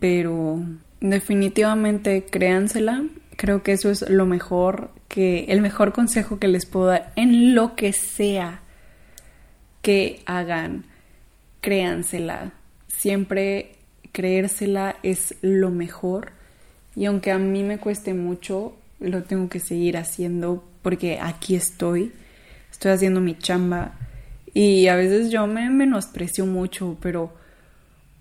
Pero 0.00 0.60
definitivamente 1.00 2.24
créansela. 2.24 3.04
Creo 3.36 3.62
que 3.62 3.70
eso 3.70 3.90
es 3.90 4.10
lo 4.10 4.26
mejor, 4.26 4.90
que 5.06 5.44
el 5.44 5.60
mejor 5.60 5.92
consejo 5.92 6.40
que 6.40 6.48
les 6.48 6.66
puedo 6.66 6.86
dar 6.86 7.12
en 7.14 7.54
lo 7.54 7.76
que 7.76 7.92
sea 7.92 8.62
que 9.82 10.20
hagan. 10.26 10.84
Créansela. 11.60 12.54
Siempre 12.88 13.76
creérsela 14.10 14.96
es 15.04 15.36
lo 15.42 15.70
mejor 15.70 16.32
y 16.96 17.04
aunque 17.04 17.30
a 17.30 17.38
mí 17.38 17.62
me 17.62 17.78
cueste 17.78 18.14
mucho, 18.14 18.76
lo 19.00 19.22
tengo 19.22 19.48
que 19.48 19.60
seguir 19.60 19.96
haciendo 19.96 20.64
porque 20.82 21.18
aquí 21.20 21.56
estoy, 21.56 22.12
estoy 22.70 22.92
haciendo 22.92 23.20
mi 23.20 23.36
chamba. 23.36 23.92
Y 24.52 24.88
a 24.88 24.96
veces 24.96 25.30
yo 25.30 25.46
me 25.46 25.70
menosprecio 25.70 26.46
mucho, 26.46 26.96
pero 27.00 27.32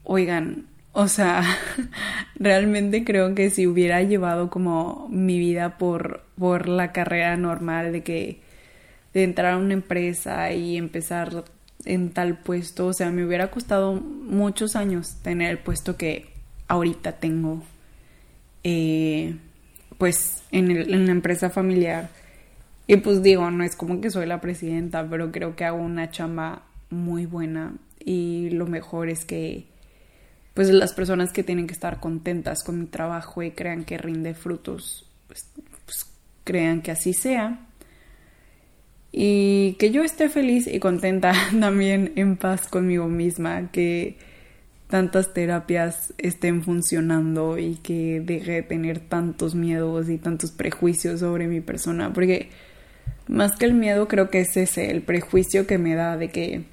oigan, 0.04 0.66
o 0.94 1.08
sea, 1.08 1.44
realmente 2.36 3.04
creo 3.04 3.36
que 3.36 3.50
si 3.50 3.68
hubiera 3.68 4.02
llevado 4.04 4.50
como 4.50 5.08
mi 5.10 5.40
vida 5.40 5.78
por, 5.78 6.24
por 6.38 6.68
la 6.68 6.92
carrera 6.92 7.38
normal 7.38 7.92
de 7.92 8.04
que 8.04 8.42
de 9.14 9.24
entrar 9.24 9.54
a 9.54 9.58
una 9.58 9.74
empresa 9.74 10.52
y 10.52 10.78
empezar 10.78 11.44
en 11.86 12.12
tal 12.12 12.38
puesto, 12.38 12.88
o 12.88 12.94
sea, 12.94 13.10
me 13.12 13.26
hubiera 13.26 13.50
costado 13.50 13.94
muchos 13.94 14.76
años 14.76 15.16
tener 15.24 15.50
el 15.52 15.58
puesto 15.58 15.98
que 15.98 16.30
ahorita 16.68 17.14
tengo, 17.14 17.64
eh, 18.64 19.36
pues 20.00 20.42
en, 20.52 21.06
la 21.06 21.12
empresa 21.12 21.52
familiar. 21.52 22.10
Y 22.88 22.98
pues 22.98 23.22
digo, 23.22 23.52
no 23.52 23.64
es 23.64 23.76
como 23.76 24.02
que 24.02 24.10
soy 24.10 24.26
la 24.26 24.42
presidenta, 24.42 25.08
pero 25.08 25.32
creo 25.32 25.56
que 25.56 25.66
hago 25.66 25.78
una 25.78 26.10
chamba 26.10 26.64
muy 26.90 27.28
buena 27.28 27.76
y 28.04 28.50
lo 28.50 28.66
mejor 28.66 29.10
es 29.10 29.26
que 29.26 29.68
pues 30.56 30.70
las 30.72 30.94
personas 30.94 31.32
que 31.32 31.44
tienen 31.44 31.68
que 31.68 31.74
estar 31.74 32.00
contentas 32.00 32.64
con 32.64 32.80
mi 32.80 32.88
trabajo 32.88 33.44
y 33.44 33.52
crean 33.52 33.84
que 33.84 34.00
rinde 34.00 34.34
frutos, 34.34 35.08
pues, 35.28 35.46
pues 35.86 36.08
crean 36.44 36.82
que 36.82 36.90
así 36.90 37.14
sea 37.14 37.70
y 39.12 39.74
que 39.74 39.92
yo 39.92 40.04
esté 40.04 40.30
feliz 40.30 40.68
y 40.68 40.80
contenta 40.80 41.34
también 41.60 42.14
en 42.16 42.38
paz 42.38 42.68
conmigo 42.68 43.08
misma, 43.08 43.72
que 43.72 44.18
tantas 44.90 45.34
terapias 45.34 46.14
estén 46.18 46.64
funcionando 46.64 47.60
y 47.60 47.76
que 47.76 48.22
deje 48.26 48.54
de 48.54 48.64
tener 48.64 49.00
tantos 49.00 49.54
miedos 49.54 50.10
y 50.10 50.18
tantos 50.18 50.52
prejuicios 50.52 51.20
sobre 51.20 51.48
mi 51.48 51.62
persona, 51.62 52.12
porque 52.12 52.50
más 53.28 53.56
que 53.56 53.66
el 53.66 53.76
miedo 53.76 54.08
creo 54.08 54.32
que 54.32 54.42
es 54.42 54.58
ese, 54.58 54.90
el 54.90 55.04
prejuicio 55.04 55.68
que 55.68 55.78
me 55.78 55.94
da 55.94 56.18
de 56.18 56.30
que, 56.30 56.64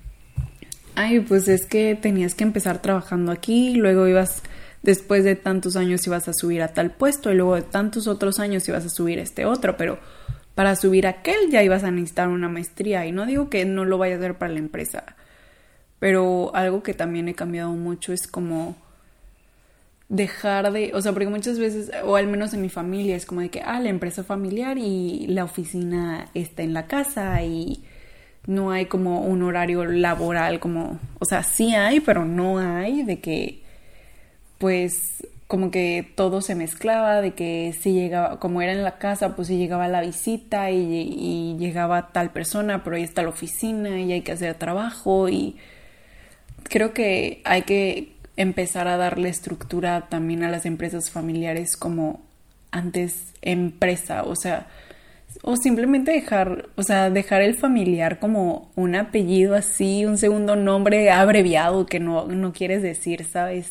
ay, 0.94 1.20
pues 1.20 1.46
es 1.46 1.66
que 1.66 1.94
tenías 1.94 2.34
que 2.34 2.44
empezar 2.44 2.80
trabajando 2.80 3.32
aquí, 3.32 3.74
luego 3.74 4.08
ibas, 4.08 4.42
después 4.82 5.22
de 5.22 5.36
tantos 5.36 5.76
años 5.76 6.06
ibas 6.06 6.26
a 6.26 6.32
subir 6.32 6.62
a 6.62 6.68
tal 6.68 6.92
puesto 6.92 7.30
y 7.30 7.34
luego 7.34 7.54
de 7.54 7.62
tantos 7.62 8.06
otros 8.06 8.40
años 8.40 8.66
ibas 8.66 8.86
a 8.86 8.88
subir 8.88 9.18
a 9.18 9.22
este 9.24 9.44
otro, 9.44 9.76
pero 9.76 9.98
para 10.54 10.74
subir 10.74 11.06
aquel 11.06 11.50
ya 11.50 11.62
ibas 11.62 11.84
a 11.84 11.90
necesitar 11.90 12.28
una 12.28 12.48
maestría 12.48 13.04
y 13.04 13.12
no 13.12 13.26
digo 13.26 13.50
que 13.50 13.66
no 13.66 13.84
lo 13.84 13.98
vaya 13.98 14.14
a 14.14 14.18
hacer 14.18 14.38
para 14.38 14.54
la 14.54 14.58
empresa, 14.60 15.16
pero 15.98 16.54
algo 16.54 16.82
que 16.82 16.94
también 16.94 17.28
he 17.28 17.34
cambiado 17.34 17.70
mucho 17.72 18.12
es 18.12 18.26
como 18.26 18.76
dejar 20.08 20.72
de, 20.72 20.92
o 20.94 21.00
sea, 21.02 21.12
porque 21.12 21.28
muchas 21.28 21.58
veces, 21.58 21.90
o 22.04 22.16
al 22.16 22.26
menos 22.28 22.54
en 22.54 22.62
mi 22.62 22.68
familia, 22.68 23.16
es 23.16 23.26
como 23.26 23.40
de 23.40 23.50
que, 23.50 23.60
ah, 23.62 23.80
la 23.80 23.88
empresa 23.88 24.22
familiar 24.24 24.78
y 24.78 25.26
la 25.28 25.44
oficina 25.44 26.28
está 26.34 26.62
en 26.62 26.74
la 26.74 26.86
casa 26.86 27.42
y 27.42 27.82
no 28.46 28.70
hay 28.70 28.86
como 28.86 29.20
un 29.22 29.42
horario 29.42 29.84
laboral 29.84 30.60
como, 30.60 31.00
o 31.18 31.24
sea, 31.24 31.42
sí 31.42 31.74
hay, 31.74 32.00
pero 32.00 32.24
no 32.24 32.58
hay 32.58 33.02
de 33.02 33.20
que, 33.20 33.62
pues, 34.58 35.26
como 35.46 35.70
que 35.70 36.08
todo 36.16 36.40
se 36.40 36.54
mezclaba, 36.54 37.20
de 37.20 37.34
que 37.34 37.74
si 37.80 37.92
llegaba, 37.92 38.40
como 38.40 38.62
era 38.62 38.72
en 38.72 38.82
la 38.82 38.98
casa, 38.98 39.36
pues 39.36 39.48
si 39.48 39.58
llegaba 39.58 39.88
la 39.88 40.00
visita 40.00 40.70
y, 40.70 41.56
llegaba 41.58 42.12
tal 42.12 42.30
persona, 42.30 42.82
pero 42.84 42.96
ahí 42.96 43.02
está 43.02 43.22
la 43.22 43.28
oficina 43.30 44.00
y 44.00 44.12
hay 44.12 44.22
que 44.22 44.32
hacer 44.32 44.54
trabajo 44.54 45.28
y 45.28 45.56
creo 46.68 46.92
que 46.92 47.42
hay 47.44 47.62
que 47.62 48.12
empezar 48.36 48.88
a 48.88 48.96
darle 48.96 49.28
estructura 49.28 50.08
también 50.08 50.44
a 50.44 50.50
las 50.50 50.66
empresas 50.66 51.10
familiares 51.10 51.76
como 51.76 52.22
antes 52.70 53.32
empresa, 53.42 54.24
o 54.24 54.36
sea, 54.36 54.66
o 55.42 55.56
simplemente 55.56 56.12
dejar, 56.12 56.68
o 56.76 56.82
sea, 56.82 57.10
dejar 57.10 57.42
el 57.42 57.56
familiar 57.56 58.18
como 58.18 58.70
un 58.74 58.94
apellido 58.94 59.54
así, 59.54 60.04
un 60.04 60.18
segundo 60.18 60.56
nombre 60.56 61.10
abreviado 61.10 61.86
que 61.86 62.00
no, 62.00 62.26
no 62.26 62.52
quieres 62.52 62.82
decir, 62.82 63.24
¿sabes? 63.24 63.70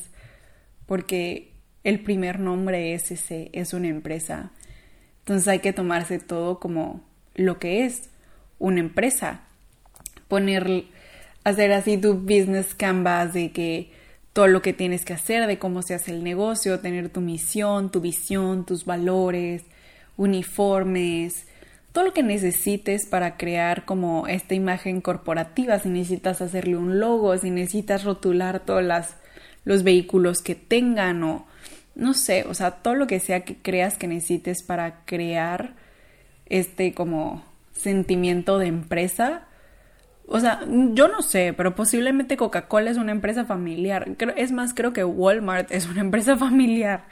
Porque 0.85 1.51
el 1.83 2.01
primer 2.01 2.39
nombre 2.39 2.93
es 2.93 3.11
ese, 3.11 3.49
es 3.53 3.73
una 3.73 3.87
empresa. 3.87 4.51
Entonces 5.19 5.47
hay 5.47 5.59
que 5.59 5.73
tomarse 5.73 6.19
todo 6.19 6.59
como 6.59 7.03
lo 7.35 7.59
que 7.59 7.85
es 7.85 8.09
una 8.59 8.79
empresa. 8.79 9.41
Poner, 10.27 10.85
hacer 11.45 11.71
así 11.71 11.97
tu 11.97 12.15
business 12.15 12.75
canvas 12.75 13.33
de 13.33 13.51
que 13.51 13.91
todo 14.33 14.47
lo 14.47 14.61
que 14.61 14.73
tienes 14.73 15.05
que 15.05 15.13
hacer, 15.13 15.47
de 15.47 15.57
cómo 15.57 15.81
se 15.81 15.93
hace 15.93 16.11
el 16.11 16.21
negocio, 16.21 16.81
tener 16.81 17.07
tu 17.07 17.21
misión, 17.21 17.89
tu 17.89 18.01
visión, 18.01 18.65
tus 18.65 18.83
valores, 18.83 19.63
uniformes, 20.17 21.45
todo 21.93 22.03
lo 22.03 22.13
que 22.13 22.23
necesites 22.23 23.05
para 23.05 23.37
crear 23.37 23.85
como 23.85 24.27
esta 24.27 24.53
imagen 24.53 24.99
corporativa, 24.99 25.79
si 25.79 25.87
necesitas 25.87 26.41
hacerle 26.41 26.75
un 26.75 26.99
logo, 26.99 27.37
si 27.37 27.51
necesitas 27.51 28.03
rotular 28.03 28.59
todos 28.59 28.83
los 29.63 29.83
vehículos 29.83 30.41
que 30.41 30.55
tengan 30.55 31.23
o 31.23 31.45
no 31.95 32.13
sé, 32.13 32.43
o 32.43 32.53
sea, 32.53 32.71
todo 32.71 32.95
lo 32.95 33.07
que 33.07 33.21
sea 33.21 33.45
que 33.45 33.55
creas 33.55 33.97
que 33.97 34.07
necesites 34.07 34.63
para 34.63 35.05
crear 35.05 35.75
este 36.47 36.93
como 36.93 37.45
sentimiento 37.71 38.57
de 38.57 38.67
empresa. 38.67 39.47
O 40.27 40.39
sea, 40.39 40.61
yo 40.67 41.07
no 41.07 41.21
sé, 41.21 41.53
pero 41.55 41.75
posiblemente 41.75 42.37
Coca-Cola 42.37 42.89
es 42.89 42.97
una 42.97 43.11
empresa 43.11 43.45
familiar. 43.45 44.07
Es 44.35 44.51
más, 44.51 44.73
creo 44.73 44.91
que 44.91 45.03
Walmart 45.03 45.71
es 45.71 45.87
una 45.87 46.01
empresa 46.01 46.37
familiar. 46.37 47.05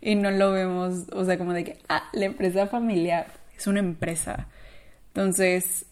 Y 0.00 0.14
no 0.14 0.30
lo 0.30 0.52
vemos, 0.52 1.06
o 1.12 1.24
sea, 1.24 1.38
como 1.38 1.52
de 1.52 1.64
que, 1.64 1.78
ah, 1.88 2.04
la 2.12 2.26
empresa 2.26 2.66
familiar 2.66 3.26
es 3.56 3.66
una 3.66 3.80
empresa. 3.80 4.46
Entonces, 5.08 5.86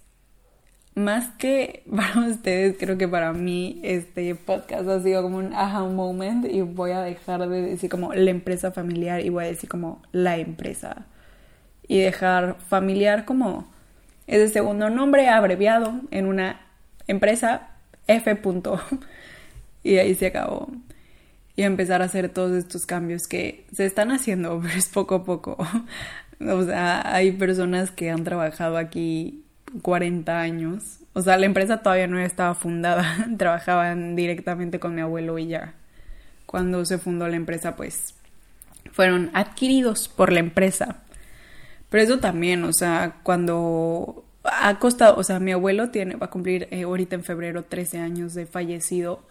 más 0.95 1.29
que 1.39 1.85
para 1.97 2.27
ustedes, 2.27 2.77
creo 2.79 2.99
que 2.99 3.09
para 3.09 3.33
mí 3.33 3.81
este 3.85 4.35
podcast 4.35 4.89
ha 4.89 5.01
sido 5.03 5.23
como 5.23 5.39
un 5.39 5.53
aha 5.55 5.85
moment 5.85 6.47
y 6.47 6.63
voy 6.63 6.93
a 6.93 7.03
dejar 7.03 7.49
de 7.49 7.63
decir 7.63 7.91
como 7.91 8.13
la 8.15 8.31
empresa 8.31 8.73
familiar 8.73 9.25
y 9.25 9.29
voy 9.29 9.45
a 9.45 9.49
decir 9.49 9.69
como 9.69 10.03
la 10.13 10.39
empresa. 10.39 11.07
Y 11.89 12.01
dejar 12.01 12.57
familiar 12.69 13.25
como 13.25 13.69
ese 14.27 14.49
segundo 14.49 14.91
nombre 14.91 15.29
abreviado 15.29 16.01
en 16.11 16.27
una 16.27 16.61
empresa 17.07 17.71
F. 18.07 18.41
y 19.83 19.97
ahí 19.97 20.15
se 20.15 20.27
acabó. 20.27 20.69
Y 21.57 21.63
empezar 21.63 22.03
a 22.03 22.07
hacer 22.07 22.29
todos 22.29 22.57
estos 22.57 22.87
cambios 22.87 23.27
que 23.27 23.65
se 23.73 23.87
están 23.87 24.11
haciendo, 24.11 24.61
pero 24.63 24.75
es 24.75 24.89
poco 24.89 25.17
a 25.17 25.25
poco. 25.25 25.57
o 26.41 26.63
sea, 26.65 27.15
hay 27.15 27.33
personas 27.33 27.91
que 27.91 28.11
han 28.11 28.25
trabajado 28.25 28.77
aquí 28.77 29.45
40 29.83 30.39
años. 30.41 30.99
O 31.13 31.23
sea, 31.23 31.39
la 31.39 31.47
empresa 31.47 31.79
todavía 31.79 32.07
no 32.07 32.19
estaba 32.19 32.55
fundada. 32.55 33.27
Trabajaban 33.39 34.17
directamente 34.17 34.79
con 34.79 34.95
mi 34.95 35.01
abuelo 35.01 35.39
y 35.39 35.49
ya. 35.49 35.75
Cuando 36.45 36.85
se 36.85 36.99
fundó 36.99 37.27
la 37.29 37.37
empresa, 37.37 37.75
pues 37.77 38.15
fueron 38.93 39.31
adquiridos 39.35 40.09
por 40.09 40.33
la 40.33 40.41
empresa. 40.41 41.03
Pero 41.91 42.03
eso 42.03 42.19
también, 42.19 42.65
o 42.65 42.73
sea, 42.73 43.21
cuando 43.23 44.25
ha 44.45 44.79
costado, 44.79 45.17
o 45.17 45.23
sea, 45.23 45.41
mi 45.41 45.53
abuelo 45.53 45.91
tiene, 45.91 46.17
va 46.17 46.27
a 46.27 46.31
cumplir 46.31 46.69
eh, 46.71 46.83
ahorita 46.83 47.17
en 47.17 47.25
febrero 47.25 47.65
13 47.65 47.99
años 47.99 48.35
de 48.35 48.47
fallecido. 48.47 49.23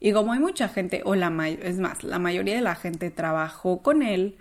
Y 0.00 0.12
como 0.12 0.32
hay 0.32 0.40
mucha 0.40 0.68
gente, 0.68 1.02
o 1.04 1.14
la 1.14 1.48
es 1.48 1.78
más, 1.78 2.02
la 2.04 2.18
mayoría 2.18 2.56
de 2.56 2.62
la 2.62 2.74
gente 2.74 3.10
trabajó 3.10 3.82
con 3.82 4.02
él, 4.02 4.36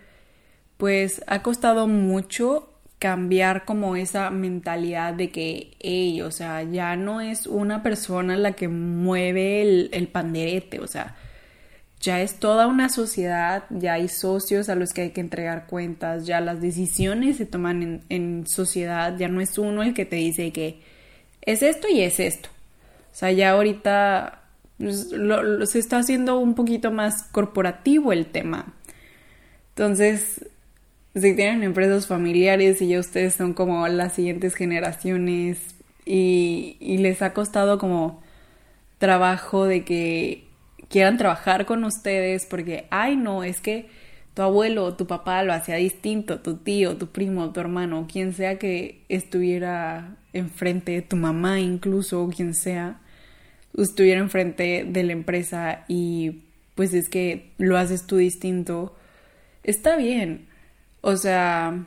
pues 0.78 1.24
ha 1.28 1.44
costado 1.44 1.88
mucho 1.88 2.70
cambiar 3.00 3.66
como 3.66 3.96
esa 3.96 4.30
mentalidad 4.30 5.14
de 5.14 5.32
que, 5.32 5.76
hey, 5.80 6.22
o 6.22 6.32
sea, 6.32 6.64
ya 6.64 6.96
no 6.96 7.22
es 7.22 7.48
una 7.48 7.84
persona 7.84 8.38
la 8.38 8.54
que 8.54 8.68
mueve 8.68 9.62
el, 9.62 9.90
el 9.94 10.08
panderete, 10.08 10.80
o 10.80 10.88
sea, 10.88 11.16
ya 12.02 12.22
es 12.22 12.36
toda 12.36 12.66
una 12.68 12.90
sociedad, 12.90 13.64
ya 13.70 13.94
hay 13.94 14.08
socios 14.08 14.70
a 14.70 14.76
los 14.76 14.92
que 14.92 15.02
hay 15.02 15.10
que 15.12 15.22
entregar 15.22 15.68
cuentas, 15.68 16.26
ya 16.26 16.42
las 16.42 16.60
decisiones 16.60 17.38
se 17.38 17.46
toman 17.46 18.02
en, 18.10 18.48
sociedad, 18.48 19.16
ya 19.18 19.28
no 19.28 19.40
es 19.40 19.58
uno 19.60 19.84
el 19.84 19.94
que 19.94 20.06
te 20.06 20.16
dice 20.16 20.52
que 20.52 20.82
es 21.44 21.62
esto 21.62 21.88
y 21.88 22.02
es 22.02 22.20
esto. 22.20 22.50
O 23.12 23.16
sea, 23.16 23.32
ya 23.32 23.52
ahorita 23.52 24.42
pues, 24.80 25.10
se 25.66 25.80
está 25.80 26.00
haciendo 26.00 26.40
un 26.40 26.56
poquito 26.56 26.92
más 26.92 27.24
corporativo 27.32 28.12
el 28.12 28.26
tema. 28.26 28.74
Entonces, 29.70 30.46
si 31.14 31.36
tienen 31.36 31.62
empresas 31.64 32.08
familiares 32.08 32.82
y 32.82 32.88
ya 32.88 33.00
ustedes 33.00 33.36
son 33.36 33.54
como 33.54 33.88
las 33.88 34.14
siguientes 34.14 34.56
generaciones 34.56 35.60
y, 36.06 36.78
y 36.80 36.98
les 36.98 37.22
ha 37.22 37.34
costado 37.34 37.78
como 37.78 38.24
trabajo 38.98 39.66
de 39.66 39.86
que 39.86 40.51
quieran 40.92 41.18
trabajar 41.18 41.66
con 41.66 41.84
ustedes 41.84 42.46
porque, 42.46 42.86
ay, 42.92 43.16
no, 43.16 43.44
es 43.44 43.62
que 43.62 43.88
tu 44.34 44.42
abuelo 44.42 44.86
o 44.86 44.94
tu 44.96 45.08
papá 45.08 45.44
lo 45.44 45.54
hacía 45.54 45.76
distinto, 45.76 46.40
tu 46.40 46.58
tío, 46.58 46.98
tu 46.98 47.08
primo, 47.08 47.52
tu 47.52 47.60
hermano, 47.60 48.08
quien 48.12 48.34
sea 48.34 48.60
que 48.60 49.04
estuviera 49.10 50.16
enfrente 50.34 50.94
de 50.94 51.02
tu 51.02 51.16
mamá 51.16 51.60
incluso, 51.60 52.24
o 52.24 52.30
quien 52.30 52.54
sea, 52.54 53.00
estuviera 53.78 54.20
enfrente 54.20 54.86
de 54.88 55.04
la 55.04 55.14
empresa 55.14 55.86
y 55.88 56.44
pues 56.76 56.94
es 56.94 57.10
que 57.10 57.52
lo 57.58 57.78
haces 57.78 58.06
tú 58.06 58.18
distinto, 58.18 58.96
está 59.64 59.98
bien. 59.98 60.48
O 61.02 61.18
sea, 61.18 61.86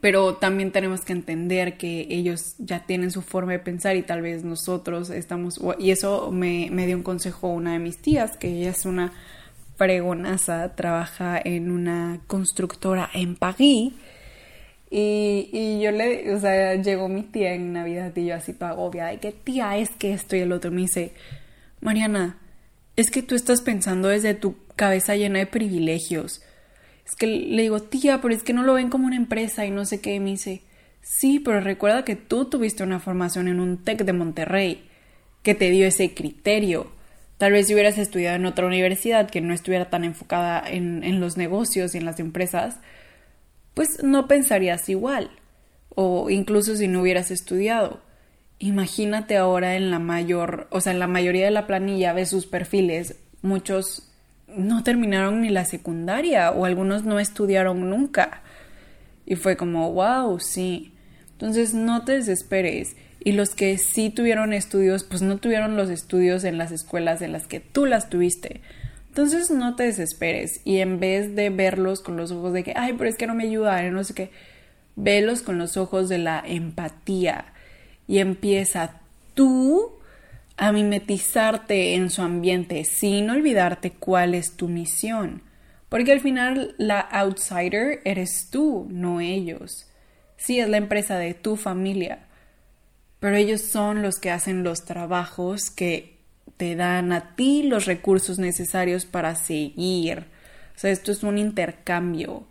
pero 0.00 0.36
también 0.36 0.72
tenemos 0.72 1.02
que 1.02 1.12
entender 1.12 1.76
que 1.76 2.06
ellos 2.08 2.54
ya 2.58 2.86
tienen 2.86 3.10
su 3.10 3.22
forma 3.22 3.52
de 3.52 3.58
pensar 3.58 3.96
y 3.96 4.02
tal 4.02 4.22
vez 4.22 4.44
nosotros 4.44 5.10
estamos, 5.10 5.60
y 5.78 5.90
eso 5.90 6.30
me, 6.30 6.70
dio 6.86 6.96
un 6.96 7.02
consejo 7.02 7.48
una 7.48 7.74
de 7.74 7.78
mis 7.78 7.98
tías, 7.98 8.36
que 8.38 8.48
ella 8.48 8.70
es 8.70 8.86
una 8.86 9.12
fregonaza, 9.76 10.74
trabaja 10.74 11.40
en 11.42 11.70
una 11.70 12.20
constructora 12.26 13.10
en 13.12 13.36
París, 13.36 13.92
y, 14.92 15.50
y, 15.52 15.80
yo 15.80 15.92
le, 15.92 16.34
o 16.34 16.40
sea, 16.40 16.74
llegó 16.74 17.08
mi 17.08 17.22
tía 17.22 17.54
en 17.54 17.72
Navidad 17.72 18.12
y 18.16 18.26
yo 18.26 18.34
así 18.34 18.52
toda 18.52 18.72
agobia 18.72 19.06
de 19.06 19.18
que 19.18 19.30
tía 19.30 19.76
es 19.78 19.90
que 19.90 20.12
esto 20.12 20.34
y 20.34 20.40
el 20.40 20.50
otro 20.50 20.72
me 20.72 20.80
dice, 20.80 21.12
Mariana, 21.80 22.38
es 22.96 23.08
que 23.10 23.22
tú 23.22 23.36
estás 23.36 23.62
pensando 23.62 24.08
desde 24.08 24.34
tu 24.34 24.56
cabeza 24.74 25.14
llena 25.14 25.38
de 25.38 25.46
privilegios 25.46 26.42
es 27.10 27.16
que 27.16 27.26
le 27.26 27.62
digo, 27.62 27.80
tía, 27.80 28.20
pero 28.20 28.32
es 28.32 28.44
que 28.44 28.52
no 28.52 28.62
lo 28.62 28.74
ven 28.74 28.88
como 28.88 29.06
una 29.06 29.16
empresa 29.16 29.66
y 29.66 29.72
no 29.72 29.84
sé 29.84 30.00
qué. 30.00 30.14
Y 30.14 30.20
me 30.20 30.30
dice, 30.30 30.62
sí, 31.02 31.40
pero 31.40 31.60
recuerda 31.60 32.04
que 32.04 32.14
tú 32.14 32.44
tuviste 32.44 32.84
una 32.84 33.00
formación 33.00 33.48
en 33.48 33.58
un 33.58 33.78
TEC 33.78 34.04
de 34.04 34.12
Monterrey 34.12 34.88
que 35.42 35.56
te 35.56 35.70
dio 35.70 35.88
ese 35.88 36.14
criterio. 36.14 36.92
Tal 37.36 37.50
vez 37.50 37.66
si 37.66 37.74
hubieras 37.74 37.98
estudiado 37.98 38.36
en 38.36 38.46
otra 38.46 38.64
universidad 38.64 39.28
que 39.28 39.40
no 39.40 39.52
estuviera 39.52 39.90
tan 39.90 40.04
enfocada 40.04 40.62
en, 40.64 41.02
en 41.02 41.18
los 41.18 41.36
negocios 41.36 41.96
y 41.96 41.98
en 41.98 42.04
las 42.04 42.20
empresas, 42.20 42.76
pues 43.74 44.04
no 44.04 44.28
pensarías 44.28 44.88
igual. 44.88 45.32
O 45.96 46.30
incluso 46.30 46.76
si 46.76 46.86
no 46.86 47.00
hubieras 47.00 47.32
estudiado. 47.32 48.02
Imagínate 48.60 49.36
ahora 49.36 49.74
en 49.74 49.90
la 49.90 49.98
mayor, 49.98 50.68
o 50.70 50.80
sea, 50.80 50.92
en 50.92 51.00
la 51.00 51.08
mayoría 51.08 51.46
de 51.46 51.50
la 51.50 51.66
planilla 51.66 52.12
ves 52.12 52.28
sus 52.28 52.46
perfiles, 52.46 53.16
muchos 53.42 54.09
no 54.56 54.82
terminaron 54.82 55.42
ni 55.42 55.50
la 55.50 55.64
secundaria 55.64 56.50
o 56.50 56.64
algunos 56.64 57.04
no 57.04 57.18
estudiaron 57.18 57.88
nunca. 57.90 58.42
Y 59.26 59.36
fue 59.36 59.56
como, 59.56 59.92
wow, 59.92 60.38
sí. 60.40 60.92
Entonces 61.32 61.74
no 61.74 62.04
te 62.04 62.12
desesperes. 62.12 62.96
Y 63.22 63.32
los 63.32 63.54
que 63.54 63.76
sí 63.78 64.10
tuvieron 64.10 64.52
estudios, 64.52 65.04
pues 65.04 65.22
no 65.22 65.38
tuvieron 65.38 65.76
los 65.76 65.90
estudios 65.90 66.44
en 66.44 66.58
las 66.58 66.72
escuelas 66.72 67.22
en 67.22 67.32
las 67.32 67.46
que 67.46 67.60
tú 67.60 67.86
las 67.86 68.08
tuviste. 68.08 68.60
Entonces 69.08 69.50
no 69.50 69.76
te 69.76 69.84
desesperes. 69.84 70.60
Y 70.64 70.78
en 70.78 71.00
vez 71.00 71.34
de 71.36 71.50
verlos 71.50 72.00
con 72.00 72.16
los 72.16 72.32
ojos 72.32 72.52
de 72.52 72.64
que, 72.64 72.72
ay, 72.76 72.94
pero 72.96 73.10
es 73.10 73.16
que 73.16 73.26
no 73.26 73.34
me 73.34 73.44
ayuda, 73.44 73.82
no 73.90 74.04
sé 74.04 74.14
qué, 74.14 74.30
velos 74.96 75.42
con 75.42 75.58
los 75.58 75.76
ojos 75.76 76.08
de 76.08 76.18
la 76.18 76.42
empatía. 76.46 77.46
Y 78.06 78.18
empieza 78.18 79.00
tú 79.34 79.99
a 80.60 80.72
mimetizarte 80.72 81.94
en 81.94 82.10
su 82.10 82.20
ambiente 82.20 82.84
sin 82.84 83.30
olvidarte 83.30 83.92
cuál 83.92 84.34
es 84.34 84.58
tu 84.58 84.68
misión. 84.68 85.42
Porque 85.88 86.12
al 86.12 86.20
final 86.20 86.74
la 86.76 87.00
outsider 87.00 88.02
eres 88.04 88.48
tú, 88.50 88.86
no 88.90 89.22
ellos. 89.22 89.86
Sí, 90.36 90.60
es 90.60 90.68
la 90.68 90.76
empresa 90.76 91.16
de 91.16 91.32
tu 91.32 91.56
familia, 91.56 92.26
pero 93.20 93.36
ellos 93.36 93.62
son 93.62 94.02
los 94.02 94.18
que 94.18 94.30
hacen 94.30 94.62
los 94.62 94.84
trabajos 94.84 95.70
que 95.70 96.18
te 96.58 96.76
dan 96.76 97.14
a 97.14 97.34
ti 97.36 97.62
los 97.62 97.86
recursos 97.86 98.38
necesarios 98.38 99.06
para 99.06 99.36
seguir. 99.36 100.26
O 100.76 100.78
sea, 100.78 100.90
esto 100.90 101.10
es 101.10 101.22
un 101.22 101.38
intercambio. 101.38 102.46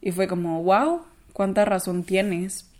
Y 0.00 0.12
fue 0.12 0.28
como, 0.28 0.62
wow, 0.62 1.02
cuánta 1.32 1.64
razón 1.64 2.04
tienes. 2.04 2.70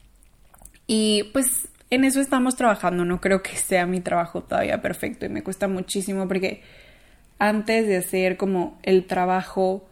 Y 0.87 1.25
pues 1.33 1.69
en 1.91 2.05
eso 2.05 2.21
estamos 2.21 2.57
trabajando, 2.57 3.05
no 3.05 3.21
creo 3.21 3.43
que 3.43 3.57
sea 3.57 3.87
mi 3.87 4.01
trabajo 4.01 4.43
todavía 4.43 4.83
perfecto 4.83 5.27
y 5.27 5.29
me 5.29 5.43
cuesta 5.43 5.69
muchísimo 5.69 6.27
porque 6.27 6.63
antes 7.39 7.87
de 7.87 7.99
hacer 7.99 8.37
como 8.37 8.79
el 8.83 9.07
trabajo 9.07 9.87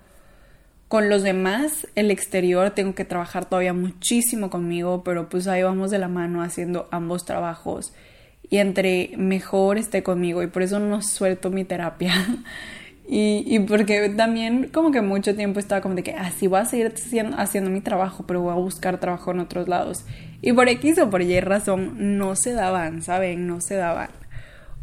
con 0.88 1.08
los 1.08 1.22
demás, 1.22 1.88
el 1.94 2.10
exterior, 2.10 2.70
tengo 2.70 2.94
que 2.94 3.04
trabajar 3.04 3.46
todavía 3.46 3.72
muchísimo 3.72 4.50
conmigo, 4.50 5.02
pero 5.02 5.28
pues 5.28 5.46
ahí 5.46 5.62
vamos 5.62 5.90
de 5.90 5.98
la 5.98 6.08
mano 6.08 6.42
haciendo 6.42 6.88
ambos 6.90 7.24
trabajos 7.24 7.92
y 8.48 8.58
entre 8.58 9.10
mejor 9.16 9.78
esté 9.78 10.02
conmigo 10.02 10.42
y 10.42 10.46
por 10.46 10.62
eso 10.62 10.78
no 10.78 11.02
suelto 11.02 11.50
mi 11.50 11.64
terapia 11.64 12.14
Y, 13.06 13.44
y, 13.46 13.58
porque 13.60 14.08
también 14.10 14.70
como 14.72 14.90
que 14.90 15.02
mucho 15.02 15.36
tiempo 15.36 15.60
estaba 15.60 15.82
como 15.82 15.94
de 15.94 16.02
que 16.02 16.12
así 16.12 16.46
ah, 16.46 16.48
voy 16.48 16.60
a 16.60 16.64
seguir 16.64 16.94
haciendo, 17.36 17.70
mi 17.70 17.80
trabajo, 17.82 18.24
pero 18.26 18.40
voy 18.40 18.52
a 18.52 18.56
buscar 18.56 18.98
trabajo 18.98 19.30
en 19.32 19.40
otros 19.40 19.68
lados. 19.68 20.04
Y 20.40 20.52
por 20.52 20.68
X 20.68 20.98
o 20.98 21.10
por 21.10 21.20
Y 21.22 21.38
razón 21.40 22.18
no 22.18 22.34
se 22.34 22.54
daban, 22.54 23.02
¿saben? 23.02 23.46
No 23.46 23.60
se 23.60 23.74
daban. 23.74 24.10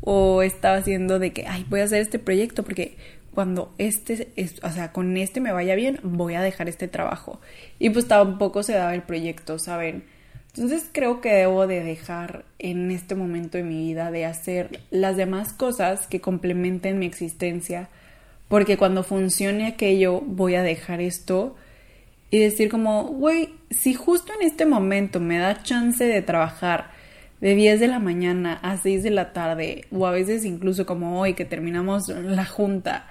O 0.02 0.44
estaba 0.44 0.78
haciendo 0.78 1.18
de 1.18 1.34
que, 1.34 1.48
ay, 1.48 1.66
voy 1.70 1.80
a 1.80 1.86
hacer 1.86 2.02
este 2.02 2.20
proyecto 2.20 2.64
porque 2.64 2.96
cuando 3.34 3.74
este, 3.78 4.28
o 4.62 4.70
sea, 4.70 4.92
con 4.92 5.18
este 5.18 5.40
me 5.40 5.52
vaya 5.52 5.74
bien, 5.76 6.00
voy 6.04 6.36
a 6.36 6.42
dejar 6.42 6.70
este 6.70 6.88
trabajo. 6.88 7.42
Y 7.80 7.90
pues 7.90 8.08
tampoco 8.08 8.62
se 8.62 8.74
daba 8.74 8.94
el 8.94 9.02
proyecto, 9.02 9.58
¿saben? 9.58 10.04
Entonces 10.54 10.90
creo 10.92 11.22
que 11.22 11.32
debo 11.34 11.66
de 11.66 11.84
dejar 11.84 12.46
en 12.60 12.92
este 12.92 13.16
momento 13.16 13.58
de 13.58 13.64
mi 13.64 13.88
vida 13.88 14.12
de 14.12 14.26
hacer 14.26 14.82
las 14.92 15.16
demás 15.16 15.54
cosas 15.54 16.08
que 16.08 16.20
complementen 16.20 17.00
mi 17.00 17.06
existencia 17.06 17.90
porque 18.52 18.78
cuando 18.78 19.04
funcione 19.04 19.66
aquello 19.66 20.22
voy 20.22 20.54
a 20.54 20.62
dejar 20.62 21.02
esto 21.02 21.56
y 22.30 22.38
decir 22.38 22.70
como, 22.70 23.06
güey, 23.06 23.56
si 23.72 23.94
justo 23.94 24.32
en 24.40 24.46
este 24.46 24.68
momento 24.68 25.20
me 25.20 25.40
da 25.40 25.64
chance 25.64 26.04
de 26.04 26.22
trabajar 26.22 26.92
de 27.40 27.56
10 27.56 27.80
de 27.80 27.88
la 27.88 28.00
mañana 28.00 28.60
a 28.62 28.78
6 28.78 29.02
de 29.02 29.10
la 29.10 29.34
tarde 29.34 29.86
o 29.92 30.06
a 30.06 30.12
veces 30.12 30.46
incluso 30.46 30.86
como 30.86 31.20
hoy 31.20 31.34
que 31.34 31.46
terminamos 31.46 32.10
la 32.10 32.46
junta 32.46 33.08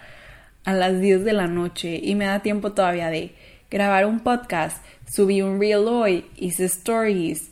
a 0.64 0.72
las 0.72 1.00
10 1.00 1.24
de 1.24 1.32
la 1.32 1.48
noche 1.48 1.98
y 2.00 2.14
me 2.14 2.26
da 2.26 2.40
tiempo 2.42 2.72
todavía 2.72 3.08
de 3.08 3.34
grabar 3.70 4.06
un 4.06 4.20
podcast, 4.20 4.84
subí 5.10 5.42
un 5.42 5.58
reel 5.58 5.88
hoy, 5.88 6.26
hice 6.36 6.66
stories 6.66 7.50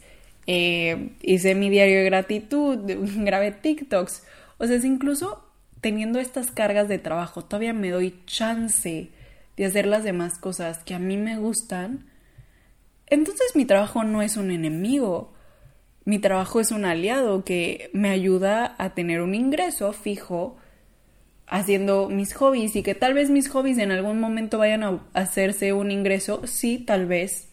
eh, 0.51 1.11
hice 1.21 1.55
mi 1.55 1.69
diario 1.69 1.99
de 1.99 2.05
gratitud, 2.05 2.79
grabé 3.19 3.53
TikToks. 3.53 4.23
O 4.57 4.67
sea, 4.67 4.77
es 4.77 4.85
incluso 4.85 5.48
teniendo 5.81 6.19
estas 6.19 6.51
cargas 6.51 6.89
de 6.89 6.99
trabajo, 6.99 7.45
todavía 7.45 7.73
me 7.73 7.91
doy 7.91 8.23
chance 8.27 9.11
de 9.57 9.65
hacer 9.65 9.87
las 9.87 10.05
demás 10.05 10.39
cosas 10.39 10.79
que 10.85 10.95
a 10.95 10.99
mí 10.99 11.17
me 11.17 11.37
gustan. 11.37 12.07
Entonces 13.07 13.55
mi 13.55 13.65
trabajo 13.65 14.05
no 14.05 14.23
es 14.23 14.37
un 14.37 14.51
enemigo. 14.51 15.33
Mi 16.05 16.19
trabajo 16.19 16.61
es 16.61 16.71
un 16.71 16.85
aliado 16.85 17.45
que 17.45 17.91
me 17.93 18.11
ayuda 18.11 18.75
a 18.79 18.95
tener 18.95 19.21
un 19.21 19.35
ingreso 19.35 19.93
fijo 19.93 20.57
haciendo 21.47 22.09
mis 22.09 22.35
hobbies 22.35 22.77
y 22.77 22.83
que 22.83 22.95
tal 22.95 23.15
vez 23.15 23.31
mis 23.31 23.49
hobbies 23.49 23.79
en 23.79 23.91
algún 23.91 24.21
momento 24.21 24.59
vayan 24.59 24.83
a 24.85 25.01
hacerse 25.15 25.73
un 25.73 25.91
ingreso, 25.91 26.47
sí, 26.47 26.79
tal 26.79 27.07
vez. 27.07 27.49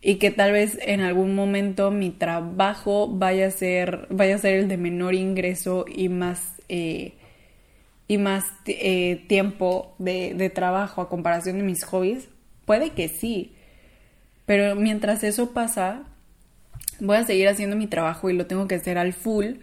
Y 0.00 0.16
que 0.16 0.30
tal 0.30 0.52
vez 0.52 0.78
en 0.82 1.00
algún 1.00 1.34
momento 1.34 1.90
mi 1.90 2.10
trabajo 2.10 3.08
vaya 3.08 3.46
a 3.46 3.50
ser, 3.50 4.06
vaya 4.10 4.34
a 4.34 4.38
ser 4.38 4.56
el 4.56 4.68
de 4.68 4.76
menor 4.76 5.14
ingreso 5.14 5.84
y 5.88 6.08
más, 6.08 6.60
eh, 6.68 7.14
y 8.12 8.18
más 8.18 8.44
eh, 8.66 9.24
tiempo 9.26 9.94
de, 9.98 10.34
de 10.34 10.50
trabajo 10.50 11.00
a 11.00 11.08
comparación 11.08 11.56
de 11.56 11.64
mis 11.64 11.82
hobbies. 11.82 12.28
Puede 12.66 12.90
que 12.90 13.08
sí. 13.08 13.54
Pero 14.44 14.76
mientras 14.76 15.24
eso 15.24 15.52
pasa, 15.52 16.02
voy 17.00 17.16
a 17.16 17.24
seguir 17.24 17.48
haciendo 17.48 17.74
mi 17.74 17.86
trabajo 17.86 18.28
y 18.28 18.34
lo 18.34 18.46
tengo 18.46 18.68
que 18.68 18.74
hacer 18.74 18.98
al 18.98 19.14
full 19.14 19.54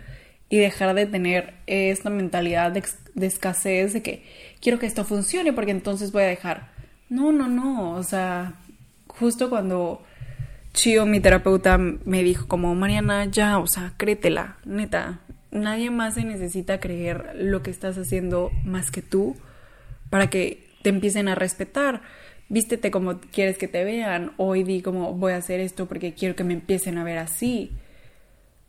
y 0.50 0.58
dejar 0.58 0.95
de 0.95 1.06
tener 1.06 1.54
esta 1.68 2.10
mentalidad 2.10 2.72
de, 2.72 2.84
escasez 3.28 3.93
de 3.93 4.02
que 4.02 4.24
quiero 4.60 4.80
que 4.80 4.88
esto 4.88 5.06
funcione 5.06 5.54
porque 5.54 5.70
entonces 5.70 6.12
voy 6.12 6.24
a 6.24 6.28
dejar. 6.28 6.72
No, 7.08 7.32
no, 7.32 7.47
no, 7.47 7.91
o 7.91 8.02
sea, 8.02 8.56
justo 9.06 9.52
cuando 9.52 10.02
Chio, 10.74 11.06
mi 11.06 11.20
terapeuta, 11.20 11.78
me 11.78 12.24
dijo 12.24 12.47
como, 12.47 12.74
Mariana, 12.74 13.26
ya, 13.26 13.60
o 13.60 13.68
sea, 13.68 13.93
créetela, 13.97 14.58
neta, 14.66 15.20
nadie 15.52 15.91
más 15.91 16.16
se 16.16 16.24
necesita 16.24 16.80
creer 16.80 17.32
lo 17.36 17.64
que 17.64 17.72
estás 17.72 17.97
haciendo 17.97 18.52
más 18.64 18.91
que 18.91 19.02
tú 19.02 19.36
para 20.10 20.30
que 20.30 20.68
te 20.84 20.89
empiecen 20.89 21.28
a 21.28 21.36
respetar 21.36 22.02
vístete 22.50 22.91
como 22.91 23.20
quieres 23.20 23.58
que 23.58 23.68
te 23.68 23.84
vean, 23.84 24.34
hoy 24.38 24.64
di 24.64 24.82
como 24.82 25.14
voy 25.14 25.34
a 25.34 25.38
hacer 25.38 25.60
esto 25.60 25.88
porque 25.88 26.14
quiero 26.14 26.36
que 26.36 26.43
me 26.43 26.54
empiecen 26.54 26.97
a 26.97 27.04
ver 27.04 27.20
así. 27.20 27.72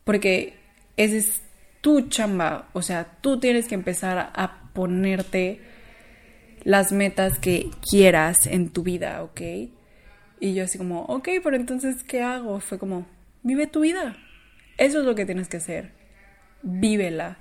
Porque 0.03 0.53
ese 0.97 1.17
es 1.17 1.41
tu 1.81 2.07
chamba, 2.09 2.69
o 2.73 2.81
sea, 2.81 3.17
tú 3.21 3.39
tienes 3.39 3.67
que 3.67 3.75
empezar 3.75 4.31
a 4.33 4.71
ponerte 4.73 5.59
las 6.63 6.91
metas 6.91 7.39
que 7.39 7.69
quieras 7.89 8.45
en 8.45 8.69
tu 8.69 8.83
vida, 8.83 9.23
¿ok? 9.23 9.41
Y 10.39 10.53
yo 10.53 10.63
así 10.63 10.77
como, 10.77 11.01
ok, 11.05 11.29
pero 11.43 11.55
entonces, 11.55 12.03
¿qué 12.03 12.21
hago? 12.21 12.59
Fue 12.59 12.77
como, 12.77 13.07
vive 13.41 13.65
tu 13.67 13.81
vida. 13.81 14.15
Eso 14.77 14.99
es 14.99 15.05
lo 15.05 15.15
que 15.15 15.25
tienes 15.25 15.47
que 15.49 15.57
hacer. 15.57 15.91
Vívela. 16.63 17.37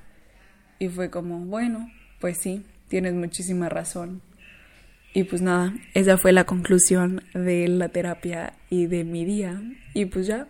Y 0.78 0.88
fue 0.88 1.10
como, 1.10 1.40
bueno, 1.40 1.90
pues 2.20 2.38
sí, 2.38 2.64
tienes 2.88 3.14
muchísima 3.14 3.68
razón. 3.68 4.22
Y 5.12 5.24
pues 5.24 5.42
nada, 5.42 5.74
esa 5.94 6.16
fue 6.18 6.32
la 6.32 6.44
conclusión 6.44 7.22
de 7.34 7.66
la 7.68 7.88
terapia 7.88 8.54
y 8.70 8.86
de 8.86 9.04
mi 9.04 9.24
día. 9.24 9.60
Y 9.92 10.04
pues 10.04 10.26
ya, 10.26 10.46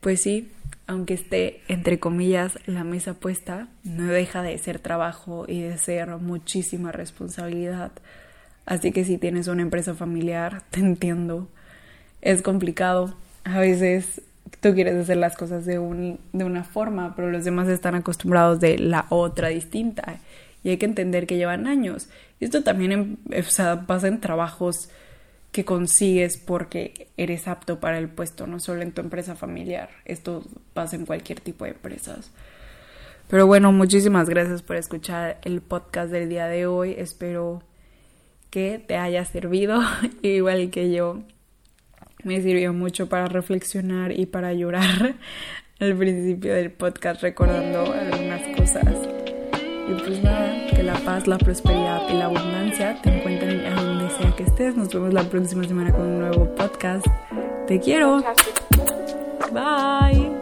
pues 0.00 0.22
sí, 0.22 0.52
aunque 0.86 1.14
esté 1.14 1.60
entre 1.68 1.98
comillas 1.98 2.58
la 2.66 2.84
mesa 2.84 3.14
puesta, 3.14 3.68
no 3.82 4.06
deja 4.06 4.42
de 4.42 4.56
ser 4.58 4.78
trabajo 4.78 5.44
y 5.48 5.62
de 5.62 5.76
ser 5.78 6.16
muchísima 6.18 6.92
responsabilidad. 6.92 7.92
Así 8.66 8.92
que 8.92 9.04
si 9.04 9.18
tienes 9.18 9.48
una 9.48 9.62
empresa 9.62 9.94
familiar, 9.94 10.62
te 10.70 10.80
entiendo. 10.80 11.48
Es 12.20 12.42
complicado. 12.42 13.16
A 13.44 13.58
veces 13.58 14.22
tú 14.60 14.74
quieres 14.74 14.94
hacer 14.94 15.16
las 15.16 15.36
cosas 15.36 15.64
de, 15.64 15.78
un, 15.78 16.20
de 16.32 16.44
una 16.44 16.64
forma, 16.64 17.14
pero 17.14 17.30
los 17.30 17.44
demás 17.44 17.68
están 17.68 17.94
acostumbrados 17.94 18.60
de 18.60 18.78
la 18.78 19.06
otra 19.10 19.48
distinta 19.48 20.20
y 20.62 20.70
hay 20.70 20.76
que 20.78 20.86
entender 20.86 21.26
que 21.26 21.36
llevan 21.36 21.66
años. 21.66 22.08
Y 22.40 22.46
esto 22.46 22.62
también 22.62 23.18
pasa 23.86 24.08
en 24.08 24.20
trabajos 24.20 24.88
que 25.52 25.64
consigues 25.64 26.36
porque 26.36 27.08
eres 27.16 27.46
apto 27.46 27.78
para 27.78 27.98
el 27.98 28.08
puesto, 28.08 28.46
no 28.46 28.58
solo 28.58 28.82
en 28.82 28.92
tu 28.92 29.00
empresa 29.00 29.36
familiar. 29.36 29.90
Esto 30.04 30.42
pasa 30.72 30.96
en 30.96 31.06
cualquier 31.06 31.40
tipo 31.40 31.64
de 31.64 31.72
empresas. 31.72 32.32
Pero 33.28 33.46
bueno, 33.46 33.72
muchísimas 33.72 34.28
gracias 34.28 34.62
por 34.62 34.76
escuchar 34.76 35.38
el 35.44 35.60
podcast 35.60 36.10
del 36.10 36.28
día 36.28 36.46
de 36.48 36.66
hoy. 36.66 36.94
Espero 36.98 37.62
que 38.50 38.82
te 38.84 38.96
haya 38.96 39.24
servido, 39.24 39.80
igual 40.22 40.70
que 40.70 40.90
yo. 40.90 41.22
Me 42.24 42.40
sirvió 42.40 42.72
mucho 42.72 43.08
para 43.08 43.26
reflexionar 43.26 44.18
y 44.18 44.26
para 44.26 44.52
llorar 44.52 45.14
al 45.80 45.94
principio 45.96 46.54
del 46.54 46.70
podcast 46.70 47.22
recordando 47.22 47.92
algunas 47.92 48.42
cosas. 48.56 48.84
Y 49.86 49.94
pues 50.02 50.22
nada, 50.22 50.66
que 50.74 50.82
la 50.82 50.94
paz, 50.94 51.26
la 51.26 51.36
prosperidad 51.36 52.08
y 52.08 52.14
la 52.14 52.24
abundancia 52.24 52.98
te 53.02 53.14
encuentren 53.18 53.60
a 53.66 53.82
donde 53.82 54.08
sea 54.16 54.34
que 54.34 54.44
estés. 54.44 54.76
Nos 54.76 54.88
vemos 54.88 55.12
la 55.12 55.24
próxima 55.24 55.64
semana 55.64 55.92
con 55.92 56.02
un 56.06 56.18
nuevo 56.20 56.54
podcast. 56.54 57.06
Te 57.66 57.78
quiero. 57.78 58.22
Bye. 59.52 60.33